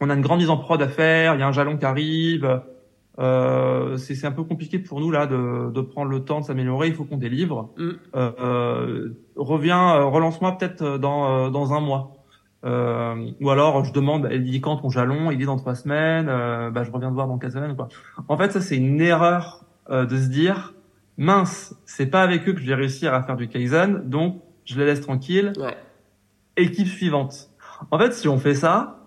on 0.03 0.11
a 0.11 0.15
une 0.15 0.21
grande 0.21 0.41
mise 0.41 0.51
en 0.51 0.57
prod 0.57 0.83
à 0.83 0.89
faire, 0.89 1.35
il 1.35 1.41
y 1.41 1.43
a 1.43 1.47
un 1.47 1.53
jalon 1.53 1.77
qui 1.79 1.85
arrive. 1.85 2.61
Euh, 3.19 3.97
c'est 3.99 4.27
un 4.27 4.33
peu 4.33 4.43
compliqué 4.43 4.81
pour 4.81 5.01
nous 5.01 5.13
là 5.13 5.27
de, 5.27 5.71
de 5.71 5.81
prendre 5.81 6.11
le 6.11 6.25
temps 6.25 6.41
de 6.41 6.45
s'améliorer. 6.47 6.89
Il 6.89 6.95
faut 6.95 7.05
qu'on 7.05 7.19
délivre. 7.19 7.71
Mm. 7.77 7.91
Euh, 8.17 8.33
euh, 8.41 9.09
reviens, 9.37 9.95
euh, 9.95 10.05
relance-moi 10.07 10.59
peut-être 10.59 10.99
dans 10.99 11.51
dans 11.51 11.73
un 11.73 11.81
mois. 11.81 12.17
ou 12.65 13.51
alors 13.51 13.85
je 13.85 13.93
demande, 13.93 14.27
elle 14.29 14.43
dit 14.43 14.61
quand 14.61 14.79
ton 14.79 14.91
jalon 14.91 15.31
Il 15.31 15.39
dit 15.39 15.45
dans 15.45 15.57
trois 15.57 15.77
semaines. 15.77 16.27
bah 16.27 16.83
je 16.83 16.91
reviens 16.91 17.11
te 17.11 17.15
voir 17.15 17.29
dans 17.29 17.39
quatre 17.39 17.53
semaines 17.53 17.77
quoi. 17.77 17.89
En 18.27 18.37
fait 18.37 18.51
ça 18.51 18.61
c'est 18.61 18.77
une 18.77 19.01
erreur 19.01 19.65
de 19.91 20.16
se 20.16 20.28
dire 20.28 20.74
mince 21.18 21.74
c'est 21.85 22.07
pas 22.07 22.22
avec 22.22 22.49
eux 22.49 22.53
que 22.53 22.61
je 22.61 22.66
vais 22.66 22.74
réussir 22.74 23.12
à 23.14 23.22
faire 23.22 23.37
du 23.37 23.49
kaizen 23.49 24.03
donc 24.09 24.41
je 24.64 24.78
les 24.78 24.87
laisse 24.87 25.01
tranquilles. 25.01 25.53
Ouais. 25.57 25.76
Équipe 26.57 26.89
suivante. 26.89 27.51
En 27.91 27.99
fait 27.99 28.12
si 28.12 28.28
on 28.28 28.39
fait 28.39 28.55
ça 28.55 29.03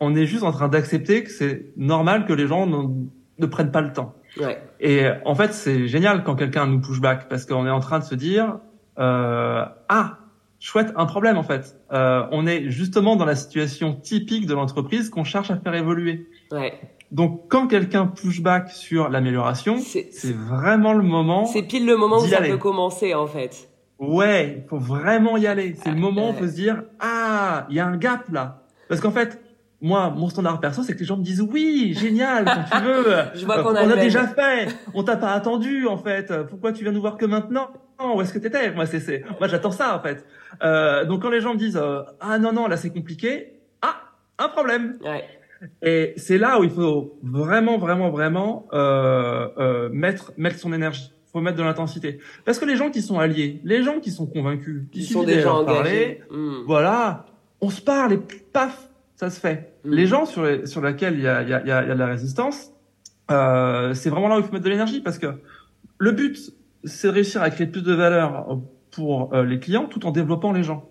on 0.00 0.14
est 0.14 0.26
juste 0.26 0.42
en 0.42 0.52
train 0.52 0.68
d'accepter 0.68 1.24
que 1.24 1.30
c'est 1.30 1.72
normal 1.76 2.26
que 2.26 2.32
les 2.32 2.46
gens 2.46 2.66
ne, 2.66 3.46
prennent 3.46 3.70
pas 3.70 3.80
le 3.80 3.92
temps. 3.92 4.14
Ouais. 4.38 4.62
Et 4.80 5.06
en 5.24 5.34
fait, 5.34 5.54
c'est 5.54 5.88
génial 5.88 6.22
quand 6.22 6.36
quelqu'un 6.36 6.66
nous 6.66 6.80
push 6.80 7.00
back 7.00 7.28
parce 7.28 7.46
qu'on 7.46 7.66
est 7.66 7.70
en 7.70 7.80
train 7.80 7.98
de 7.98 8.04
se 8.04 8.14
dire 8.14 8.58
euh, 8.98 9.64
ah 9.88 10.18
chouette 10.58 10.92
un 10.96 11.06
problème 11.06 11.38
en 11.38 11.42
fait. 11.42 11.78
Euh, 11.92 12.26
on 12.30 12.46
est 12.46 12.70
justement 12.70 13.16
dans 13.16 13.24
la 13.24 13.36
situation 13.36 13.94
typique 13.94 14.46
de 14.46 14.54
l'entreprise 14.54 15.10
qu'on 15.10 15.24
cherche 15.24 15.50
à 15.50 15.56
faire 15.56 15.74
évoluer. 15.74 16.28
Ouais. 16.50 16.74
Donc 17.12 17.44
quand 17.48 17.66
quelqu'un 17.68 18.06
push 18.06 18.40
back 18.40 18.70
sur 18.70 19.08
l'amélioration, 19.08 19.78
c'est 19.78 20.36
vraiment 20.36 20.92
le 20.92 21.02
moment. 21.02 21.46
C'est 21.46 21.62
pile 21.62 21.86
le 21.86 21.96
moment 21.96 22.18
où 22.18 22.26
ça 22.26 22.40
peut 22.40 22.56
commencer 22.56 23.14
en 23.14 23.26
fait. 23.26 23.68
Ouais, 23.98 24.62
il 24.62 24.68
faut 24.68 24.78
vraiment 24.78 25.36
y 25.36 25.46
aller. 25.46 25.74
C'est 25.82 25.90
le 25.90 25.96
moment 25.96 26.26
où 26.26 26.30
on 26.30 26.34
peut 26.34 26.48
se 26.48 26.54
dire 26.54 26.82
ah 27.00 27.66
il 27.70 27.76
y 27.76 27.80
a 27.80 27.86
un 27.86 27.96
gap 27.96 28.28
là. 28.30 28.62
Parce 28.88 29.00
qu'en 29.00 29.10
fait, 29.10 29.40
moi, 29.80 30.10
mon 30.10 30.28
standard 30.28 30.60
perso, 30.60 30.82
c'est 30.82 30.94
que 30.94 31.00
les 31.00 31.04
gens 31.04 31.16
me 31.16 31.22
disent 31.22 31.40
oui, 31.40 31.94
génial, 31.98 32.44
quand 32.44 32.78
tu 32.78 32.84
veux. 32.84 33.04
Je 33.34 33.44
vois 33.44 33.62
qu'on 33.62 33.74
a, 33.74 33.84
on 33.84 33.90
a 33.90 33.96
déjà 33.96 34.26
fait. 34.26 34.68
On 34.94 35.02
t'a 35.02 35.16
pas 35.16 35.32
attendu, 35.32 35.86
en 35.86 35.98
fait. 35.98 36.32
Pourquoi 36.48 36.72
tu 36.72 36.82
viens 36.82 36.92
nous 36.92 37.00
voir 37.00 37.16
que 37.16 37.26
maintenant? 37.26 37.70
Où 37.98 38.20
est-ce 38.20 38.32
que 38.32 38.38
t'étais? 38.38 38.72
Moi, 38.72 38.86
c'est, 38.86 39.24
moi, 39.38 39.48
j'attends 39.48 39.70
ça, 39.70 39.96
en 39.96 40.00
fait. 40.00 40.24
Euh, 40.62 41.04
donc, 41.04 41.22
quand 41.22 41.30
les 41.30 41.40
gens 41.40 41.54
me 41.54 41.58
disent 41.58 41.76
euh, 41.82 42.02
ah 42.20 42.38
non 42.38 42.52
non, 42.52 42.66
là 42.66 42.76
c'est 42.76 42.90
compliqué, 42.90 43.60
ah 43.82 43.96
un 44.38 44.48
problème. 44.48 44.98
Ouais. 45.02 45.24
Et 45.82 46.14
c'est 46.16 46.38
là 46.38 46.60
où 46.60 46.64
il 46.64 46.70
faut 46.70 47.18
vraiment, 47.22 47.78
vraiment, 47.78 48.10
vraiment 48.10 48.66
euh, 48.72 49.48
euh, 49.58 49.88
mettre 49.90 50.32
mettre 50.36 50.58
son 50.58 50.72
énergie. 50.72 51.12
Faut 51.32 51.40
mettre 51.40 51.58
de 51.58 51.62
l'intensité. 51.62 52.18
Parce 52.44 52.58
que 52.58 52.64
les 52.64 52.76
gens 52.76 52.90
qui 52.90 53.02
sont 53.02 53.18
alliés, 53.18 53.60
les 53.64 53.82
gens 53.82 54.00
qui 54.00 54.10
sont 54.10 54.26
convaincus, 54.26 54.84
qui 54.90 55.04
sont 55.04 55.22
déjà 55.22 55.52
engagés, 55.52 56.22
hmm. 56.30 56.62
voilà, 56.66 57.26
on 57.60 57.70
se 57.70 57.80
parle 57.80 58.14
et 58.14 58.18
paf, 58.52 58.88
ça 59.16 59.30
se 59.30 59.40
fait. 59.40 59.72
Mm. 59.84 59.90
Les 59.90 60.06
gens 60.06 60.26
sur, 60.26 60.44
les, 60.44 60.66
sur 60.66 60.80
lesquels 60.80 61.14
il 61.14 61.22
y 61.22 61.28
a, 61.28 61.42
il 61.42 61.48
y, 61.48 61.54
a, 61.54 61.60
il 61.62 61.68
y 61.68 61.72
a 61.72 61.82
de 61.82 61.98
la 61.98 62.06
résistance, 62.06 62.70
euh, 63.30 63.94
c'est 63.94 64.10
vraiment 64.10 64.28
là 64.28 64.36
où 64.36 64.40
il 64.40 64.44
faut 64.44 64.52
mettre 64.52 64.64
de 64.64 64.70
l'énergie 64.70 65.00
parce 65.00 65.18
que 65.18 65.26
le 65.98 66.12
but, 66.12 66.52
c'est 66.84 67.08
de 67.08 67.12
réussir 67.12 67.42
à 67.42 67.50
créer 67.50 67.66
plus 67.66 67.82
de 67.82 67.92
valeur 67.92 68.60
pour 68.90 69.34
euh, 69.34 69.44
les 69.44 69.58
clients 69.58 69.86
tout 69.86 70.06
en 70.06 70.10
développant 70.10 70.52
les 70.52 70.62
gens. 70.62 70.88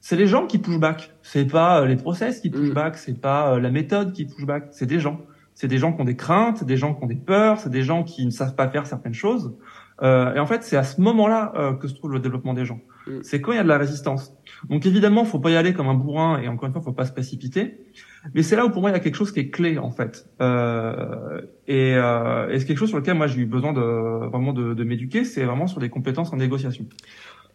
C'est 0.00 0.16
les 0.16 0.26
gens 0.26 0.46
qui 0.46 0.58
push 0.58 0.78
back. 0.78 1.12
C'est 1.22 1.46
pas 1.46 1.80
euh, 1.80 1.86
les 1.86 1.96
process 1.96 2.40
qui 2.40 2.50
push 2.50 2.68
mm. 2.68 2.74
back. 2.74 2.96
C'est 2.96 3.20
pas 3.20 3.54
euh, 3.54 3.60
la 3.60 3.70
méthode 3.70 4.12
qui 4.12 4.24
push 4.24 4.44
back. 4.44 4.68
C'est 4.70 4.86
des 4.86 5.00
gens. 5.00 5.20
C'est 5.54 5.68
des 5.68 5.78
gens 5.78 5.92
qui 5.92 6.00
ont 6.00 6.04
des 6.04 6.16
craintes, 6.16 6.62
des 6.62 6.76
gens 6.76 6.94
qui 6.94 7.02
ont 7.02 7.08
des 7.08 7.16
peurs, 7.16 7.58
c'est 7.58 7.70
des 7.70 7.82
gens 7.82 8.04
qui 8.04 8.24
ne 8.24 8.30
savent 8.30 8.54
pas 8.54 8.68
faire 8.68 8.86
certaines 8.86 9.12
choses. 9.12 9.56
Euh, 10.02 10.34
et 10.34 10.38
en 10.38 10.46
fait, 10.46 10.62
c'est 10.62 10.76
à 10.76 10.84
ce 10.84 11.00
moment-là 11.00 11.52
euh, 11.56 11.72
que 11.72 11.88
se 11.88 11.94
trouve 11.94 12.12
le 12.12 12.20
développement 12.20 12.54
des 12.54 12.64
gens. 12.64 12.80
Mm. 13.06 13.18
C'est 13.22 13.40
quand 13.40 13.52
il 13.52 13.56
y 13.56 13.58
a 13.58 13.64
de 13.64 13.68
la 13.68 13.78
résistance. 13.78 14.32
Donc 14.68 14.86
évidemment, 14.86 15.24
faut 15.24 15.40
pas 15.40 15.50
y 15.50 15.56
aller 15.56 15.72
comme 15.72 15.88
un 15.88 15.94
bourrin 15.94 16.40
et 16.40 16.48
encore 16.48 16.66
une 16.66 16.72
fois, 16.72 16.82
faut 16.82 16.92
pas 16.92 17.06
se 17.06 17.12
précipiter. 17.12 17.86
Mais 18.34 18.42
c'est 18.42 18.56
là 18.56 18.66
où 18.66 18.70
pour 18.70 18.82
moi 18.82 18.90
il 18.90 18.92
y 18.92 18.96
a 18.96 19.00
quelque 19.00 19.16
chose 19.16 19.32
qui 19.32 19.40
est 19.40 19.50
clé 19.50 19.78
en 19.78 19.90
fait. 19.90 20.28
Euh, 20.40 21.40
et, 21.66 21.94
euh, 21.94 22.50
et 22.50 22.58
c'est 22.58 22.66
quelque 22.66 22.78
chose 22.78 22.88
sur 22.88 22.98
lequel 22.98 23.14
moi 23.14 23.26
j'ai 23.26 23.40
eu 23.40 23.46
besoin 23.46 23.72
de 23.72 23.80
vraiment 23.80 24.52
de, 24.52 24.74
de 24.74 24.84
m'éduquer, 24.84 25.24
c'est 25.24 25.44
vraiment 25.44 25.66
sur 25.66 25.80
des 25.80 25.88
compétences 25.88 26.32
en 26.32 26.36
négociation. 26.36 26.86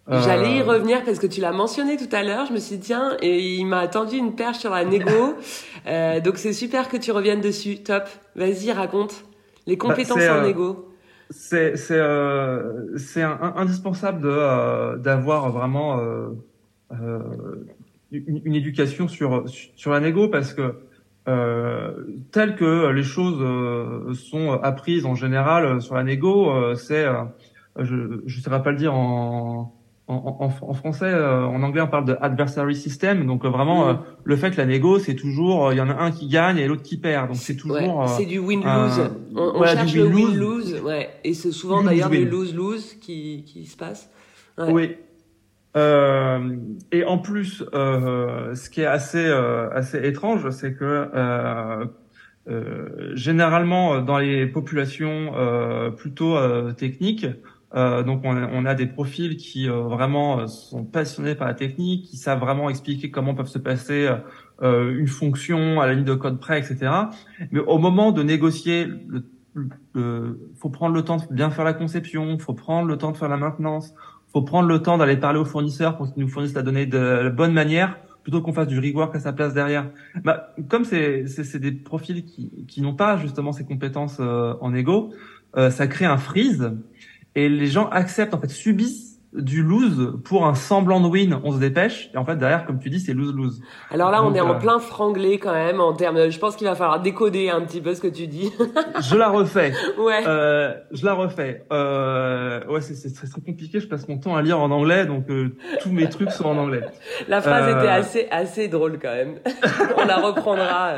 J'allais 0.10 0.58
y 0.58 0.62
euh, 0.62 0.66
revenir 0.66 1.04
parce 1.06 1.18
que 1.18 1.28
tu 1.28 1.39
l'as 1.39 1.54
mentionné 1.54 1.95
tout 1.95 2.14
à 2.14 2.24
l'heure. 2.24 2.45
Je 2.45 2.54
me 2.54 2.60
suis 2.60 2.78
dit 2.78 2.88
tiens, 2.88 3.16
et 3.22 3.39
il 3.39 3.66
m'a 3.66 3.80
attendu 3.80 4.18
une 4.18 4.36
perche 4.36 4.58
sur 4.58 4.72
la 4.72 4.84
négo. 4.84 5.36
euh, 5.88 6.20
donc 6.20 6.38
c'est 6.38 6.54
super 6.54 6.89
que 6.89 6.97
tu 6.97 7.12
reviennes 7.12 7.41
dessus. 7.41 7.78
Top. 7.84 8.04
Vas-y, 8.36 8.72
raconte 8.72 9.24
les 9.66 9.78
bah, 9.78 9.88
compétences 9.88 10.18
en 10.18 10.20
euh, 10.20 10.41
négo 10.41 10.93
c'est 11.30 11.76
c'est 11.78 11.99
euh, 11.99 12.97
c'est 12.97 13.24
indispensable 13.24 14.22
de 14.22 14.30
euh, 14.30 14.97
d'avoir 14.97 15.51
vraiment 15.51 15.99
euh, 15.99 16.30
une, 18.12 18.41
une, 18.45 18.56
éducation 18.56 19.08
sur 19.08 19.45
sur 19.47 19.91
la 19.91 19.99
négo 19.99 20.28
parce 20.28 20.54
que 20.54 20.76
euh, 21.28 21.91
tel 22.32 22.56
que 22.56 22.89
les 22.89 23.04
choses 23.04 24.16
sont 24.16 24.51
apprises 24.51 25.06
en 25.06 25.16
général 25.16 25.82
sur 25.82 25.95
la 25.95 26.04
négo, 26.04 26.76
c'est 26.76 27.06
je 27.80 28.22
je 28.26 28.41
saurais 28.41 28.62
pas 28.62 28.72
le 28.72 28.78
dire 28.78 28.93
en 28.93 29.74
en, 30.08 30.51
en, 30.62 30.74
français, 30.74 31.06
euh, 31.06 31.45
en 31.45 31.64
anglais, 31.64 31.82
on 31.82 31.88
parle 31.88 32.06
de 32.06 32.18
adversary 32.20 32.76
system. 32.76 33.26
Donc 33.26 33.45
euh, 33.45 33.49
vraiment, 33.49 33.88
euh, 33.88 33.93
le 34.24 34.36
fait 34.36 34.51
que 34.51 34.58
la 34.58 34.66
négo, 34.66 34.99
c'est 34.99 35.16
toujours, 35.16 35.72
il 35.72 35.78
y 35.78 35.82
en 35.82 35.89
a 35.89 35.93
un 35.93 36.12
qui 36.12 36.28
gagne 36.28 36.58
et 36.58 36.68
l'autre 36.68 36.84
qui 36.84 36.97
perd. 36.97 37.28
Donc 37.28 37.38
c'est 37.38 37.56
toujours. 37.56 38.08
c'est 38.10 38.26
du 38.26 38.39
win-lose. 38.39 39.12
on, 39.36 39.64
cherche 39.64 39.95
le 39.95 40.06
win-lose, 40.06 40.82
ouais. 40.82 41.10
Et 41.24 41.34
c'est 41.34 41.51
souvent 41.51 41.84
d'ailleurs 41.84 42.10
du 42.10 42.26
lose-lose 42.26 42.95
qui 42.95 43.43
qui 43.45 43.66
se 43.66 43.78
passe. 43.78 44.10
Oui. 44.58 44.95
et 45.76 47.04
en 47.06 47.18
plus, 47.18 47.64
ce 47.74 48.70
qui 48.70 48.82
est 48.82 48.86
assez 48.86 49.26
assez 49.26 50.06
étrange, 50.06 50.49
c'est 50.49 50.74
que 50.74 51.08
généralement 53.14 54.01
dans 54.01 54.18
les 54.18 54.47
populations 54.47 55.32
plutôt 55.95 56.38
techniques, 56.74 57.26
euh, 57.76 58.04
donc 58.04 58.22
on 58.24 58.36
a, 58.36 58.50
on 58.52 58.66
a, 58.66 58.76
des 58.76 58.86
profils 58.86 59.36
qui 59.38 59.68
euh, 59.68 59.82
vraiment 59.82 60.40
euh, 60.40 60.48
sont 60.48 60.84
passionnés 60.86 61.36
par 61.36 61.48
la 61.48 61.54
technique, 61.54 62.06
qui 62.06 62.18
savent 62.18 62.40
vraiment 62.40 62.70
expliquer 62.70 63.10
comment 63.12 63.34
peuvent 63.34 63.48
se 63.48 63.60
passer 63.60 64.10
une 64.62 65.08
fonction 65.08 65.82
à 65.82 65.88
la 65.88 65.94
ligne 65.94 66.06
de 66.06 66.14
code 66.14 66.40
près, 66.40 66.58
etc. 66.58 66.90
Mais 67.52 67.60
au 67.60 67.80
moment 67.80 68.14
de 68.14 68.24
négocier 68.24 68.86
le 68.86 69.26
euh, 69.96 70.34
faut 70.56 70.70
prendre 70.70 70.96
le 70.96 71.04
temps 71.04 71.18
de 71.18 71.34
bien 71.34 71.52
faire 71.52 71.66
la 71.66 71.74
conception, 71.74 72.38
faut 72.40 72.54
prendre 72.54 72.88
le 72.88 72.98
temps 72.98 73.12
de 73.12 73.18
faire 73.18 73.30
la 73.30 73.38
maintenance, 73.38 73.94
faut 74.32 74.42
prendre 74.42 74.68
le 74.68 74.82
temps 74.82 74.98
d'aller 74.98 75.18
parler 75.18 75.40
aux 75.40 75.46
fournisseurs 75.46 75.96
pour 75.96 76.12
qu'ils 76.12 76.24
nous 76.24 76.30
fournissent 76.30 76.56
la 76.56 76.64
donnée 76.64 76.86
de 76.86 76.98
la 76.98 77.30
bonne 77.30 77.54
manière 77.54 77.98
plutôt 78.24 78.42
qu'on 78.42 78.54
fasse 78.54 78.68
du 78.68 78.80
rework 78.80 79.16
à 79.16 79.20
sa 79.20 79.34
place 79.34 79.54
derrière. 79.54 79.90
Bah, 80.24 80.54
comme 80.70 80.86
c'est 80.86 81.58
des 81.58 81.72
profils 81.72 82.24
qui 82.26 82.66
qui 82.68 82.82
n'ont 82.82 82.96
pas 82.96 83.18
justement 83.18 83.52
ces 83.52 83.66
compétences 83.66 84.18
euh, 84.20 84.56
en 84.62 84.74
euh, 85.56 85.70
ça 85.70 85.86
crée 85.86 86.06
un 86.06 86.18
freeze 86.18 86.72
et 87.36 87.50
les 87.50 87.68
gens 87.68 87.88
acceptent 87.90 88.34
en 88.34 88.40
fait 88.40 88.50
subissent 88.50 89.12
du 89.36 89.64
lose 89.64 90.14
pour 90.24 90.46
un 90.46 90.56
semblant 90.56 91.00
de 91.00 91.08
win, 91.08 91.40
on 91.44 91.52
se 91.52 91.60
dépêche. 91.60 92.10
Et 92.14 92.18
en 92.18 92.26
fait, 92.26 92.36
derrière, 92.36 92.66
comme 92.66 92.80
tu 92.80 92.90
dis, 92.90 93.00
c'est 93.00 93.14
lose-lose. 93.14 93.62
Alors 93.92 94.12
là, 94.12 94.24
on 94.24 94.34
est 94.34 94.42
en 94.42 94.56
euh, 94.56 94.60
plein 94.60 94.80
franglais 94.80 95.38
quand 95.38 95.54
même 95.54 95.80
en 95.80 95.94
termes. 95.94 96.30
Je 96.30 96.40
pense 96.40 96.56
qu'il 96.56 96.68
va 96.68 96.76
falloir 96.76 97.02
décoder 97.02 97.50
un 97.50 97.62
petit 97.62 97.82
peu 97.82 97.96
ce 97.96 98.02
que 98.02 98.08
tu 98.08 98.28
dis. 98.28 98.52
je 99.02 99.16
la 99.16 99.30
refais. 99.30 99.74
Ouais. 99.98 100.24
Euh, 100.28 100.74
je 100.92 101.06
la 101.06 101.14
refais. 101.14 101.66
Euh, 101.72 102.66
ouais, 102.68 102.82
c'est 102.82 103.14
très, 103.14 103.28
très 103.28 103.42
compliqué. 103.42 103.80
Je 103.80 103.88
passe 103.88 104.08
mon 104.08 104.18
temps 104.18 104.36
à 104.36 104.42
lire 104.42 104.60
en 104.60 104.72
anglais, 104.72 105.06
donc 105.06 105.30
euh, 105.30 105.56
tous 105.82 105.92
mes 105.92 106.10
trucs 106.10 106.32
sont 106.32 106.46
en 106.46 106.58
anglais. 106.58 106.82
La 107.28 107.42
phrase 107.42 107.70
était 107.70 107.88
euh, 107.88 108.00
assez 108.00 108.28
assez 108.32 108.68
drôle 108.68 109.00
quand 109.00 109.14
même. 109.14 109.40
on 109.98 110.06
la 110.06 110.18
reprendra. 110.18 110.94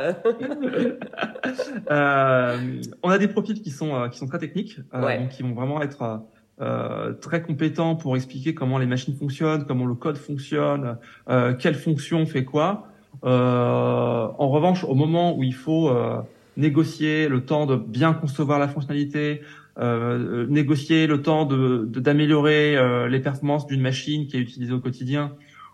on 3.04 3.10
a 3.10 3.18
des 3.18 3.28
profils 3.28 3.62
qui 3.62 3.72
sont 3.72 4.10
qui 4.10 4.18
sont 4.18 4.28
très 4.28 4.40
techniques, 4.40 4.80
donc 4.94 5.30
qui 5.30 5.44
vont 5.44 5.54
vraiment 5.54 5.82
être 5.82 6.22
euh, 6.62 7.14
très 7.14 7.42
compétent 7.42 7.96
pour 7.96 8.16
expliquer 8.16 8.54
comment 8.54 8.78
les 8.78 8.86
machines 8.86 9.16
fonctionnent, 9.16 9.66
comment 9.66 9.86
le 9.86 9.96
code 9.96 10.18
fonctionne, 10.18 10.98
euh, 11.30 11.54
quelle 11.54 11.76
fonction 11.76 12.26
fait 12.26 12.46
quoi. 12.46 12.88
Euh, 13.24 14.28
en 14.38 14.50
revanche, 14.50 14.84
au 14.84 14.96
moment 14.96 15.38
où 15.38 15.44
il 15.44 15.54
faut 15.54 15.90
euh, 15.90 16.20
négocier 16.58 17.28
le 17.28 17.46
temps 17.46 17.66
de 17.66 17.76
bien 17.76 18.14
concevoir 18.14 18.60
la 18.60 18.68
fonctionnalité, 18.68 19.42
euh, 19.78 20.46
négocier 20.48 21.08
le 21.08 21.22
temps 21.22 21.46
de 21.46 21.86
d'améliorer 21.86 22.78
les 23.10 23.20
performances 23.20 23.68
d'une 23.68 23.82
machine 23.82 24.28
qui 24.28 24.38
est 24.38 24.40
utilisée 24.40 24.74
au 24.74 24.80
quotidien, 24.80 25.34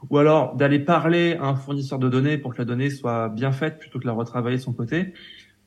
ou 0.10 0.18
alors 0.18 0.56
d'aller 0.56 0.80
parler 0.80 1.38
à 1.40 1.46
un 1.46 1.56
fournisseur 1.56 2.00
de 2.00 2.10
données 2.10 2.38
pour 2.38 2.54
que 2.54 2.60
la 2.60 2.66
donnée 2.66 2.90
soit 2.90 3.30
bien 3.30 3.52
faite 3.52 3.78
plutôt 3.78 4.00
que 4.00 4.08
la 4.08 4.14
retravailler 4.14 4.58
de 4.58 4.62
son 4.62 4.74
côté, 4.74 5.14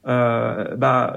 bah 0.05 1.17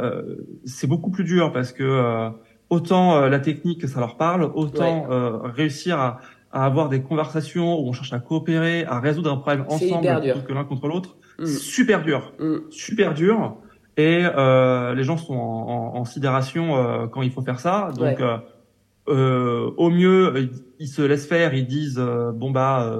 c'est 0.65 0.87
beaucoup 0.87 1.09
plus 1.09 1.23
dur 1.23 1.51
parce 1.51 1.71
que 1.71 2.29
autant 2.69 3.15
euh, 3.15 3.29
la 3.29 3.39
technique 3.39 3.87
ça 3.87 3.99
leur 3.99 4.17
parle, 4.17 4.43
autant 4.43 5.07
euh, 5.09 5.37
réussir 5.43 5.99
à, 5.99 6.19
à, 6.51 6.65
avoir 6.65 6.89
des 6.89 7.01
conversations 7.01 7.79
où 7.79 7.87
on 7.87 7.93
cherche 7.93 8.13
à 8.13 8.19
coopérer, 8.19 8.85
à 8.85 8.99
résoudre 8.99 9.31
un 9.31 9.37
problème 9.37 9.65
ensemble 9.69 10.21
plutôt 10.21 10.41
que 10.41 10.53
l'un 10.53 10.63
contre 10.63 10.87
l'autre, 10.87 11.17
mm. 11.39 11.45
super 11.45 12.03
dur, 12.03 12.33
mm. 12.39 12.55
super 12.69 13.13
dur. 13.13 13.57
Et 13.97 14.23
euh, 14.23 14.93
les 14.93 15.03
gens 15.03 15.17
sont 15.17 15.33
en, 15.33 15.95
en, 15.95 15.99
en 15.99 16.05
sidération 16.05 16.77
euh, 16.77 17.07
quand 17.07 17.23
il 17.23 17.31
faut 17.31 17.41
faire 17.41 17.59
ça. 17.59 17.91
Donc, 17.97 18.21
euh, 19.09 19.71
au 19.75 19.89
mieux, 19.89 20.51
ils 20.79 20.87
se 20.87 21.01
laissent 21.01 21.27
faire, 21.27 21.55
ils 21.55 21.65
disent 21.65 21.99
bon 22.35 22.51
bah 22.51 22.95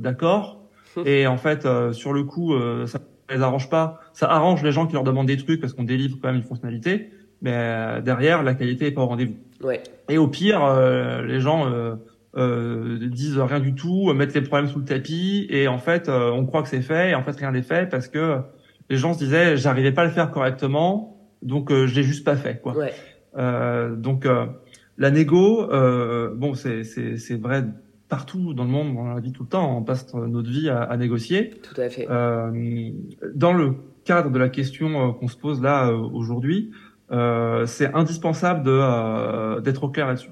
d'accord. 0.00 0.62
Et 1.04 1.26
en 1.26 1.36
fait, 1.36 1.66
sur 1.92 2.12
le 2.12 2.24
coup, 2.24 2.54
ça 2.86 2.98
les 3.30 3.40
arrange 3.40 3.70
pas. 3.70 4.00
Ça 4.14 4.30
arrange 4.30 4.62
les 4.62 4.72
gens 4.72 4.86
qui 4.86 4.94
leur 4.94 5.04
demandent 5.04 5.26
des 5.26 5.36
trucs 5.36 5.60
parce 5.60 5.74
qu'on 5.74 5.84
délivre 5.84 6.16
quand 6.20 6.28
même 6.28 6.38
une 6.38 6.42
fonctionnalité 6.42 7.10
mais 7.42 7.52
euh, 7.52 8.00
derrière 8.00 8.42
la 8.42 8.54
qualité 8.54 8.86
est 8.86 8.92
pas 8.92 9.02
au 9.02 9.06
rendez-vous. 9.06 9.36
Ouais. 9.62 9.82
Et 10.08 10.18
au 10.18 10.28
pire, 10.28 10.64
euh, 10.64 11.22
les 11.22 11.40
gens 11.40 11.70
euh, 11.70 11.94
euh, 12.36 12.98
disent 13.08 13.38
rien 13.38 13.60
du 13.60 13.74
tout, 13.74 14.12
mettent 14.14 14.34
les 14.34 14.40
problèmes 14.40 14.68
sous 14.68 14.78
le 14.78 14.84
tapis, 14.84 15.46
et 15.50 15.68
en 15.68 15.78
fait, 15.78 16.08
on 16.08 16.46
croit 16.46 16.62
que 16.62 16.68
c'est 16.68 16.82
fait, 16.82 17.10
et 17.10 17.14
en 17.14 17.22
fait 17.22 17.36
rien 17.36 17.52
n'est 17.52 17.62
fait 17.62 17.88
parce 17.88 18.08
que 18.08 18.38
les 18.88 18.96
gens 18.96 19.14
se 19.14 19.18
disaient 19.18 19.56
j'arrivais 19.56 19.92
pas 19.92 20.02
à 20.02 20.06
le 20.06 20.10
faire 20.10 20.30
correctement, 20.30 21.16
donc 21.42 21.70
je 21.70 21.94
l'ai 21.94 22.02
juste 22.02 22.24
pas 22.24 22.36
fait 22.36 22.60
quoi. 22.60 22.76
Ouais. 22.76 22.92
donc 23.96 24.26
la 24.98 25.10
négo, 25.10 25.66
bon 26.34 26.54
c'est 26.54 27.40
vrai 27.40 27.64
partout 28.08 28.52
dans 28.52 28.64
le 28.64 28.70
monde, 28.70 28.94
on 28.96 29.14
la 29.14 29.20
vie 29.20 29.32
tout 29.32 29.44
le 29.44 29.48
temps, 29.48 29.78
on 29.78 29.82
passe 29.82 30.12
notre 30.14 30.50
vie 30.50 30.68
à, 30.68 30.82
à 30.82 30.96
négocier. 30.96 31.50
Tout 31.62 31.80
à 31.80 31.88
fait. 31.88 32.06
dans 32.06 33.52
le 33.52 33.74
cadre 34.04 34.30
de 34.30 34.38
la 34.38 34.48
question 34.48 35.12
qu'on 35.12 35.28
se 35.28 35.36
pose 35.36 35.62
là 35.62 35.90
aujourd'hui, 35.92 36.72
euh, 36.72 36.91
c'est 37.10 37.94
indispensable 37.94 38.68
euh, 38.68 39.60
d'être 39.60 39.84
au 39.84 39.88
clair 39.88 40.06
là-dessus. 40.06 40.30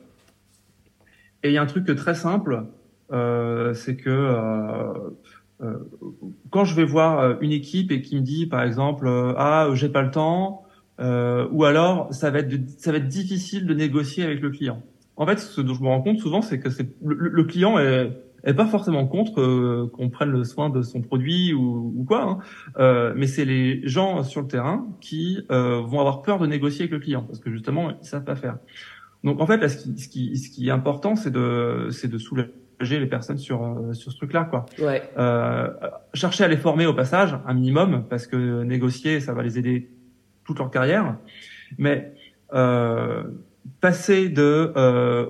Et 1.42 1.48
il 1.48 1.52
y 1.52 1.58
a 1.58 1.62
un 1.62 1.66
truc 1.66 1.86
très 1.96 2.14
simple, 2.14 2.64
euh, 3.12 3.74
c'est 3.74 3.96
que 3.96 4.10
euh, 4.10 5.76
quand 6.50 6.64
je 6.64 6.74
vais 6.74 6.84
voir 6.84 7.40
une 7.42 7.52
équipe 7.52 7.92
et 7.92 8.00
qui 8.00 8.16
me 8.16 8.22
dit 8.22 8.46
par 8.46 8.62
exemple 8.62 9.06
ah 9.36 9.68
j'ai 9.74 9.90
pas 9.90 10.02
le 10.02 10.10
temps 10.10 10.64
ou 10.98 11.64
alors 11.64 12.12
ça 12.12 12.30
va 12.30 12.38
être 12.40 13.08
difficile 13.08 13.66
de 13.66 13.74
négocier 13.74 14.24
avec 14.24 14.40
le 14.40 14.50
client. 14.50 14.82
En 15.16 15.26
fait, 15.26 15.38
ce 15.38 15.60
dont 15.60 15.74
je 15.74 15.82
me 15.82 15.88
rends 15.88 16.00
compte 16.00 16.18
souvent, 16.18 16.40
c'est 16.40 16.58
que 16.58 16.70
le, 17.04 17.44
client 17.44 17.78
est 17.78 18.10
est 18.44 18.54
pas 18.54 18.66
forcément 18.66 19.06
contre 19.06 19.40
euh, 19.40 19.90
qu'on 19.92 20.10
prenne 20.10 20.30
le 20.30 20.44
soin 20.44 20.70
de 20.70 20.82
son 20.82 21.02
produit 21.02 21.52
ou, 21.52 21.92
ou 21.96 22.04
quoi, 22.04 22.22
hein. 22.22 22.38
euh, 22.78 23.12
mais 23.16 23.26
c'est 23.26 23.44
les 23.44 23.86
gens 23.86 24.22
sur 24.22 24.42
le 24.42 24.46
terrain 24.46 24.86
qui 25.00 25.44
euh, 25.50 25.80
vont 25.80 26.00
avoir 26.00 26.22
peur 26.22 26.38
de 26.38 26.46
négocier 26.46 26.82
avec 26.82 26.92
le 26.92 26.98
client 26.98 27.22
parce 27.22 27.40
que 27.40 27.50
justement 27.50 27.90
ils 28.00 28.06
savent 28.06 28.24
pas 28.24 28.36
faire. 28.36 28.58
Donc 29.24 29.40
en 29.40 29.46
fait, 29.46 29.58
là, 29.58 29.68
ce, 29.68 29.76
qui, 29.76 29.98
ce, 29.98 30.08
qui, 30.08 30.36
ce 30.38 30.50
qui 30.50 30.68
est 30.68 30.72
important, 30.72 31.14
c'est 31.14 31.30
de 31.30 31.88
c'est 31.90 32.08
de 32.08 32.16
soulager 32.16 32.52
les 32.80 33.06
personnes 33.06 33.38
sur 33.38 33.62
euh, 33.62 33.92
sur 33.92 34.10
ce 34.12 34.16
truc-là, 34.16 34.44
quoi. 34.44 34.64
Ouais. 34.78 35.02
chercher 36.14 36.44
à 36.44 36.48
les 36.48 36.56
former 36.56 36.86
au 36.86 36.94
passage, 36.94 37.36
un 37.46 37.54
minimum, 37.54 38.04
parce 38.08 38.26
que 38.26 38.62
négocier, 38.62 39.20
ça 39.20 39.34
va 39.34 39.42
les 39.42 39.58
aider 39.58 39.90
toute 40.44 40.58
leur 40.58 40.70
carrière, 40.70 41.16
mais 41.78 42.14
passer 43.80 44.28
de 44.30 44.72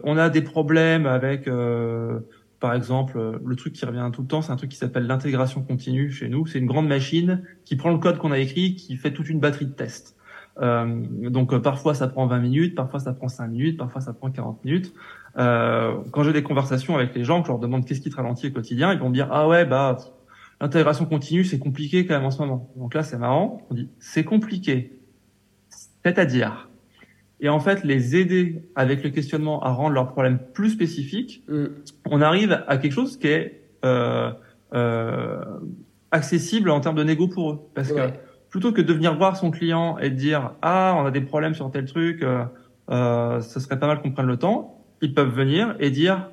on 0.05 0.17
a 0.17 0.31
des 0.31 0.43
problèmes 0.43 1.07
avec 1.07 1.49
par 2.61 2.75
exemple, 2.75 3.19
euh, 3.19 3.39
le 3.45 3.57
truc 3.57 3.73
qui 3.73 3.85
revient 3.87 4.09
tout 4.13 4.21
le 4.23 4.29
temps, 4.29 4.43
c'est 4.43 4.53
un 4.53 4.57
truc 4.57 4.71
qui 4.71 4.77
s'appelle 4.77 5.07
l'intégration 5.07 5.63
continue 5.63 6.11
chez 6.11 6.29
nous. 6.29 6.47
C'est 6.47 6.59
une 6.59 6.67
grande 6.67 6.87
machine 6.87 7.43
qui 7.65 7.77
prend 7.77 7.91
le 7.91 7.99
code 7.99 8.19
qu'on 8.19 8.33
a 8.33 8.39
écrit, 8.39 8.75
qui 8.75 8.97
fait 8.97 9.13
toute 9.13 9.29
une 9.31 9.41
batterie 9.41 9.67
de 9.67 9.73
tests. 9.73 10.17
Euh, 10.61 11.07
donc 11.31 11.53
euh, 11.53 11.61
parfois 11.61 11.95
ça 11.95 12.07
prend 12.09 12.27
20 12.27 12.39
minutes, 12.41 12.75
parfois 12.75 13.01
ça 13.01 13.13
prend 13.13 13.29
5 13.29 13.49
minutes, 13.49 13.79
parfois 13.79 14.01
ça 14.01 14.13
prend 14.13 14.31
40 14.31 14.65
minutes. 14.65 14.93
Euh, 15.39 15.97
quand 16.11 16.23
j'ai 16.23 16.33
des 16.33 16.43
conversations 16.43 16.97
avec 16.97 17.15
les 17.15 17.25
gens, 17.25 17.41
que 17.41 17.47
je 17.47 17.53
leur 17.53 17.61
demande 17.61 17.87
qu'est-ce 17.87 18.01
qui 18.01 18.11
te 18.11 18.17
ralentit 18.17 18.49
au 18.49 18.51
quotidien, 18.51 18.93
ils 18.93 18.99
vont 18.99 19.09
me 19.09 19.15
dire 19.15 19.29
ah 19.31 19.49
ouais 19.49 19.65
bah 19.65 19.97
l'intégration 20.61 21.07
continue 21.07 21.45
c'est 21.45 21.59
compliqué 21.59 22.05
quand 22.05 22.15
même 22.15 22.25
en 22.25 22.31
ce 22.31 22.41
moment. 22.41 22.71
Donc 22.77 22.95
là 22.95 23.03
c'est 23.03 23.17
marrant, 23.17 23.67
on 23.71 23.75
dit 23.75 23.89
c'est 24.01 24.25
compliqué, 24.25 25.01
c'est-à-dire 26.05 26.70
et 27.41 27.49
en 27.49 27.61
fait 27.61 27.85
les 27.85 28.17
aider 28.17 28.63
avec 28.75 29.03
le 29.03 29.11
questionnement 29.11 29.63
à 29.63 29.71
rendre 29.71 29.95
leurs 29.95 30.13
problèmes 30.13 30.39
plus 30.53 30.71
spécifiques, 30.71 31.43
mm. 31.49 31.67
on 32.07 32.21
arrive 32.21 32.63
à 32.67 32.77
quelque 32.77 32.93
chose 32.93 33.17
qui 33.17 33.29
est 33.29 33.63
euh, 33.85 34.31
euh, 34.75 35.43
accessible 36.11 36.71
en 36.71 36.81
termes 36.81 36.97
de 36.97 37.05
négo 37.05 37.29
pour 37.29 37.53
eux. 37.53 37.59
Parce 37.75 37.93
que 37.93 38.11
plutôt 38.51 38.73
que 38.73 38.83
de 38.83 38.93
venir 38.93 39.17
voir 39.17 39.37
son 39.37 39.51
client 39.51 39.99
et 39.99 40.11
de 40.11 40.17
dire 40.17 40.53
ah 40.63 40.97
on 40.99 41.07
a 41.07 41.11
des 41.11 41.21
problèmes 41.21 41.55
sur 41.55 41.71
tel 41.71 41.87
truc, 41.87 42.23
euh, 42.23 42.45
euh, 42.91 43.41
ce 43.41 43.61
serait 43.61 43.79
pas 43.79 43.87
mal 43.87 44.01
qu'on 44.03 44.11
prenne 44.11 44.27
le 44.27 44.37
temps, 44.37 44.85
ils 45.01 45.15
peuvent 45.15 45.33
venir 45.33 45.77
et 45.79 45.91
dire 45.91 46.29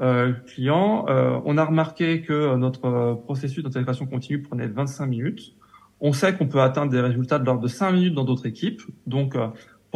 euh, 0.00 0.32
client, 0.46 1.06
euh, 1.08 1.40
on 1.44 1.58
a 1.58 1.64
remarqué 1.64 2.22
que 2.22 2.54
notre 2.56 3.14
processus 3.24 3.64
d'intégration 3.64 4.06
continue 4.06 4.40
prenait 4.40 4.68
25 4.68 5.06
minutes. 5.06 5.54
On 6.00 6.12
sait 6.12 6.34
qu'on 6.34 6.46
peut 6.46 6.60
atteindre 6.60 6.92
des 6.92 7.00
résultats 7.00 7.38
de 7.38 7.44
l'ordre 7.44 7.62
de 7.62 7.68
5 7.68 7.92
minutes 7.92 8.14
dans 8.14 8.24
d'autres 8.24 8.46
équipes. 8.46 8.82
Donc, 9.06 9.34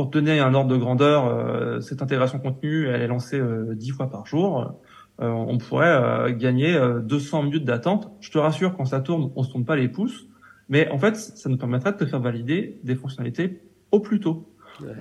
pour 0.01 0.11
donner 0.11 0.41
un 0.41 0.55
ordre 0.55 0.71
de 0.71 0.79
grandeur, 0.79 1.27
euh, 1.27 1.81
cette 1.81 2.01
intégration 2.01 2.39
continue, 2.39 2.89
elle 2.89 3.03
est 3.03 3.07
lancée 3.07 3.39
euh, 3.39 3.75
dix 3.75 3.91
fois 3.91 4.09
par 4.09 4.25
jour. 4.25 4.73
Euh, 5.21 5.29
on 5.29 5.59
pourrait 5.59 6.35
gagner 6.39 6.81
200 7.03 7.43
minutes 7.43 7.67
d'attente. 7.67 8.11
Je 8.21 8.31
te 8.31 8.39
rassure, 8.39 8.75
quand 8.75 8.87
ça 8.87 9.01
tourne, 9.01 9.31
on 9.37 9.43
se 9.43 9.51
tourne 9.51 9.67
pas 9.67 9.77
les 9.77 9.89
pouces. 9.89 10.27
Mais 10.71 10.89
en 10.91 10.97
fait, 10.97 11.17
ça 11.17 11.51
nous 11.51 11.59
permettrait 11.59 11.93
de 11.93 11.99
te 11.99 12.07
faire 12.07 12.21
valider 12.21 12.81
des 12.83 12.95
fonctionnalités 12.95 13.61
au 13.93 14.01
plus 14.01 14.21
tôt. 14.21 14.49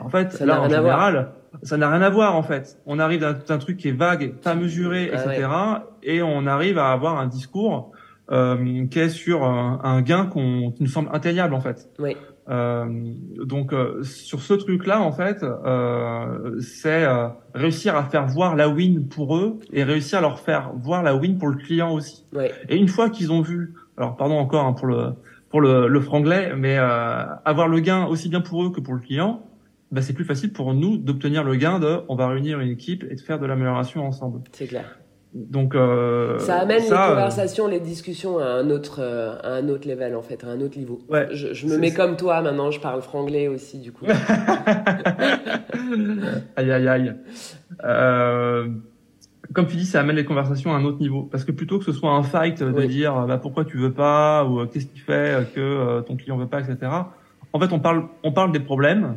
En 0.01 0.09
fait, 0.09 0.33
ça 0.33 0.45
là, 0.45 0.61
en 0.61 0.67
général, 0.67 1.31
ça 1.63 1.77
n'a 1.77 1.89
rien 1.89 2.01
à 2.01 2.09
voir, 2.09 2.35
en 2.35 2.43
fait. 2.43 2.77
On 2.85 2.99
arrive 2.99 3.21
d'un 3.21 3.57
truc 3.57 3.77
qui 3.77 3.87
est 3.87 3.93
vague, 3.93 4.33
pas 4.43 4.55
mesuré, 4.55 5.11
ah 5.13 5.33
etc. 5.33 5.47
Et 6.03 6.21
on 6.21 6.45
arrive 6.45 6.77
à 6.77 6.91
avoir 6.91 7.17
un 7.17 7.27
discours 7.27 7.93
euh, 8.31 8.85
qui 8.87 8.99
est 8.99 9.09
sur 9.09 9.43
un, 9.43 9.79
un 9.83 10.01
gain 10.01 10.25
qu'on, 10.25 10.71
qui 10.71 10.83
nous 10.83 10.89
semble 10.89 11.09
atteignable, 11.11 11.53
en 11.53 11.61
fait. 11.61 11.89
Oui. 11.99 12.15
Euh, 12.49 12.85
donc 13.43 13.73
euh, 13.73 14.01
sur 14.01 14.41
ce 14.41 14.55
truc-là, 14.55 15.01
en 15.01 15.11
fait, 15.11 15.43
euh, 15.43 16.59
c'est 16.59 17.05
euh, 17.05 17.27
réussir 17.53 17.95
à 17.95 18.03
faire 18.05 18.25
voir 18.25 18.55
la 18.55 18.67
win 18.69 19.07
pour 19.07 19.37
eux 19.37 19.59
et 19.71 19.83
réussir 19.83 20.17
à 20.17 20.21
leur 20.21 20.39
faire 20.39 20.71
voir 20.75 21.03
la 21.03 21.15
win 21.15 21.37
pour 21.37 21.49
le 21.49 21.57
client 21.57 21.93
aussi. 21.93 22.25
Ouais. 22.33 22.51
Et 22.67 22.75
une 22.77 22.87
fois 22.87 23.11
qu'ils 23.11 23.31
ont 23.31 23.41
vu, 23.41 23.75
alors 23.97 24.17
pardon 24.17 24.35
encore 24.35 24.65
hein, 24.65 24.73
pour 24.73 24.87
le 24.87 25.13
pour 25.49 25.61
le, 25.61 25.87
le 25.87 26.01
franglais, 26.01 26.53
mais 26.55 26.77
avoir 26.77 27.67
le 27.67 27.79
gain 27.79 28.05
aussi 28.05 28.29
bien 28.29 28.41
pour 28.41 28.63
eux 28.63 28.71
que 28.71 28.79
pour 28.79 28.93
le 28.93 28.99
client, 28.99 29.41
bah, 29.91 30.01
c'est 30.01 30.13
plus 30.13 30.25
facile 30.25 30.53
pour 30.53 30.73
nous 30.75 30.97
d'obtenir 30.97 31.43
le 31.43 31.55
gain 31.55 31.79
de 31.79 32.01
on 32.07 32.15
va 32.15 32.27
réunir 32.27 32.59
une 32.59 32.69
équipe 32.69 33.03
et 33.09 33.15
de 33.15 33.21
faire 33.21 33.39
de 33.39 33.47
l'amélioration 33.47 34.05
ensemble. 34.05 34.41
C'est 34.51 34.67
clair. 34.67 34.99
Donc 35.33 35.75
euh, 35.75 36.39
ça 36.39 36.59
amène 36.59 36.81
les 36.81 36.89
conversations, 36.89 37.67
les 37.67 37.79
discussions 37.79 38.39
à 38.39 38.45
un 38.45 38.69
autre 38.71 38.99
à 39.43 39.53
un 39.53 39.69
autre 39.69 39.87
level 39.87 40.15
en 40.15 40.23
fait, 40.23 40.43
à 40.43 40.47
un 40.47 40.59
autre 40.61 40.77
niveau. 40.77 40.99
Ouais, 41.07 41.27
je, 41.31 41.53
je 41.53 41.67
me 41.67 41.77
mets 41.77 41.93
comme 41.93 42.17
toi 42.17 42.41
maintenant, 42.41 42.71
je 42.71 42.79
parle 42.79 43.01
franglais 43.01 43.47
aussi 43.47 43.77
du 43.77 43.91
coup. 43.91 44.05
aïe 46.55 46.71
aïe 46.71 46.87
aïe. 46.87 47.13
Euh, 47.83 48.67
comme 49.53 49.67
tu 49.67 49.75
dis, 49.75 49.85
ça 49.85 49.99
amène 49.99 50.15
les 50.15 50.25
conversations 50.25 50.73
à 50.73 50.77
un 50.77 50.85
autre 50.85 50.99
niveau. 50.99 51.23
Parce 51.23 51.43
que 51.43 51.51
plutôt 51.51 51.79
que 51.79 51.85
ce 51.85 51.91
soit 51.91 52.11
un 52.11 52.23
fight 52.23 52.63
de 52.63 52.85
dire 52.85 53.25
bah, 53.27 53.37
pourquoi 53.37 53.65
tu 53.65 53.77
veux 53.77 53.93
pas 53.93 54.45
ou 54.45 54.65
qu'est-ce 54.67 54.87
qui 54.87 54.99
fait 54.99 55.47
que 55.53 56.01
ton 56.01 56.15
client 56.15 56.37
veut 56.37 56.47
pas, 56.47 56.61
etc 56.61 56.89
en 57.51 57.59
fait, 57.59 57.73
on 57.73 57.79
parle, 57.79 58.07
on 58.23 58.31
parle 58.31 58.51
des 58.51 58.59
problèmes 58.59 59.15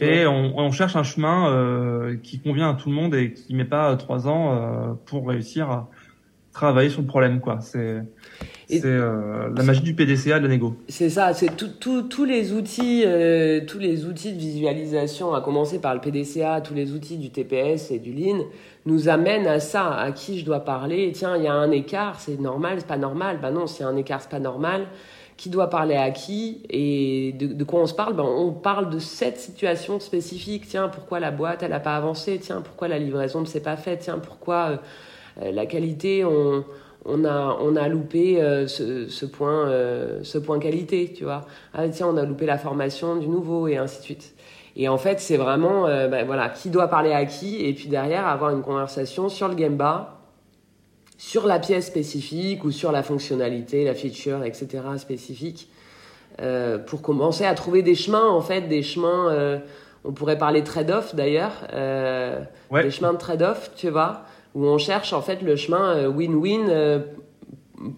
et 0.00 0.26
on, 0.26 0.58
on, 0.58 0.70
cherche 0.70 0.96
un 0.96 1.02
chemin 1.02 1.50
euh, 1.50 2.16
qui 2.22 2.38
convient 2.38 2.70
à 2.70 2.74
tout 2.74 2.88
le 2.88 2.94
monde 2.94 3.14
et 3.14 3.32
qui 3.32 3.54
met 3.54 3.66
pas 3.66 3.94
trois 3.96 4.26
ans 4.26 4.52
euh, 4.52 4.94
pour 5.04 5.28
réussir 5.28 5.70
à 5.70 5.90
travailler 6.54 6.88
sur 6.88 7.02
le 7.02 7.06
problème. 7.06 7.40
quoi. 7.40 7.58
C'est 7.60 8.02
euh, 8.84 9.50
la 9.54 9.62
magie 9.62 9.82
du 9.82 9.94
PDCA 9.94 10.38
de 10.38 10.44
la 10.44 10.48
négo. 10.48 10.76
C'est 10.88 11.10
ça, 11.10 11.34
c'est 11.34 11.50
tous 11.56 12.24
les 12.24 12.52
outils, 12.52 13.02
euh, 13.04 13.60
tous 13.66 13.78
les 13.78 14.06
outils 14.06 14.32
de 14.32 14.38
visualisation, 14.38 15.34
à 15.34 15.42
commencer 15.42 15.78
par 15.78 15.94
le 15.94 16.00
PDCA, 16.00 16.62
tous 16.62 16.74
les 16.74 16.92
outils 16.92 17.18
du 17.18 17.30
TPS 17.30 17.90
et 17.90 17.98
du 17.98 18.12
Lean, 18.12 18.44
nous 18.86 19.10
amènent 19.10 19.46
à 19.46 19.60
ça, 19.60 19.94
à 19.94 20.12
qui 20.12 20.38
je 20.38 20.46
dois 20.46 20.60
parler. 20.60 21.12
Tiens, 21.12 21.36
il 21.36 21.42
y 21.42 21.48
a 21.48 21.52
un 21.52 21.70
écart, 21.70 22.20
c'est 22.20 22.40
normal, 22.40 22.76
c'est 22.78 22.86
pas 22.86 22.96
normal. 22.96 23.40
Bah 23.42 23.50
non, 23.50 23.66
s'il 23.66 23.82
y 23.82 23.84
a 23.84 23.88
un 23.88 23.96
écart, 23.96 24.22
c'est 24.22 24.30
pas 24.30 24.40
normal 24.40 24.86
qui 25.36 25.50
doit 25.50 25.68
parler 25.68 25.96
à 25.96 26.10
qui 26.10 26.62
et 26.70 27.32
de, 27.32 27.64
quoi 27.64 27.80
on 27.80 27.86
se 27.86 27.94
parle 27.94 28.14
ben, 28.14 28.24
On 28.24 28.52
parle 28.52 28.90
de 28.90 28.98
cette 28.98 29.38
situation 29.38 29.98
spécifique. 30.00 30.66
Tiens, 30.68 30.88
pourquoi 30.88 31.20
la 31.20 31.30
boîte, 31.30 31.62
elle 31.62 31.70
n'a 31.70 31.80
pas 31.80 31.96
avancé? 31.96 32.38
Tiens, 32.38 32.60
pourquoi 32.60 32.88
la 32.88 32.98
livraison 32.98 33.40
ne 33.40 33.46
s'est 33.46 33.62
pas 33.62 33.76
faite? 33.76 34.00
Tiens, 34.00 34.18
pourquoi 34.18 34.80
euh, 35.42 35.50
la 35.52 35.66
qualité, 35.66 36.24
on, 36.24 36.64
a, 37.24 37.88
loupé 37.88 38.40
euh, 38.40 38.66
ce, 38.68 39.26
point, 39.26 39.68
euh, 39.68 40.22
qualité, 40.60 41.12
tu 41.14 41.24
vois? 41.24 41.42
Ah 41.72 41.88
tiens, 41.88 42.08
on 42.08 42.16
a 42.16 42.24
loupé 42.24 42.46
la 42.46 42.58
formation 42.58 43.16
du 43.16 43.26
nouveau 43.26 43.66
et 43.66 43.76
ainsi 43.76 43.98
de 43.98 44.04
suite. 44.04 44.34
Et 44.76 44.88
en 44.88 44.98
fait, 44.98 45.20
c'est 45.20 45.36
vraiment, 45.36 45.84
ben, 45.84 46.26
voilà, 46.26 46.48
qui 46.48 46.68
doit 46.68 46.88
parler 46.88 47.12
à 47.12 47.26
qui 47.26 47.64
et 47.64 47.72
puis 47.74 47.86
derrière, 47.86 48.26
avoir 48.26 48.50
une 48.50 48.62
conversation 48.62 49.28
sur 49.28 49.46
le 49.48 49.54
game 49.54 49.76
bar 49.76 50.23
sur 51.16 51.46
la 51.46 51.58
pièce 51.58 51.86
spécifique 51.86 52.64
ou 52.64 52.70
sur 52.70 52.92
la 52.92 53.02
fonctionnalité, 53.02 53.84
la 53.84 53.94
feature, 53.94 54.44
etc. 54.44 54.82
spécifique, 54.98 55.68
euh, 56.40 56.78
pour 56.78 57.02
commencer 57.02 57.44
à 57.44 57.54
trouver 57.54 57.82
des 57.82 57.94
chemins, 57.94 58.28
en 58.28 58.40
fait, 58.40 58.62
des 58.62 58.82
chemins, 58.82 59.30
euh, 59.30 59.58
on 60.04 60.12
pourrait 60.12 60.38
parler 60.38 60.64
trade-off 60.64 61.14
d'ailleurs, 61.14 61.68
euh, 61.72 62.40
des 62.72 62.90
chemins 62.90 63.12
de 63.12 63.18
trade-off, 63.18 63.70
tu 63.76 63.90
vois, 63.90 64.22
où 64.54 64.66
on 64.66 64.78
cherche 64.78 65.12
en 65.12 65.22
fait 65.22 65.42
le 65.42 65.56
chemin 65.56 66.08
win-win 66.08 67.02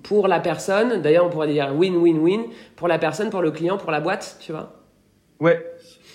pour 0.02 0.28
la 0.28 0.40
personne, 0.40 1.02
d'ailleurs 1.02 1.26
on 1.26 1.30
pourrait 1.30 1.52
dire 1.52 1.74
win-win-win 1.74 2.44
pour 2.76 2.88
la 2.88 2.98
personne, 2.98 3.30
pour 3.30 3.42
le 3.42 3.50
client, 3.50 3.78
pour 3.78 3.90
la 3.90 4.00
boîte, 4.00 4.36
tu 4.40 4.52
vois. 4.52 4.72
Ouais, 5.40 5.64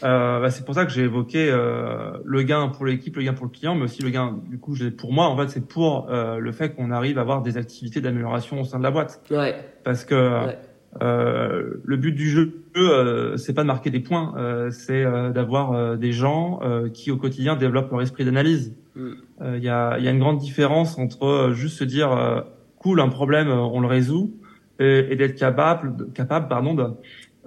euh, 0.04 0.40
bah, 0.40 0.50
c'est 0.50 0.66
pour 0.66 0.76
ça 0.76 0.86
que 0.86 0.92
j'ai 0.92 1.04
évoqué 1.04 1.50
euh, 1.50 2.12
le 2.24 2.42
gain 2.44 2.68
pour 2.70 2.86
l'équipe, 2.86 3.16
le 3.16 3.24
gain 3.24 3.34
pour 3.34 3.46
le 3.46 3.52
client, 3.52 3.76
mais 3.76 3.84
aussi 3.84 4.02
le 4.02 4.10
gain, 4.10 4.40
du 4.50 4.58
coup, 4.58 4.76
pour 4.98 5.14
moi, 5.14 5.28
en 5.28 5.38
fait, 5.38 5.50
c'est 5.50 5.68
pour 5.68 6.10
euh, 6.10 6.38
le 6.38 6.52
fait 6.52 6.74
qu'on 6.76 6.92
arrive 6.92 7.18
à 7.18 7.22
avoir 7.22 7.42
des 7.42 7.58
activités 7.58 8.02
d'amélioration 8.02 8.62
au 8.62 8.64
sein 8.64 8.80
de 8.80 8.84
la 8.84 8.92
boîte. 8.92 9.22
Ouais. 9.30 9.56
Parce 9.84 10.06
que 10.06 10.56
euh, 11.02 11.74
le 11.84 11.98
but 11.98 12.12
du 12.12 12.30
jeu, 12.30 12.64
euh, 12.76 13.38
c'est 13.38 13.54
pas 13.54 13.62
de 13.62 13.68
marquer 13.68 13.90
des 13.90 14.00
points, 14.00 14.34
c'est 14.72 15.04
d'avoir 15.34 15.98
des 15.98 16.12
gens 16.12 16.60
qui 16.94 17.12
au 17.12 17.18
quotidien 17.18 17.56
développent 17.56 17.92
leur 17.92 18.02
esprit 18.02 18.26
d'analyse. 18.26 18.76
Mm. 18.96 19.12
Il 19.56 19.64
y, 19.64 19.70
a, 19.70 19.98
y, 20.00 20.08
a, 20.08 20.12
une 20.12 20.20
grande 20.20 20.38
différence 20.38 20.98
entre 20.98 21.52
juste 21.54 21.78
se 21.78 21.84
dire 21.84 22.46
cool, 22.78 23.00
un 23.00 23.10
problème, 23.10 23.50
on 23.50 23.80
le 23.80 23.88
résout, 23.88 24.34
et, 24.80 25.08
et 25.12 25.16
d'être 25.16 25.36
capable, 25.36 26.12
capable, 26.14 26.48
pardon, 26.48 26.74
de 26.74 26.86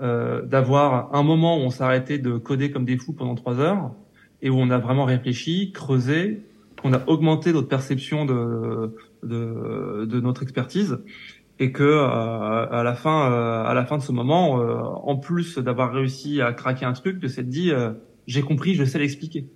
euh, 0.01 0.43
d'avoir 0.43 1.15
un 1.15 1.23
moment 1.23 1.59
où 1.59 1.61
on 1.61 1.71
s'arrêtait 1.71 2.19
de 2.19 2.37
coder 2.37 2.71
comme 2.71 2.85
des 2.85 2.97
fous 2.97 3.13
pendant 3.13 3.35
trois 3.35 3.61
heures 3.61 3.93
et 4.43 4.51
où 4.51 4.57
on 4.57 4.71
a 4.71 4.79
vraiment 4.79 5.05
réfléchi, 5.05 5.73
creusé, 5.73 6.43
qu'on 6.83 6.93
a 6.93 7.03
augmenté 7.07 7.53
notre 7.53 7.69
perception 7.69 8.25
de, 8.25 8.95
de, 9.23 10.05
de 10.05 10.21
notre 10.21 10.43
expertise 10.43 10.99
et 11.59 11.73
que 11.73 11.83
euh, 11.83 12.07
à 12.07 12.83
la 12.83 12.95
fin 12.95 13.33
euh, 13.33 13.65
à 13.65 13.75
la 13.75 13.85
fin 13.85 13.99
de 13.99 14.03
ce 14.03 14.13
moment, 14.13 14.61
euh, 14.61 14.77
en 14.77 15.17
plus 15.17 15.59
d'avoir 15.59 15.93
réussi 15.93 16.41
à 16.41 16.53
craquer 16.53 16.85
un 16.85 16.93
truc, 16.93 17.19
de 17.21 17.29
s'être 17.29 17.49
dit 17.49 17.73
j'ai 18.27 18.43
compris, 18.43 18.75
je 18.75 18.85
sais 18.85 18.99
l'expliquer. 18.99 19.47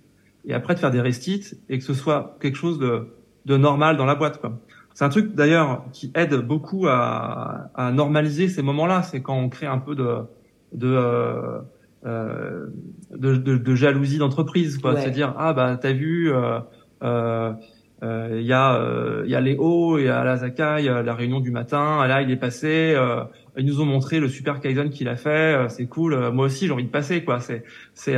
Et 0.45 0.53
après 0.53 0.73
de 0.73 0.79
faire 0.79 0.91
des 0.91 1.01
restites 1.01 1.59
et 1.69 1.77
que 1.77 1.83
ce 1.83 1.93
soit 1.93 2.37
quelque 2.39 2.55
chose 2.55 2.79
de, 2.79 3.07
de 3.45 3.57
normal 3.57 3.97
dans 3.97 4.05
la 4.05 4.15
boîte. 4.15 4.39
Quoi. 4.39 4.59
C'est 4.99 5.05
un 5.05 5.09
truc 5.09 5.33
d'ailleurs 5.33 5.85
qui 5.93 6.11
aide 6.13 6.35
beaucoup 6.35 6.85
à, 6.89 7.71
à 7.73 7.89
normaliser 7.93 8.49
ces 8.49 8.61
moments-là. 8.61 9.01
C'est 9.01 9.21
quand 9.21 9.33
on 9.33 9.47
crée 9.47 9.65
un 9.65 9.77
peu 9.77 9.95
de 9.95 10.17
de 10.73 10.89
euh, 10.89 11.59
euh 12.05 12.65
de, 13.11 13.37
de, 13.37 13.55
de, 13.55 13.75
jalousie 13.75 14.17
d'entreprise, 14.17 14.77
quoi. 14.77 14.95
Ouais. 14.95 15.01
C'est 15.01 15.11
dire 15.11 15.33
ah 15.37 15.53
bah 15.53 15.77
t'as 15.81 15.93
vu. 15.93 16.29
Euh, 16.33 16.59
euh, 17.01 17.53
il 18.01 18.45
y 18.45 18.51
a 18.51 19.23
il 19.23 19.31
y 19.31 19.35
a 19.35 19.39
Léo 19.39 19.97
et 19.99 20.09
à 20.09 20.25
la 20.25 20.35
Zakai 20.35 20.81
la 20.83 21.13
réunion 21.13 21.39
du 21.39 21.51
matin 21.51 22.05
là 22.05 22.21
il 22.21 22.29
est 22.29 22.37
passé 22.37 22.97
ils 23.57 23.65
nous 23.65 23.79
ont 23.81 23.85
montré 23.85 24.19
le 24.19 24.27
super 24.27 24.61
kaizen 24.61 24.89
qu'il 24.89 25.09
a 25.09 25.17
fait 25.17 25.69
c'est 25.69 25.87
cool 25.87 26.29
moi 26.31 26.45
aussi 26.45 26.65
j'ai 26.67 26.71
envie 26.71 26.85
de 26.85 26.89
passer 26.89 27.25
quoi 27.25 27.41
c'est 27.41 27.65
c'est 27.93 28.15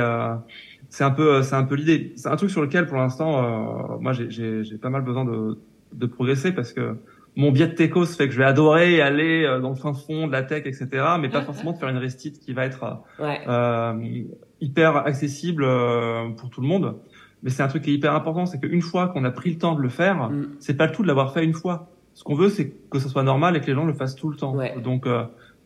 c'est 0.89 1.03
un 1.03 1.09
peu 1.09 1.41
c'est 1.41 1.55
un 1.55 1.63
peu 1.63 1.73
l'idée 1.73 2.13
c'est 2.15 2.29
un 2.29 2.35
truc 2.35 2.51
sur 2.51 2.61
lequel 2.61 2.85
pour 2.85 2.97
l'instant 2.97 3.97
moi 3.99 4.13
j'ai 4.13 4.29
j'ai 4.63 4.77
pas 4.77 4.91
mal 4.91 5.03
besoin 5.03 5.25
de 5.25 5.57
de 5.93 6.05
progresser 6.05 6.51
parce 6.51 6.73
que 6.73 6.97
mon 7.35 7.51
biais 7.51 7.67
de 7.67 7.73
techos 7.73 8.05
fait 8.05 8.27
que 8.27 8.33
je 8.33 8.37
vais 8.37 8.45
adorer 8.45 9.01
aller 9.01 9.45
euh, 9.45 9.59
dans 9.59 9.69
le 9.69 9.75
fin 9.75 9.93
fond 9.93 10.27
de 10.27 10.31
la 10.31 10.43
tech, 10.43 10.65
etc. 10.65 10.87
Mais 11.19 11.29
pas 11.29 11.41
forcément 11.45 11.71
de 11.71 11.77
faire 11.77 11.89
une 11.89 11.97
restite 11.97 12.39
qui 12.39 12.53
va 12.53 12.65
être 12.65 13.03
euh, 13.19 14.23
hyper 14.59 14.97
accessible 14.97 15.63
euh, 15.63 16.29
pour 16.29 16.49
tout 16.49 16.61
le 16.61 16.67
monde. 16.67 16.97
Mais 17.43 17.49
c'est 17.49 17.63
un 17.63 17.67
truc 17.67 17.83
qui 17.83 17.91
est 17.91 17.95
hyper 17.95 18.13
important, 18.13 18.45
c'est 18.45 18.59
qu'une 18.59 18.81
fois 18.81 19.07
qu'on 19.07 19.23
a 19.23 19.31
pris 19.31 19.49
le 19.49 19.57
temps 19.57 19.73
de 19.75 19.81
le 19.81 19.89
faire, 19.89 20.29
mm. 20.29 20.47
c'est 20.59 20.75
pas 20.75 20.85
le 20.85 20.91
tout 20.91 21.01
de 21.01 21.07
l'avoir 21.07 21.33
fait 21.33 21.43
une 21.43 21.53
fois. 21.53 21.89
Ce 22.13 22.23
qu'on 22.23 22.35
veut, 22.35 22.49
c'est 22.49 22.73
que 22.89 22.99
ça 22.99 23.09
soit 23.09 23.23
normal 23.23 23.55
et 23.55 23.61
que 23.61 23.67
les 23.67 23.73
gens 23.73 23.85
le 23.85 23.93
fassent 23.93 24.15
tout 24.15 24.29
le 24.29 24.35
temps. 24.35 24.55
Donc 24.83 25.07
euh, 25.07 25.23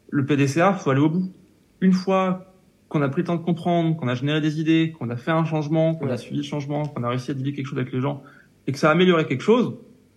le 0.09 0.25
PDCA, 0.25 0.73
faut 0.73 0.91
aller 0.91 1.01
au 1.01 1.09
bout. 1.09 1.31
Une 1.81 1.91
fois 1.91 2.53
qu'on 2.87 3.01
a 3.01 3.09
pris 3.09 3.21
le 3.21 3.27
temps 3.27 3.35
de 3.35 3.43
comprendre, 3.43 3.97
qu'on 3.97 4.07
a 4.07 4.15
généré 4.15 4.39
des 4.41 4.61
idées, 4.61 4.93
qu'on 4.97 5.09
a 5.09 5.15
fait 5.15 5.31
un 5.31 5.43
changement, 5.43 5.95
qu'on 5.95 6.09
a 6.09 6.17
suivi 6.17 6.37
le 6.37 6.43
changement, 6.43 6.85
qu'on 6.85 7.03
a 7.03 7.09
réussi 7.09 7.31
à 7.31 7.33
dire 7.33 7.53
quelque 7.53 7.65
chose 7.65 7.79
avec 7.79 7.91
les 7.91 7.99
gens 7.99 8.21
et 8.67 8.71
que 8.71 8.77
ça 8.77 8.89
a 8.89 8.91
amélioré 8.91 9.25
quelque 9.25 9.43
chose, 9.43 9.75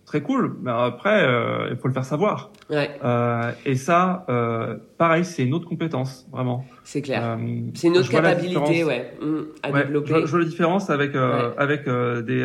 très 0.09 0.21
cool, 0.21 0.55
mais 0.63 0.71
après, 0.71 1.23
euh, 1.23 1.67
il 1.69 1.77
faut 1.77 1.87
le 1.87 1.93
faire 1.93 2.03
savoir. 2.03 2.51
Ouais. 2.71 2.89
Euh, 3.05 3.51
et 3.63 3.75
ça, 3.75 4.25
euh, 4.27 4.75
pareil, 4.97 5.23
c'est 5.23 5.43
une 5.43 5.53
autre 5.53 5.67
compétence, 5.67 6.27
vraiment. 6.31 6.65
C'est 6.83 7.03
clair. 7.03 7.21
Euh, 7.23 7.37
c'est 7.75 7.89
une 7.89 7.97
autre 7.97 8.09
capacité, 8.09 8.83
ouais, 8.83 9.13
mmh, 9.21 9.37
à 9.61 9.69
ouais, 9.69 9.83
développer. 9.83 10.07
Je, 10.07 10.25
je, 10.25 10.31
vois 10.31 10.39
la 10.39 10.45
différence 10.45 10.89
avec 10.89 11.13
euh, 11.13 11.51
avec 11.59 11.87
euh, 11.87 12.23
des 12.23 12.43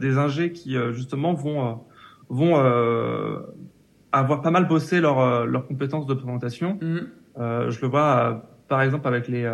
des 0.00 0.18
ingés 0.18 0.50
qui 0.50 0.76
justement 0.92 1.34
vont 1.34 1.82
vont 2.30 2.56
avoir 4.10 4.42
pas 4.42 4.50
mal 4.50 4.66
bossé 4.66 5.00
leur 5.00 5.46
leurs 5.46 5.68
compétences 5.68 6.06
de 6.06 6.14
présentation. 6.14 6.80
Mmh. 6.82 6.98
je 7.70 7.80
le 7.80 7.86
vois 7.86 8.42
par 8.66 8.82
exemple 8.82 9.06
avec 9.06 9.28
les 9.28 9.48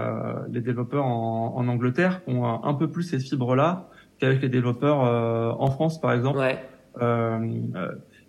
les 0.50 0.62
développeurs 0.62 1.04
en, 1.04 1.52
en 1.54 1.68
Angleterre 1.68 2.24
qui 2.24 2.30
ont 2.30 2.64
un 2.64 2.74
peu 2.74 2.88
plus 2.88 3.02
ces 3.02 3.18
fibres 3.18 3.54
là 3.54 3.90
qu'avec 4.18 4.40
les 4.40 4.48
développeurs 4.48 5.00
en 5.60 5.70
France, 5.70 6.00
par 6.00 6.12
exemple. 6.12 6.38
Ouais 6.38 6.58
euh, 6.58 6.58
euh, 6.58 6.69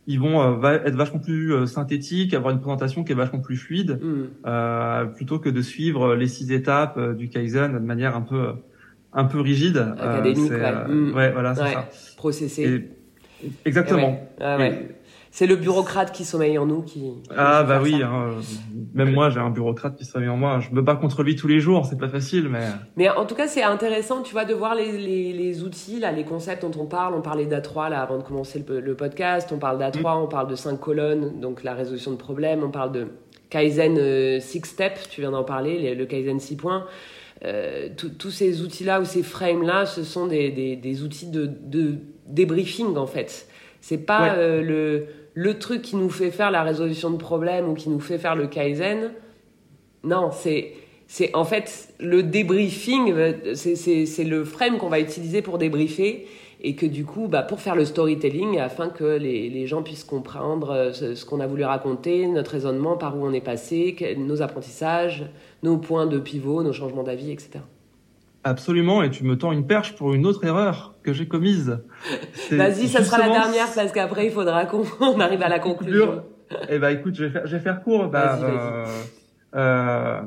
ils 0.08 0.20
vont 0.20 0.42
euh, 0.42 0.80
être 0.86 0.96
vachement 0.96 1.20
plus 1.20 1.68
synthétiques, 1.68 2.34
avoir 2.34 2.54
une 2.54 2.60
présentation 2.60 3.04
qui 3.04 3.12
est 3.12 3.16
vachement 3.16 3.40
plus 3.40 3.58
fluide, 3.58 4.00
mm. 4.02 5.14
plutôt 5.16 5.40
que 5.40 5.50
de 5.50 5.62
suivre 5.62 6.16
les 6.16 6.28
six 6.28 6.52
étapes 6.52 7.00
du 7.16 7.30
Kaizen 7.30 7.74
de 7.74 7.80
manière 7.80 8.16
un 8.16 8.22
peu 8.22 8.54
un 9.14 9.26
peu 9.26 9.42
rigide. 9.42 9.94
Académique, 10.00 10.52
ouais. 10.52 10.88
Mm. 10.88 11.14
ouais. 11.14 11.32
voilà, 11.32 11.56
c'est 11.56 11.74
ça. 11.74 11.90
Processé. 12.18 12.90
exactement. 13.66 14.28
Ah 14.40 14.58
ouais. 14.58 14.96
C'est 15.34 15.48
le 15.48 15.56
bureaucrate 15.56 16.12
qui 16.12 16.26
sommeille 16.26 16.58
en 16.58 16.66
nous 16.66 16.82
qui. 16.82 17.10
ah 17.36 17.64
bah 17.64 17.80
oui, 17.82 18.04
hein, 18.04 18.32
même 18.94 19.14
moi 19.14 19.30
j'ai 19.30 19.40
un 19.40 19.50
bureaucrate 19.50 19.96
qui 19.96 20.04
sommeille 20.04 20.28
en 20.28 20.36
moi. 20.36 20.60
Je 20.60 20.76
me 20.76 20.82
bats 20.82 20.96
contre 20.96 21.24
lui 21.24 21.38
tous 21.38 21.48
les 21.48 21.62
jours, 21.62 21.86
c'est 21.86 21.98
pas 21.98 22.10
facile, 22.10 22.50
mais. 22.50 22.68
Mais 22.98 23.10
en 23.10 23.26
tout 23.26 23.36
cas 23.36 23.48
c'est 23.48 23.64
intéressant, 23.64 24.24
tu 24.24 24.34
vois, 24.34 24.44
de 24.44 24.54
voir 24.54 24.76
les, 24.76 24.92
les, 24.98 25.32
les, 25.32 25.64
outils 25.64 26.02
là, 26.02 26.12
les 26.12 26.26
concepts 26.26 26.64
dont 26.64 26.82
on 26.82 26.86
parle. 26.86 27.14
On 27.14 27.22
parlait 27.22 27.46
d'A3 27.46 27.90
là 27.90 28.02
avant 28.02 28.18
de 28.18 28.24
commencer 28.24 28.64
le, 28.68 28.82
le 28.82 28.96
podcast. 28.96 29.50
On 29.54 29.58
parle 29.58 29.80
d'A3, 29.80 30.02
mm. 30.02 30.24
on 30.24 30.28
parle 30.28 30.50
de 30.50 30.56
cinq 30.56 30.78
colonnes, 30.82 31.40
donc 31.40 31.64
la 31.64 31.76
résolution 31.76 32.12
de 32.12 32.18
problèmes. 32.18 32.62
On 32.64 32.72
parle 32.72 32.92
de 32.92 33.08
Kaizen 33.50 33.98
euh, 33.98 34.40
Six 34.42 34.64
Steps, 34.66 35.08
tu 35.10 35.22
viens 35.22 35.32
d'en 35.32 35.46
parler, 35.46 35.96
le 35.96 36.06
Kaizen 36.06 36.42
6 36.42 36.58
points. 36.58 36.86
Euh, 37.44 37.90
tous 38.20 38.30
ces 38.30 38.62
outils 38.62 38.84
là 38.84 39.02
ou 39.02 39.06
ces 39.06 39.24
frames 39.24 39.64
là, 39.64 39.86
ce 39.86 40.04
sont 40.04 40.28
des, 40.28 40.52
des, 40.52 40.76
des 40.76 41.04
outils 41.04 41.28
de, 41.28 41.46
de 41.46 41.96
débriefing 42.28 42.98
en 42.98 43.08
fait. 43.08 43.48
C'est 43.80 43.98
pas 43.98 44.36
euh, 44.36 44.62
le 44.62 45.08
le 45.34 45.60
truc 45.60 45.82
qui 45.82 45.96
nous 45.96 46.10
fait 46.10 46.32
faire 46.32 46.52
la 46.52 46.64
résolution 46.64 47.10
de 47.10 47.18
problèmes 47.18 47.70
ou 47.70 47.74
qui 47.74 47.90
nous 47.90 48.00
fait 48.00 48.18
faire 48.18 48.36
le 48.36 48.48
kaizen. 48.48 49.12
Non, 50.04 50.32
c'est 50.32 50.74
c'est 51.08 51.36
en 51.36 51.44
fait 51.44 51.94
le 52.00 52.24
débriefing, 52.24 53.14
c'est 53.54 54.24
le 54.24 54.46
frame 54.46 54.78
qu'on 54.78 54.88
va 54.90 55.00
utiliser 55.00 55.42
pour 55.42 55.58
débriefer. 55.58 56.28
et 56.64 56.76
que 56.76 56.86
du 56.86 57.06
coup, 57.06 57.28
bah, 57.28 57.42
pour 57.42 57.60
faire 57.60 57.76
le 57.76 57.86
storytelling, 57.86 58.60
afin 58.60 58.90
que 58.90 59.04
les, 59.04 59.50
les 59.50 59.66
gens 59.66 59.82
puissent 59.82 60.04
comprendre 60.04 60.70
euh, 60.70 60.94
ce 60.94 61.26
qu'on 61.26 61.40
a 61.40 61.48
voulu 61.48 61.64
raconter, 61.64 62.28
notre 62.28 62.52
raisonnement, 62.52 62.98
par 62.98 63.18
où 63.18 63.26
on 63.26 63.34
est 63.34 63.42
passé, 63.42 63.96
nos 64.18 64.44
apprentissages, 64.44 65.26
nos 65.64 65.78
points 65.78 66.06
de 66.06 66.20
pivot, 66.20 66.62
nos 66.62 66.72
changements 66.72 67.02
d'avis, 67.02 67.32
etc. 67.32 67.62
Absolument, 68.44 69.04
et 69.04 69.12
tu 69.12 69.24
me 69.24 69.38
tends 69.38 69.52
une 69.52 69.68
perche 69.68 69.96
pour 69.96 70.14
une 70.14 70.26
autre 70.26 70.44
erreur 70.44 70.96
que 71.04 71.14
j'ai 71.14 71.28
commise. 71.28 71.80
Vas-y, 72.52 72.88
ça 72.88 73.04
sera 73.04 73.20
la 73.20 73.30
dernière 73.30 73.68
parce 73.74 73.92
qu'après 73.92 74.26
il 74.26 74.32
faudra 74.32 74.66
qu'on 74.66 74.84
arrive 75.20 75.44
à 75.44 75.50
la 75.50 75.60
conclusion. 75.60 76.24
Eh 76.70 76.80
ben 76.80 76.90
écoute, 76.90 77.16
je 77.16 77.26
vais 77.26 77.30
faire, 77.30 77.48
je 77.48 77.56
vais 77.56 77.62
faire 77.62 77.84
court. 77.84 78.08
Bah, 78.08 78.40
euh, 78.42 78.86
euh, 79.54 80.22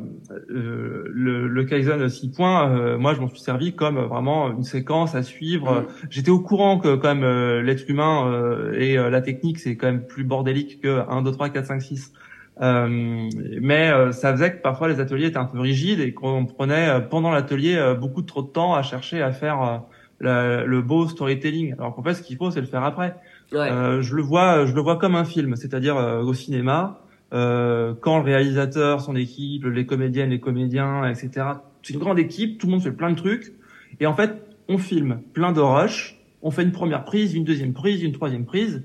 le, 0.47 1.49
le 1.49 1.65
Kaizen 1.65 2.09
6 2.09 2.29
points, 2.29 2.71
euh, 2.71 2.99
moi 2.99 3.15
je 3.15 3.21
m'en 3.21 3.29
suis 3.29 3.41
servi 3.41 3.75
comme 3.75 3.99
vraiment 3.99 4.51
une 4.51 4.65
séquence 4.65 5.15
à 5.15 5.23
suivre. 5.23 5.81
Mm. 5.81 5.87
J'étais 6.11 6.31
au 6.31 6.41
courant 6.41 6.79
que 6.79 6.95
quand 6.97 7.15
même 7.15 7.25
euh, 7.25 7.63
l'être 7.63 7.89
humain 7.89 8.31
euh, 8.31 8.73
et 8.75 8.97
la 8.97 9.21
technique 9.23 9.59
c'est 9.59 9.77
quand 9.77 9.87
même 9.87 10.07
plus 10.07 10.25
bordélique 10.25 10.81
que 10.83 11.03
1, 11.09 11.23
2, 11.23 11.33
3, 11.33 11.49
4, 11.49 11.67
5, 11.67 11.83
6. 11.83 12.13
Mais 12.61 13.91
ça 14.13 14.33
faisait 14.33 14.53
que 14.53 14.63
parfois 14.63 14.89
les 14.89 15.01
ateliers 15.01 15.27
étaient 15.27 15.39
un 15.39 15.45
peu 15.45 15.59
rigides 15.59 16.01
et 16.01 16.13
qu'on 16.13 16.47
prenait 16.47 17.01
pendant 17.11 17.31
l'atelier 17.31 17.95
beaucoup 18.01 18.23
trop 18.23 18.43
de 18.43 18.49
temps 18.49 18.75
à 18.75 18.83
chercher 18.83 19.23
à 19.23 19.33
faire 19.33 19.83
le 20.21 20.81
beau 20.81 21.09
storytelling. 21.09 21.75
Alors 21.75 21.95
qu'en 21.95 22.03
fait 22.03 22.15
ce 22.15 22.23
qu'il 22.23 22.37
faut 22.37 22.51
c'est 22.51 22.61
le 22.61 22.67
faire 22.67 22.85
après. 22.85 23.17
Ouais. 23.53 23.69
je 24.01 24.15
le 24.15 24.23
vois, 24.23 24.67
je 24.67 24.75
le 24.75 24.81
vois 24.81 24.97
comme 24.97 25.17
un 25.17 25.25
film, 25.25 25.57
c'est-à-dire 25.57 25.97
au 25.97 26.33
cinéma 26.33 27.01
euh, 27.35 27.95
quand 28.01 28.19
le 28.19 28.25
réalisateur, 28.25 29.01
son 29.01 29.17
équipe, 29.17 29.65
les 29.65 29.87
comédiennes, 29.87 30.31
les 30.31 30.41
comédiens, 30.41 31.09
etc. 31.09 31.47
C'est 31.83 31.95
une 31.95 32.01
grande 32.01 32.19
équipe, 32.19 32.59
tout 32.59 32.67
le 32.67 32.73
monde 32.73 32.83
fait 32.83 32.93
plein 32.93 33.11
de 33.11 33.17
trucs. 33.17 33.53
Et 33.99 34.07
en 34.07 34.15
fait, 34.15 34.31
on 34.69 34.79
filme 34.79 35.21
plein 35.33 35.53
de 35.53 35.61
rushs, 35.61 36.17
on 36.43 36.51
fait 36.51 36.63
une 36.63 36.73
première 36.73 37.05
prise, 37.05 37.35
une 37.35 37.45
deuxième 37.45 37.73
prise, 37.73 38.03
une 38.03 38.13
troisième 38.13 38.45
prise. 38.45 38.85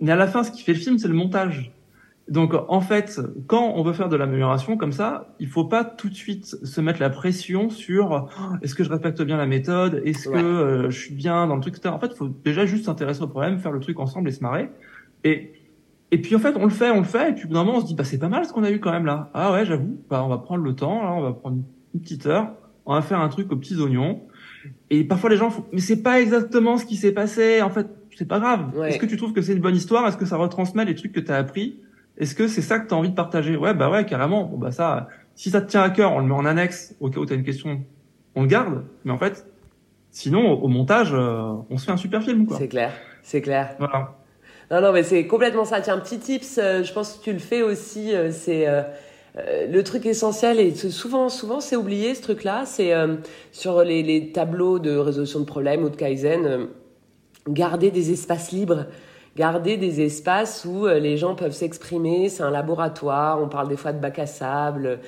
Mais 0.00 0.12
à 0.12 0.16
la 0.16 0.28
fin, 0.28 0.44
ce 0.44 0.52
qui 0.52 0.62
fait 0.62 0.74
le 0.74 0.78
film, 0.78 0.98
c'est 0.98 1.08
le 1.08 1.14
montage. 1.14 1.72
Donc, 2.28 2.54
en 2.68 2.80
fait, 2.80 3.20
quand 3.46 3.72
on 3.74 3.82
veut 3.82 3.92
faire 3.92 4.08
de 4.08 4.16
l'amélioration 4.16 4.76
comme 4.76 4.92
ça, 4.92 5.34
il 5.40 5.48
faut 5.48 5.64
pas 5.64 5.84
tout 5.84 6.08
de 6.08 6.14
suite 6.14 6.46
se 6.46 6.80
mettre 6.80 7.00
la 7.00 7.10
pression 7.10 7.68
sur 7.68 8.28
oh, 8.30 8.54
est-ce 8.62 8.74
que 8.74 8.84
je 8.84 8.90
respecte 8.90 9.20
bien 9.22 9.36
la 9.36 9.46
méthode, 9.46 10.00
est-ce 10.04 10.28
que 10.28 10.36
euh, 10.36 10.90
je 10.90 10.98
suis 10.98 11.14
bien 11.14 11.46
dans 11.46 11.56
le 11.56 11.60
truc, 11.60 11.76
etc. 11.76 11.92
En 11.94 11.98
fait, 11.98 12.08
il 12.12 12.16
faut 12.16 12.28
déjà 12.28 12.64
juste 12.64 12.84
s'intéresser 12.84 13.22
au 13.22 13.26
problème, 13.26 13.58
faire 13.58 13.72
le 13.72 13.80
truc 13.80 13.98
ensemble 13.98 14.28
et 14.28 14.32
se 14.32 14.40
marrer. 14.40 14.70
Et 15.24 15.52
et 16.12 16.18
puis 16.18 16.36
en 16.36 16.38
fait, 16.38 16.54
on 16.56 16.64
le 16.64 16.70
fait, 16.70 16.90
on 16.90 16.98
le 16.98 17.04
fait, 17.04 17.30
et 17.30 17.32
puis 17.32 17.48
d'un 17.48 17.64
moment, 17.64 17.78
on 17.78 17.80
se 17.80 17.86
dit, 17.86 17.94
bah 17.94 18.04
c'est 18.04 18.18
pas 18.18 18.28
mal 18.28 18.44
ce 18.44 18.52
qu'on 18.52 18.64
a 18.64 18.70
eu 18.70 18.80
quand 18.80 18.92
même 18.92 19.06
là. 19.06 19.30
Ah 19.32 19.50
ouais, 19.50 19.64
j'avoue, 19.64 19.98
bah 20.10 20.22
on 20.22 20.28
va 20.28 20.36
prendre 20.36 20.62
le 20.62 20.74
temps, 20.74 21.02
là, 21.02 21.10
on 21.14 21.22
va 21.22 21.32
prendre 21.32 21.56
une 21.94 22.00
petite 22.00 22.26
heure, 22.26 22.52
on 22.84 22.92
va 22.92 23.00
faire 23.00 23.18
un 23.18 23.30
truc 23.30 23.50
aux 23.50 23.56
petits 23.56 23.80
oignons. 23.80 24.20
Et 24.90 25.04
parfois 25.04 25.30
les 25.30 25.38
gens 25.38 25.48
font, 25.48 25.64
mais 25.72 25.80
c'est 25.80 26.02
pas 26.02 26.20
exactement 26.20 26.76
ce 26.76 26.84
qui 26.84 26.96
s'est 26.96 27.12
passé. 27.12 27.62
En 27.62 27.70
fait, 27.70 27.86
c'est 28.14 28.28
pas 28.28 28.40
grave. 28.40 28.78
Est-ce 28.84 28.98
que 28.98 29.06
tu 29.06 29.16
trouves 29.16 29.32
que 29.32 29.40
c'est 29.40 29.54
une 29.54 29.62
bonne 29.62 29.74
histoire? 29.74 30.06
Est-ce 30.06 30.18
que 30.18 30.26
ça 30.26 30.36
retransmet 30.36 30.84
les 30.84 30.94
trucs 30.94 31.12
que 31.12 31.20
tu 31.20 31.32
as 31.32 31.36
appris? 31.36 31.80
Est-ce 32.22 32.36
que 32.36 32.46
c'est 32.46 32.62
ça 32.62 32.78
que 32.78 32.86
tu 32.86 32.94
as 32.94 32.96
envie 32.96 33.10
de 33.10 33.16
partager? 33.16 33.56
Ouais, 33.56 33.74
bah 33.74 33.90
ouais, 33.90 34.06
carrément. 34.06 34.44
Bon 34.44 34.56
bah 34.56 34.70
ça, 34.70 35.08
si 35.34 35.50
ça 35.50 35.60
te 35.60 35.68
tient 35.68 35.82
à 35.82 35.90
cœur, 35.90 36.12
on 36.12 36.20
le 36.20 36.26
met 36.26 36.34
en 36.34 36.44
annexe 36.44 36.94
au 37.00 37.10
cas 37.10 37.18
où 37.18 37.26
tu 37.26 37.32
as 37.32 37.36
une 37.36 37.42
question, 37.42 37.80
on 38.36 38.42
le 38.42 38.46
garde. 38.46 38.84
Mais 39.04 39.10
en 39.10 39.18
fait, 39.18 39.44
sinon 40.12 40.52
au, 40.52 40.68
montage, 40.68 41.12
euh, 41.12 41.52
on 41.68 41.78
se 41.78 41.84
fait 41.84 41.90
un 41.90 41.96
super 41.96 42.22
film. 42.22 42.46
C'est 42.56 42.68
clair, 42.68 42.92
c'est 43.24 43.40
clair. 43.40 43.74
Voilà. 43.80 44.16
Non, 44.70 44.80
non, 44.80 44.92
mais 44.92 45.02
c'est 45.02 45.26
complètement 45.26 45.64
ça. 45.64 45.80
Tiens, 45.80 45.98
petit 45.98 46.20
tips, 46.20 46.58
euh, 46.58 46.84
je 46.84 46.92
pense 46.92 47.14
que 47.14 47.24
tu 47.24 47.32
le 47.32 47.40
fais 47.40 47.62
aussi, 47.62 48.14
euh, 48.14 48.30
c'est 48.30 48.68
euh, 48.68 48.82
le 49.68 49.82
truc 49.82 50.06
essentiel, 50.06 50.60
et 50.60 50.72
souvent, 50.76 51.28
souvent 51.28 51.58
c'est 51.58 51.74
oublié 51.74 52.14
ce 52.14 52.22
truc-là, 52.22 52.66
c'est 52.66 52.92
sur 53.50 53.82
les, 53.82 54.04
les, 54.04 54.30
tableaux 54.30 54.78
de 54.78 54.94
résolution 54.94 55.40
de 55.40 55.44
problèmes 55.44 55.82
ou 55.82 55.88
de 55.88 55.96
Kaizen, 55.96 56.68
garder 57.48 57.90
des 57.90 58.12
espaces 58.12 58.52
libres 58.52 58.86
garder 59.36 59.76
des 59.76 60.00
espaces 60.00 60.64
où 60.64 60.86
les 60.86 61.16
gens 61.16 61.34
peuvent 61.34 61.52
s'exprimer. 61.52 62.28
C'est 62.28 62.42
un 62.42 62.50
laboratoire. 62.50 63.42
On 63.42 63.48
parle 63.48 63.68
des 63.68 63.76
fois 63.76 63.92
de 63.92 63.98
bac 63.98 64.18
à 64.18 64.26
sable. 64.26 65.00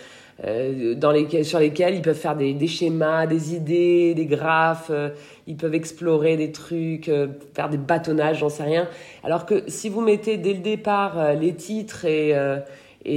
Euh, 0.42 0.96
sur 1.44 1.60
lesquels 1.60 1.94
ils 1.94 2.02
peuvent 2.02 2.16
faire 2.16 2.34
des, 2.34 2.66
schémas, 2.66 3.26
des 3.26 3.54
idées, 3.54 4.14
des 4.14 4.26
graphes, 4.26 4.90
euh, 4.90 5.10
ils 5.46 5.56
peuvent 5.56 5.74
explorer 5.74 6.36
des 6.36 6.50
trucs, 6.50 7.08
euh, 7.08 7.28
faire 7.54 7.68
des 7.68 7.76
bâtonnages, 7.76 8.40
j'en 8.40 8.48
sais 8.48 8.64
rien. 8.64 8.88
Alors 9.22 9.46
que 9.46 9.62
si 9.68 9.88
vous 9.88 10.00
mettez 10.00 10.36
dès 10.36 10.54
le 10.54 10.58
départ 10.58 11.34
les 11.34 11.54
titres 11.54 12.04
et, 12.04 12.34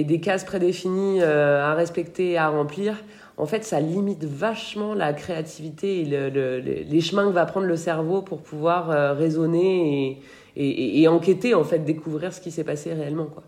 des 0.03 0.20
cases 0.20 0.43
prédéfinies 0.43 1.24
à 1.24 1.74
respecter 1.74 2.32
et 2.32 2.38
à 2.38 2.49
remplir, 2.49 3.03
en 3.38 3.45
fait, 3.45 3.64
ça 3.64 3.80
limite 3.80 4.24
vachement 4.24 4.93
la 4.93 5.14
créativité 5.14 6.01
et 6.01 6.05
le, 6.05 6.30
le, 6.30 6.60
les 6.60 7.01
chemins 7.01 7.26
que 7.26 7.34
va 7.34 7.45
prendre 7.45 7.68
le 7.68 7.76
cerveau 7.76 8.22
pour 8.22 8.41
pouvoir 8.41 9.16
raisonner 9.16 10.12
et, 10.12 10.22
et, 10.60 11.08
enquêter, 11.08 11.53
en 11.53 11.64
fait, 11.64 11.80
découvrir 11.80 12.34
ce 12.34 12.41
qui 12.41 12.49
s'est 12.49 12.64
passé 12.64 12.93
réellement. 12.93 13.28
Quoi. 13.28 13.43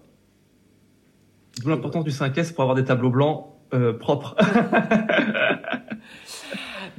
D'où 1.62 1.70
l'importance 1.70 2.03
du 2.03 2.12
5S 2.12 2.53
pour 2.53 2.62
avoir 2.62 2.76
des 2.76 2.84
tableaux 2.84 3.10
blancs 3.10 3.47
euh, 3.74 3.93
propre. 3.93 4.36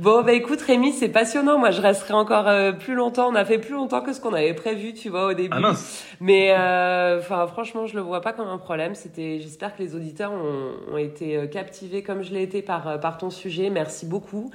Bon, 0.01 0.22
bah 0.22 0.32
écoute 0.32 0.62
Rémi, 0.62 0.92
c'est 0.94 1.11
passionnant. 1.11 1.59
Moi, 1.59 1.72
je 1.72 1.82
resterai 1.82 2.14
encore 2.14 2.48
euh, 2.48 2.72
plus 2.72 2.94
longtemps. 2.94 3.28
On 3.28 3.34
a 3.34 3.44
fait 3.44 3.59
plus 3.59 3.74
longtemps 3.74 4.01
que 4.01 4.14
ce 4.14 4.20
qu'on 4.22 4.32
avait 4.32 4.55
prévu, 4.55 4.94
tu 4.94 5.11
vois, 5.11 5.26
au 5.26 5.34
début. 5.34 5.51
Ah 5.53 5.61
mince. 5.61 6.07
Mais 6.20 6.55
euh, 6.59 7.18
enfin, 7.18 7.46
franchement, 7.46 7.84
je 7.84 7.96
le 7.96 8.01
vois 8.01 8.22
pas 8.22 8.32
comme 8.32 8.48
un 8.48 8.57
problème. 8.57 8.94
C'était, 8.94 9.40
j'espère 9.40 9.76
que 9.76 9.82
les 9.82 9.94
auditeurs 9.94 10.32
ont, 10.32 10.94
ont 10.94 10.96
été 10.96 11.36
euh, 11.36 11.46
captivés 11.46 12.03
comme 12.03 12.22
je 12.22 12.32
l'ai 12.32 12.42
été 12.42 12.62
par 12.62 12.98
par 12.98 13.18
ton 13.18 13.28
sujet. 13.28 13.68
Merci 13.68 14.07
beaucoup. 14.07 14.51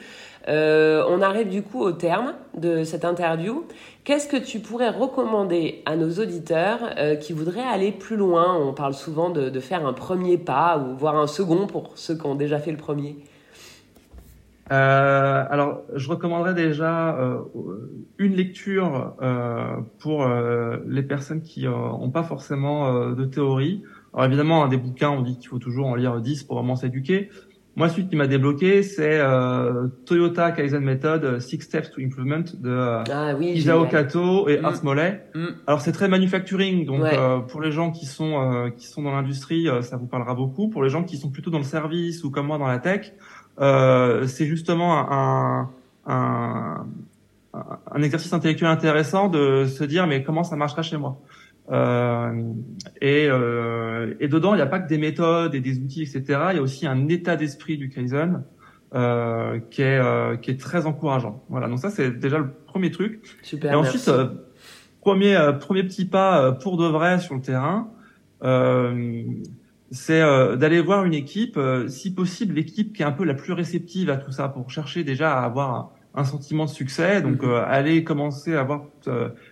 on 0.48 1.22
arrive 1.22 1.50
du 1.50 1.62
coup 1.62 1.82
au 1.82 1.92
terme 1.92 2.34
de 2.56 2.84
cette 2.84 3.06
interview. 3.06 3.68
Qu'est-ce 4.04 4.28
que 4.28 4.38
tu 4.38 4.62
pourrais 4.62 4.90
recommander 4.90 5.84
à 5.86 5.96
nos 5.96 6.10
auditeurs 6.10 6.80
qui 7.22 7.34
voudraient 7.34 7.62
aller 7.72 7.92
plus 7.92 8.16
loin? 8.16 8.58
On 8.60 8.74
parle 8.74 8.96
souvent 8.96 9.30
de, 9.30 9.50
de 9.50 9.60
faire 9.60 9.86
un 9.86 9.94
premier 9.94 10.40
pas 10.40 10.80
ou 10.80 10.98
voir 10.98 11.16
un 11.18 11.28
second 11.28 11.68
pour 11.68 11.92
ceux 11.94 12.16
qui 12.18 12.26
ont 12.26 12.34
déjà 12.34 12.58
fait 12.58 12.72
le 12.72 12.78
premier. 12.78 13.18
Euh, 14.72 15.44
alors, 15.50 15.84
je 15.94 16.10
recommanderais 16.10 16.54
déjà 16.54 17.16
euh, 17.18 17.40
une 18.18 18.36
lecture 18.36 19.16
euh, 19.22 19.78
pour 20.00 20.24
euh, 20.24 20.78
les 20.88 21.04
personnes 21.04 21.42
qui 21.42 21.66
n'ont 21.66 22.10
pas 22.10 22.24
forcément 22.24 23.12
de 23.12 23.26
théorie. 23.26 23.84
Alors 24.14 24.26
évidemment, 24.26 24.64
un 24.64 24.70
des 24.70 24.78
bouquins, 24.78 25.10
on 25.10 25.22
dit 25.22 25.38
qu'il 25.38 25.50
faut 25.50 25.60
toujours 25.60 25.88
en 25.88 25.96
lire 25.96 26.20
10 26.20 26.44
pour 26.44 26.58
vraiment 26.58 26.76
s'éduquer. 26.76 27.30
Moi, 27.78 27.90
celui 27.90 28.08
qui 28.08 28.16
m'a 28.16 28.28
débloqué, 28.28 28.84
c'est 28.84 29.20
Toyota 30.06 30.54
Kaizen 30.54 30.82
Method, 30.82 31.42
Six 31.42 31.60
Steps 31.60 31.92
to 31.92 32.00
Improvement 32.00 32.46
de 32.58 32.72
ah, 33.12 33.36
oui, 33.38 33.48
Isao 33.48 33.86
Kato 33.86 34.48
et 34.48 34.62
mm. 34.62 34.66
Ars 34.66 34.84
Mollet. 34.86 35.26
Mm. 35.36 35.46
Alors 35.68 35.82
c'est 35.82 35.92
très 35.92 36.08
manufacturing, 36.08 36.86
donc 36.86 37.04
pour 37.50 37.62
les 37.62 37.72
gens 37.72 37.92
qui 37.92 38.06
sont 38.06 38.72
qui 38.78 38.88
sont 38.88 39.04
dans 39.04 39.12
l'industrie, 39.12 39.68
ça 39.82 39.98
vous 39.98 40.08
parlera 40.08 40.34
beaucoup. 40.34 40.70
Pour 40.70 40.84
les 40.84 40.90
gens 40.90 41.04
qui 41.04 41.18
sont 41.18 41.30
plutôt 41.30 41.52
dans 41.52 41.58
le 41.58 41.66
service 41.66 42.24
ou 42.24 42.32
comme 42.32 42.48
moi 42.48 42.58
dans 42.58 42.68
la 42.68 42.80
tech, 42.80 43.12
euh, 43.12 43.35
c'est 43.58 44.46
justement 44.46 45.12
un, 45.12 45.70
un, 46.06 46.86
un, 47.54 48.02
exercice 48.02 48.34
intellectuel 48.34 48.70
intéressant 48.70 49.28
de 49.28 49.66
se 49.66 49.84
dire 49.84 50.08
mais 50.08 50.24
comment 50.24 50.44
ça 50.44 50.56
marchera 50.56 50.82
chez 50.82 50.98
moi? 50.98 51.20
Euh, 51.72 52.54
et, 53.02 53.28
euh, 53.30 54.14
et 54.20 54.28
dedans, 54.28 54.54
il 54.54 54.58
n'y 54.58 54.62
a 54.62 54.68
pas 54.68 54.80
que 54.80 54.88
des 54.88 54.98
méthodes 54.98 55.56
et 55.56 55.60
des 55.60 55.80
outils, 55.80 56.04
etc. 56.04 56.24
Il 56.52 56.56
y 56.58 56.60
a 56.60 56.62
aussi 56.62 56.86
un 56.86 57.08
état 57.08 57.36
d'esprit 57.36 57.78
du 57.78 57.90
Kaizen 57.90 58.44
euh, 58.94 59.60
qui, 59.72 59.82
est, 59.82 59.98
euh, 59.98 60.38
qui 60.38 60.52
est 60.52 60.60
très 60.60 60.86
encourageant. 60.86 61.44
Voilà, 61.50 61.68
donc 61.68 61.80
ça 61.80 61.90
c'est 61.90 62.12
déjà 62.12 62.38
le 62.38 62.50
premier 62.50 62.92
truc. 62.92 63.22
Super. 63.42 63.74
Et 63.74 63.76
ensuite, 63.76 64.08
euh, 64.08 64.28
premier, 65.02 65.38
premier 65.60 65.84
petit 65.84 66.06
pas 66.06 66.52
pour 66.52 66.78
de 66.78 66.86
vrai 66.86 67.20
sur 67.20 67.36
le 67.36 67.42
terrain. 67.42 67.90
Euh, 69.86 69.96
c'est 69.96 70.22
euh, 70.22 70.56
d'aller 70.56 70.82
voir 70.82 71.06
une 71.06 71.14
équipe, 71.14 71.58
euh, 71.58 71.88
si 71.88 72.14
possible 72.14 72.56
l'équipe 72.56 72.94
qui 72.94 73.02
est 73.02 73.06
un 73.06 73.12
peu 73.12 73.24
la 73.24 73.34
plus 73.34 73.54
réceptive 73.54 74.10
à 74.10 74.18
tout 74.18 74.32
ça, 74.32 74.50
pour 74.50 74.70
chercher 74.70 75.04
déjà 75.04 75.38
à 75.38 75.46
avoir 75.46 75.92
un, 76.14 76.24
sentiment 76.24 76.66
de 76.66 76.70
succès. 76.70 77.22
Donc 77.22 77.44
mhm. 77.44 77.50
euh, 77.50 77.66
aller 77.66 78.04
commencer 78.04 78.56
à 78.56 78.64
voir 78.64 78.86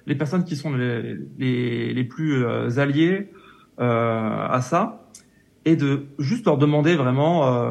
les 0.05 0.15
personnes 0.15 0.43
qui 0.43 0.55
sont 0.55 0.73
les, 0.73 1.17
les, 1.37 1.93
les 1.93 2.03
plus 2.03 2.45
alliées 2.77 3.29
à 3.77 4.59
ça, 4.61 5.07
et 5.65 5.75
de 5.75 6.05
juste 6.19 6.45
leur 6.45 6.57
demander 6.57 6.95
vraiment, 6.95 7.63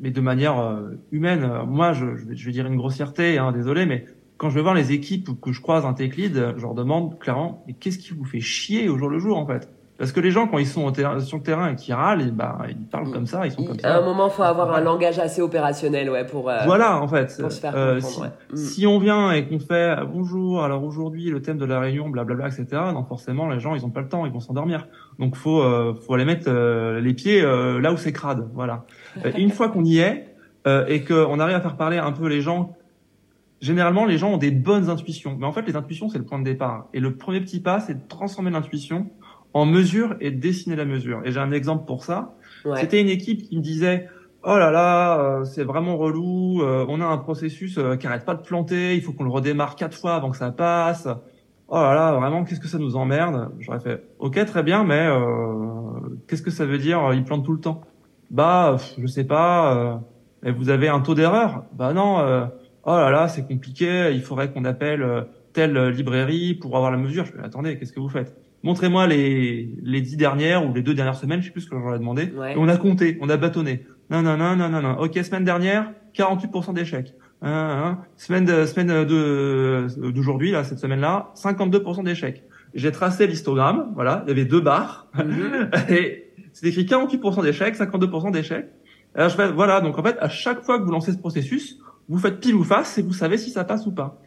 mais 0.00 0.10
de 0.10 0.20
manière 0.20 0.82
humaine. 1.12 1.50
Moi, 1.66 1.92
je, 1.92 2.16
je, 2.16 2.46
vais, 2.46 2.52
dire 2.52 2.66
une 2.66 2.76
grossièreté, 2.76 3.38
hein, 3.38 3.52
désolé, 3.52 3.86
mais 3.86 4.06
quand 4.36 4.50
je 4.50 4.54
vais 4.54 4.62
voir 4.62 4.74
les 4.74 4.92
équipes 4.92 5.40
que 5.40 5.52
je 5.52 5.60
croise 5.60 5.84
un 5.84 5.94
tech 5.94 6.16
lead, 6.16 6.54
je 6.56 6.62
leur 6.62 6.74
demande 6.74 7.18
clairement, 7.18 7.64
mais 7.66 7.74
qu'est-ce 7.74 7.98
qui 7.98 8.12
vous 8.12 8.24
fait 8.24 8.40
chier 8.40 8.88
au 8.88 8.98
jour 8.98 9.08
le 9.08 9.18
jour 9.18 9.36
en 9.36 9.46
fait? 9.46 9.68
Parce 9.98 10.12
que 10.12 10.20
les 10.20 10.30
gens, 10.30 10.46
quand 10.46 10.58
ils 10.58 10.66
sont 10.66 10.92
sur 10.94 11.38
le 11.38 11.42
terrain 11.42 11.72
et 11.72 11.74
qu'ils 11.74 11.94
râlent, 11.94 12.22
et 12.22 12.30
bah, 12.30 12.58
ils 12.68 12.76
parlent 12.76 13.10
comme 13.10 13.26
ça, 13.26 13.44
ils 13.46 13.52
sont 13.52 13.64
comme 13.64 13.80
ça. 13.80 13.96
À 13.96 13.98
un 13.98 14.04
moment, 14.04 14.28
il 14.28 14.32
faut 14.32 14.44
avoir 14.44 14.72
un 14.72 14.80
langage 14.80 15.18
assez 15.18 15.42
opérationnel, 15.42 16.08
ouais, 16.08 16.24
pour. 16.24 16.48
Euh, 16.48 16.58
voilà, 16.66 17.00
en 17.00 17.08
fait. 17.08 17.36
Pour 17.40 17.50
se 17.50 17.60
faire 17.60 17.74
euh, 17.74 18.00
si, 18.00 18.20
mm. 18.20 18.56
si, 18.56 18.86
on 18.86 19.00
vient 19.00 19.32
et 19.32 19.48
qu'on 19.48 19.58
fait 19.58 19.96
bonjour, 20.06 20.62
alors 20.62 20.84
aujourd'hui 20.84 21.30
le 21.30 21.42
thème 21.42 21.58
de 21.58 21.64
la 21.64 21.80
réunion, 21.80 22.08
blablabla, 22.08 22.46
etc. 22.46 22.66
Non, 22.92 23.04
forcément, 23.04 23.48
les 23.48 23.58
gens, 23.58 23.74
ils 23.74 23.84
ont 23.84 23.90
pas 23.90 24.00
le 24.00 24.08
temps, 24.08 24.24
ils 24.24 24.32
vont 24.32 24.40
s'endormir. 24.40 24.86
Donc, 25.18 25.34
faut, 25.34 25.62
euh, 25.62 25.94
faut 25.94 26.14
aller 26.14 26.24
mettre 26.24 26.46
euh, 26.48 27.00
les 27.00 27.14
pieds 27.14 27.42
euh, 27.42 27.80
là 27.80 27.92
où 27.92 27.96
c'est 27.96 28.12
crade, 28.12 28.48
voilà. 28.54 28.84
une 29.36 29.50
fois 29.50 29.68
qu'on 29.68 29.84
y 29.84 29.98
est 29.98 30.26
et 30.86 31.02
qu'on 31.02 31.40
arrive 31.40 31.56
à 31.56 31.62
faire 31.62 31.78
parler 31.78 31.96
un 31.96 32.12
peu 32.12 32.28
les 32.28 32.42
gens 32.42 32.76
généralement, 33.62 34.04
les 34.04 34.18
gens 34.18 34.32
ont 34.32 34.36
des 34.36 34.50
bonnes 34.50 34.90
intuitions. 34.90 35.34
Mais 35.38 35.46
en 35.46 35.52
fait, 35.52 35.62
les 35.62 35.76
intuitions, 35.76 36.10
c'est 36.10 36.18
le 36.18 36.24
point 36.24 36.38
de 36.38 36.44
départ. 36.44 36.88
Et 36.92 37.00
le 37.00 37.16
premier 37.16 37.40
petit 37.40 37.60
pas, 37.60 37.80
c'est 37.80 37.94
de 37.94 38.08
transformer 38.08 38.50
l'intuition 38.50 39.06
en 39.52 39.66
mesure 39.66 40.16
et 40.20 40.30
de 40.30 40.40
dessiner 40.40 40.76
la 40.76 40.84
mesure. 40.84 41.22
Et 41.24 41.32
j'ai 41.32 41.40
un 41.40 41.52
exemple 41.52 41.86
pour 41.86 42.04
ça. 42.04 42.34
C'était 42.76 43.00
une 43.00 43.08
équipe 43.08 43.42
qui 43.42 43.56
me 43.56 43.62
disait, 43.62 44.08
oh 44.42 44.58
là 44.58 44.70
là, 44.70 45.20
euh, 45.20 45.44
c'est 45.44 45.64
vraiment 45.64 45.96
relou, 45.96 46.62
euh, 46.62 46.84
on 46.88 47.00
a 47.00 47.04
un 47.04 47.18
processus 47.18 47.78
euh, 47.78 47.96
qui 47.96 48.06
arrête 48.06 48.24
pas 48.24 48.34
de 48.34 48.42
planter, 48.42 48.94
il 48.94 49.02
faut 49.02 49.12
qu'on 49.12 49.24
le 49.24 49.30
redémarre 49.30 49.76
quatre 49.76 49.96
fois 49.96 50.14
avant 50.14 50.30
que 50.30 50.36
ça 50.36 50.50
passe. 50.50 51.08
Oh 51.68 51.76
là 51.76 51.94
là, 51.94 52.12
vraiment, 52.12 52.44
qu'est-ce 52.44 52.60
que 52.60 52.68
ça 52.68 52.78
nous 52.78 52.96
emmerde? 52.96 53.50
J'aurais 53.58 53.80
fait, 53.80 54.02
ok, 54.18 54.42
très 54.46 54.62
bien, 54.62 54.84
mais 54.84 55.06
qu'est-ce 56.26 56.40
que 56.40 56.50
ça 56.50 56.64
veut 56.64 56.78
dire 56.78 57.12
Il 57.12 57.24
plante 57.24 57.44
tout 57.44 57.52
le 57.52 57.60
temps? 57.60 57.82
Bah, 58.30 58.76
je 58.98 59.06
sais 59.06 59.24
pas. 59.24 60.00
et 60.42 60.50
vous 60.50 60.70
avez 60.70 60.88
un 60.88 61.00
taux 61.00 61.14
d'erreur? 61.14 61.64
Bah 61.74 61.92
non. 61.92 62.20
oh 62.84 62.90
là 62.90 63.10
là, 63.10 63.28
c'est 63.28 63.46
compliqué. 63.46 64.10
Il 64.14 64.22
faudrait 64.22 64.50
qu'on 64.50 64.64
appelle 64.64 65.26
telle 65.52 65.88
librairie 65.88 66.54
pour 66.54 66.74
avoir 66.74 66.90
la 66.90 66.96
mesure. 66.96 67.26
Je 67.26 67.32
fais, 67.32 67.44
attendez, 67.44 67.78
qu'est-ce 67.78 67.92
que 67.92 68.00
vous 68.00 68.08
faites? 68.08 68.34
Montrez-moi 68.62 69.06
les 69.06 69.70
les 69.82 70.00
dix 70.00 70.16
dernières 70.16 70.68
ou 70.68 70.74
les 70.74 70.82
deux 70.82 70.94
dernières 70.94 71.16
semaines, 71.16 71.40
je 71.40 71.46
sais 71.46 71.52
plus 71.52 71.62
ce 71.62 71.70
que 71.70 71.76
j'aurais 71.78 71.98
demandé. 71.98 72.24
Et 72.24 72.56
on 72.56 72.68
a 72.68 72.76
compté, 72.76 73.18
on 73.20 73.28
a 73.28 73.36
bâtonné. 73.36 73.86
Non, 74.10 74.22
non, 74.22 74.36
non, 74.36 74.56
non, 74.56 74.68
non, 74.68 74.80
non. 74.80 74.98
Ok, 74.98 75.16
semaine 75.22 75.44
dernière, 75.44 75.92
48% 76.14 76.74
d'échecs. 76.74 77.14
Hein, 77.40 77.50
hein. 77.52 77.98
Semaine 78.16 78.44
de, 78.44 78.64
semaine 78.64 79.04
de 79.04 79.86
d'aujourd'hui 80.10 80.50
là, 80.50 80.64
cette 80.64 80.78
semaine-là, 80.78 81.30
52% 81.36 82.04
d'échecs. 82.04 82.42
J'ai 82.74 82.90
tracé 82.90 83.26
l'histogramme. 83.26 83.92
Voilà, 83.94 84.24
il 84.26 84.30
y 84.30 84.32
avait 84.32 84.44
deux 84.44 84.60
barres 84.60 85.08
mhm. 85.14 85.70
et 85.88 86.32
c'est 86.52 86.66
écrit 86.66 86.84
48% 86.84 87.42
d'échecs, 87.42 87.76
52% 87.76 88.32
d'échecs. 88.32 88.66
Alors 89.14 89.30
je 89.30 89.36
fais, 89.36 89.50
voilà, 89.52 89.80
donc 89.80 89.98
en 89.98 90.02
fait, 90.02 90.16
à 90.20 90.28
chaque 90.28 90.62
fois 90.62 90.78
que 90.78 90.84
vous 90.84 90.90
lancez 90.90 91.12
ce 91.12 91.18
processus, 91.18 91.78
vous 92.08 92.18
faites 92.18 92.40
pile 92.40 92.54
ou 92.54 92.64
face 92.64 92.98
et 92.98 93.02
vous 93.02 93.12
savez 93.12 93.38
si 93.38 93.50
ça 93.50 93.64
passe 93.64 93.86
ou 93.86 93.92
pas. 93.92 94.20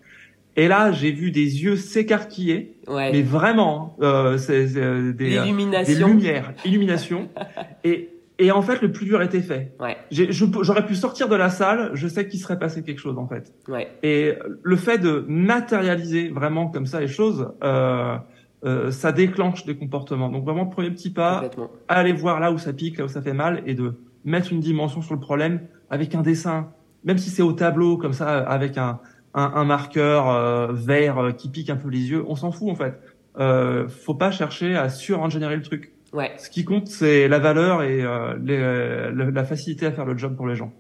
Et 0.56 0.68
là, 0.68 0.92
j'ai 0.92 1.12
vu 1.12 1.32
des 1.32 1.64
yeux 1.64 1.76
s'écarquiller, 1.76 2.76
ouais. 2.88 3.12
mais 3.12 3.22
vraiment, 3.22 3.96
euh, 4.02 4.38
c'est, 4.38 4.78
euh, 4.78 5.14
des, 5.14 5.38
euh, 5.38 5.84
des 5.86 5.96
lumières, 5.96 6.54
illumination. 6.66 7.30
et, 7.84 8.10
et 8.42 8.52
en 8.52 8.62
fait, 8.64 8.82
le 8.82 8.92
plus 8.92 9.06
dur 9.06 9.22
était 9.22 9.42
fait. 9.42 9.74
Ouais. 9.80 9.98
j'aurais 10.12 10.86
pu 10.86 10.96
sortir 10.96 11.30
de 11.30 11.36
la 11.36 11.50
salle, 11.50 11.92
je 11.94 12.08
sais 12.08 12.28
qu'il 12.28 12.40
serait 12.40 12.58
passé 12.58 12.82
quelque 12.82 13.00
chose 13.00 13.20
en 13.20 13.28
fait. 13.28 13.54
Ouais. 13.68 13.88
Et 14.02 14.34
le 14.64 14.76
fait 14.78 14.98
de 14.98 15.24
matérialiser 15.28 16.30
vraiment 16.30 16.68
comme 16.68 16.88
ça 16.88 17.00
les 17.00 17.08
choses, 17.08 17.54
euh, 17.64 18.18
euh, 18.66 18.90
ça 18.90 19.12
déclenche 19.12 19.66
des 19.66 19.76
comportements. 19.76 20.30
Donc 20.30 20.44
vraiment, 20.44 20.66
premier 20.66 20.90
petit 20.90 21.12
pas, 21.12 21.50
aller 21.88 22.14
voir 22.14 22.40
là 22.40 22.52
où 22.52 22.58
ça 22.58 22.74
pique, 22.74 22.98
là 22.98 23.06
où 23.06 23.08
ça 23.08 23.22
fait 23.22 23.34
mal, 23.34 23.62
et 23.68 23.76
de 23.76 23.94
mettre 24.26 24.52
une 24.52 24.60
dimension 24.60 25.04
sur 25.04 25.14
le 25.14 25.20
problème 25.20 25.62
avec 25.92 26.16
un 26.16 26.22
dessin, 26.22 26.72
même 27.04 27.20
si 27.20 27.30
c'est 27.30 27.44
au 27.44 27.54
tableau 27.54 27.98
comme 27.98 28.14
ça, 28.14 28.40
avec 28.40 28.78
un 28.78 29.00
un, 29.34 29.52
un 29.56 29.64
marqueur 29.64 30.30
euh, 30.30 30.68
vert 30.72 31.18
euh, 31.18 31.32
qui 31.32 31.50
pique 31.50 31.70
un 31.70 31.76
peu 31.76 31.90
les 31.90 32.10
yeux, 32.10 32.24
on 32.28 32.36
s'en 32.36 32.52
fout 32.52 32.70
en 32.70 32.76
fait. 32.76 33.00
Euh, 33.40 33.88
faut 33.88 34.16
pas 34.16 34.32
chercher 34.32 34.76
à 34.76 34.90
sur-ingénierer 34.90 35.56
le 35.56 35.62
truc. 35.62 35.94
Ouais. 36.14 36.32
Ce 36.38 36.50
qui 36.50 36.66
compte, 36.66 36.88
c'est 36.88 37.28
la 37.28 37.40
valeur 37.40 37.84
et 37.84 38.02
euh, 38.02 38.36
les, 38.44 39.32
la 39.32 39.44
facilité 39.46 39.86
à 39.86 39.92
faire 39.92 40.06
le 40.06 40.18
job 40.18 40.36
pour 40.36 40.48
les 40.48 40.56
gens. 40.56 40.74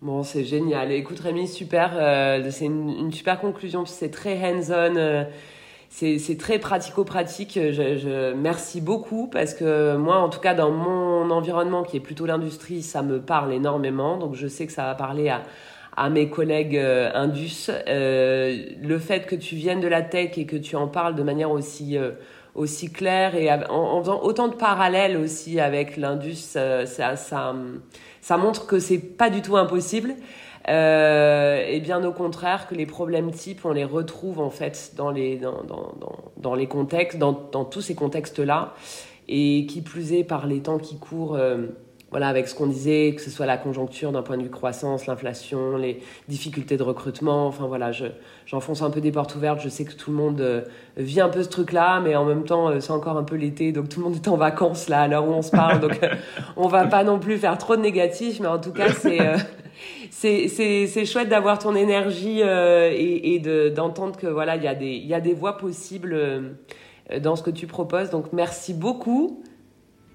Bon, 0.00 0.22
c'est 0.22 0.44
génial. 0.44 0.92
Écoute 0.92 1.18
Rémi, 1.18 1.48
super. 1.48 1.90
Euh, 1.96 2.48
c'est 2.50 2.66
une, 2.66 2.88
une, 2.88 3.12
super 3.12 3.40
conclusion. 3.40 3.84
C'est 3.84 4.10
très 4.10 4.38
hands-on. 4.38 4.96
Euh, 4.96 5.24
c'est 5.90 6.38
très 6.38 6.60
pratico-pratique. 6.60 7.54
Je, 7.54 7.96
je, 7.96 8.32
merci 8.34 8.80
beaucoup 8.80 9.26
parce 9.26 9.54
que 9.54 9.96
moi, 9.96 10.18
en 10.18 10.28
tout 10.28 10.38
cas, 10.38 10.54
dans 10.54 10.70
mon 10.70 11.30
environnement 11.30 11.82
qui 11.82 11.96
est 11.96 12.00
plutôt 12.00 12.26
l'industrie, 12.26 12.82
ça 12.82 13.02
me 13.02 13.20
parle 13.20 13.52
énormément. 13.52 14.18
Donc, 14.18 14.36
je 14.36 14.46
sais 14.46 14.66
que 14.66 14.72
ça 14.72 14.84
va 14.84 14.94
parler 14.94 15.30
à, 15.30 15.42
à 15.98 16.10
mes 16.10 16.28
collègues 16.28 16.76
euh, 16.76 17.10
Indus. 17.14 17.70
Euh, 17.88 18.66
le 18.80 18.98
fait 18.98 19.26
que 19.26 19.34
tu 19.34 19.56
viennes 19.56 19.80
de 19.80 19.88
la 19.88 20.02
tech 20.02 20.38
et 20.38 20.46
que 20.46 20.56
tu 20.56 20.76
en 20.76 20.86
parles 20.86 21.16
de 21.16 21.24
manière 21.24 21.50
aussi 21.50 21.98
euh, 21.98 22.12
aussi 22.54 22.90
claire 22.90 23.34
et 23.34 23.52
en, 23.52 24.00
faisant 24.00 24.20
autant 24.22 24.48
de 24.48 24.54
parallèles 24.54 25.16
aussi 25.16 25.60
avec 25.60 25.96
l'Indus, 25.96 26.34
ça, 26.34 26.86
ça, 26.86 27.52
montre 28.36 28.66
que 28.66 28.80
c'est 28.80 28.98
pas 28.98 29.30
du 29.30 29.42
tout 29.42 29.56
impossible. 29.56 30.14
Et 30.66 31.80
bien 31.80 32.02
au 32.04 32.12
contraire 32.12 32.66
que 32.66 32.74
les 32.74 32.84
problèmes 32.84 33.30
types, 33.30 33.64
on 33.64 33.72
les 33.72 33.84
retrouve 33.84 34.40
en 34.40 34.50
fait 34.50 34.92
dans 34.96 35.10
les, 35.10 35.36
dans, 35.36 35.62
dans, 35.62 35.94
dans, 36.36 36.54
les 36.56 36.66
contextes, 36.66 37.16
dans, 37.16 37.32
dans 37.52 37.64
tous 37.64 37.80
ces 37.80 37.94
contextes-là, 37.94 38.74
et 39.28 39.64
qui 39.66 39.80
plus 39.80 40.12
est 40.12 40.24
par 40.24 40.48
les 40.48 40.60
temps 40.60 40.78
qui 40.78 40.98
courent, 40.98 41.38
voilà, 42.10 42.28
avec 42.28 42.48
ce 42.48 42.54
qu'on 42.54 42.66
disait, 42.66 43.12
que 43.14 43.20
ce 43.20 43.30
soit 43.30 43.44
la 43.44 43.58
conjoncture 43.58 44.12
d'un 44.12 44.22
point 44.22 44.38
de 44.38 44.42
vue 44.42 44.48
croissance, 44.48 45.06
l'inflation, 45.06 45.76
les 45.76 46.00
difficultés 46.28 46.78
de 46.78 46.82
recrutement, 46.82 47.46
enfin 47.46 47.66
voilà, 47.66 47.92
je, 47.92 48.06
j'enfonce 48.46 48.80
un 48.80 48.90
peu 48.90 49.02
des 49.02 49.12
portes 49.12 49.34
ouvertes, 49.34 49.60
je 49.62 49.68
sais 49.68 49.84
que 49.84 49.92
tout 49.92 50.10
le 50.10 50.16
monde 50.16 50.40
euh, 50.40 50.62
vit 50.96 51.20
un 51.20 51.28
peu 51.28 51.42
ce 51.42 51.50
truc-là, 51.50 52.00
mais 52.00 52.16
en 52.16 52.24
même 52.24 52.44
temps, 52.44 52.70
euh, 52.70 52.80
c'est 52.80 52.92
encore 52.92 53.18
un 53.18 53.24
peu 53.24 53.36
l'été, 53.36 53.72
donc 53.72 53.90
tout 53.90 54.00
le 54.00 54.06
monde 54.06 54.16
est 54.16 54.28
en 54.28 54.36
vacances 54.36 54.88
là, 54.88 55.02
à 55.02 55.08
l'heure 55.08 55.28
où 55.28 55.32
on 55.32 55.42
se 55.42 55.50
parle, 55.50 55.80
donc 55.80 55.98
euh, 56.02 56.14
on 56.56 56.66
va 56.66 56.86
pas 56.86 57.04
non 57.04 57.18
plus 57.18 57.36
faire 57.36 57.58
trop 57.58 57.76
de 57.76 57.82
négatifs, 57.82 58.40
mais 58.40 58.48
en 58.48 58.58
tout 58.58 58.72
cas, 58.72 58.88
c'est, 58.90 59.18
c'est, 60.88 61.04
chouette 61.04 61.28
d'avoir 61.28 61.58
ton 61.58 61.74
énergie 61.74 62.40
et, 62.40 63.34
et 63.34 63.38
de, 63.38 63.68
d'entendre 63.68 64.16
que 64.16 64.26
voilà, 64.26 64.56
il 64.56 64.62
y 64.62 64.68
a 64.68 64.74
des, 64.74 64.92
il 64.92 65.06
y 65.06 65.14
a 65.14 65.20
des 65.20 65.34
voies 65.34 65.58
possibles 65.58 66.16
dans 67.20 67.36
ce 67.36 67.42
que 67.42 67.50
tu 67.50 67.66
proposes, 67.66 68.08
donc 68.08 68.32
merci 68.32 68.72
beaucoup. 68.72 69.42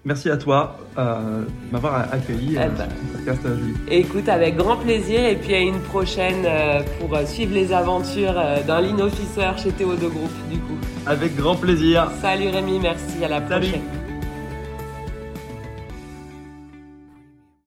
Merci 0.06 0.30
à 0.30 0.36
toi 0.36 0.78
euh, 0.98 1.44
de 1.46 1.72
m'avoir 1.72 2.14
accueilli 2.14 2.58
euh, 2.58 2.68
sur 2.76 3.12
podcast, 3.14 3.42
euh, 3.46 3.58
Julie. 3.58 3.76
Écoute, 3.88 4.28
avec 4.28 4.58
grand 4.58 4.76
plaisir 4.76 5.24
et 5.24 5.36
puis 5.36 5.54
à 5.54 5.60
une 5.60 5.80
prochaine 5.80 6.46
pour 7.00 7.18
suivre 7.26 7.54
les 7.54 7.72
aventures 7.72 8.36
d'un 8.68 8.82
lean 8.82 9.00
officer 9.00 9.52
chez 9.58 9.72
Théo 9.72 9.96
de 9.96 10.08
Group 10.08 10.32
du 10.52 10.60
coup. 10.60 10.78
Avec 11.06 11.36
grand 11.38 11.56
plaisir. 11.56 12.12
Salut 12.22 12.50
Rémi, 12.50 12.80
merci, 12.80 13.24
à 13.24 13.30
la 13.30 13.40
prochaine. 13.40 14.03